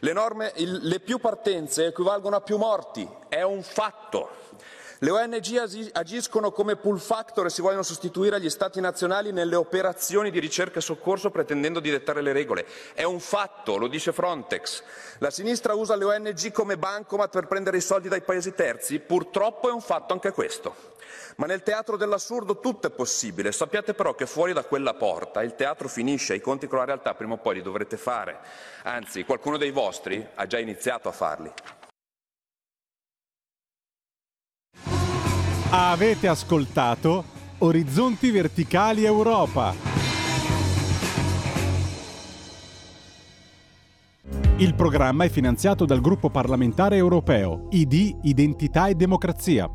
Le, 0.00 0.12
norme, 0.12 0.52
il, 0.56 0.80
le 0.82 1.00
più 1.00 1.18
partenze 1.18 1.86
equivalgono 1.86 2.36
a 2.36 2.40
più 2.40 2.56
morti, 2.56 3.08
è 3.28 3.42
un 3.42 3.62
fatto. 3.62 4.42
Le 4.98 5.10
ONG 5.10 5.90
agiscono 5.92 6.52
come 6.52 6.76
pull 6.76 6.98
factor 6.98 7.46
e 7.46 7.50
si 7.50 7.60
vogliono 7.60 7.82
sostituire 7.82 8.36
agli 8.36 8.48
Stati 8.48 8.80
nazionali 8.80 9.32
nelle 9.32 9.56
operazioni 9.56 10.30
di 10.30 10.38
ricerca 10.38 10.78
e 10.78 10.82
soccorso 10.82 11.30
pretendendo 11.30 11.80
di 11.80 11.90
dettare 11.90 12.22
le 12.22 12.32
regole. 12.32 12.64
È 12.94 13.02
un 13.02 13.18
fatto, 13.20 13.76
lo 13.76 13.88
dice 13.88 14.12
Frontex. 14.12 14.82
La 15.18 15.30
sinistra 15.30 15.74
usa 15.74 15.96
le 15.96 16.04
ONG 16.04 16.52
come 16.52 16.78
bancomat 16.78 17.30
per 17.30 17.48
prendere 17.48 17.76
i 17.78 17.82
soldi 17.82 18.08
dai 18.08 18.22
paesi 18.22 18.54
terzi? 18.54 19.00
Purtroppo 19.00 19.68
è 19.68 19.72
un 19.72 19.82
fatto 19.82 20.12
anche 20.12 20.30
questo. 20.30 20.93
Ma 21.36 21.46
nel 21.46 21.62
teatro 21.62 21.96
dell'assurdo 21.96 22.60
tutto 22.60 22.86
è 22.86 22.90
possibile. 22.90 23.52
Sappiate 23.52 23.94
però 23.94 24.14
che 24.14 24.26
fuori 24.26 24.52
da 24.52 24.64
quella 24.64 24.94
porta 24.94 25.42
il 25.42 25.54
teatro 25.54 25.88
finisce, 25.88 26.34
i 26.34 26.40
conti 26.40 26.66
con 26.66 26.78
la 26.78 26.84
realtà 26.84 27.14
prima 27.14 27.34
o 27.34 27.38
poi 27.38 27.56
li 27.56 27.62
dovrete 27.62 27.96
fare. 27.96 28.38
Anzi, 28.84 29.24
qualcuno 29.24 29.56
dei 29.56 29.70
vostri 29.70 30.26
ha 30.34 30.46
già 30.46 30.58
iniziato 30.58 31.08
a 31.08 31.12
farli. 31.12 31.52
Avete 35.70 36.28
ascoltato 36.28 37.24
Orizzonti 37.58 38.30
Verticali 38.30 39.04
Europa. 39.04 39.74
Il 44.58 44.74
programma 44.74 45.24
è 45.24 45.28
finanziato 45.28 45.84
dal 45.84 46.00
gruppo 46.00 46.30
parlamentare 46.30 46.96
europeo 46.96 47.66
ID 47.70 48.20
Identità 48.22 48.86
e 48.86 48.94
Democrazia 48.94 49.68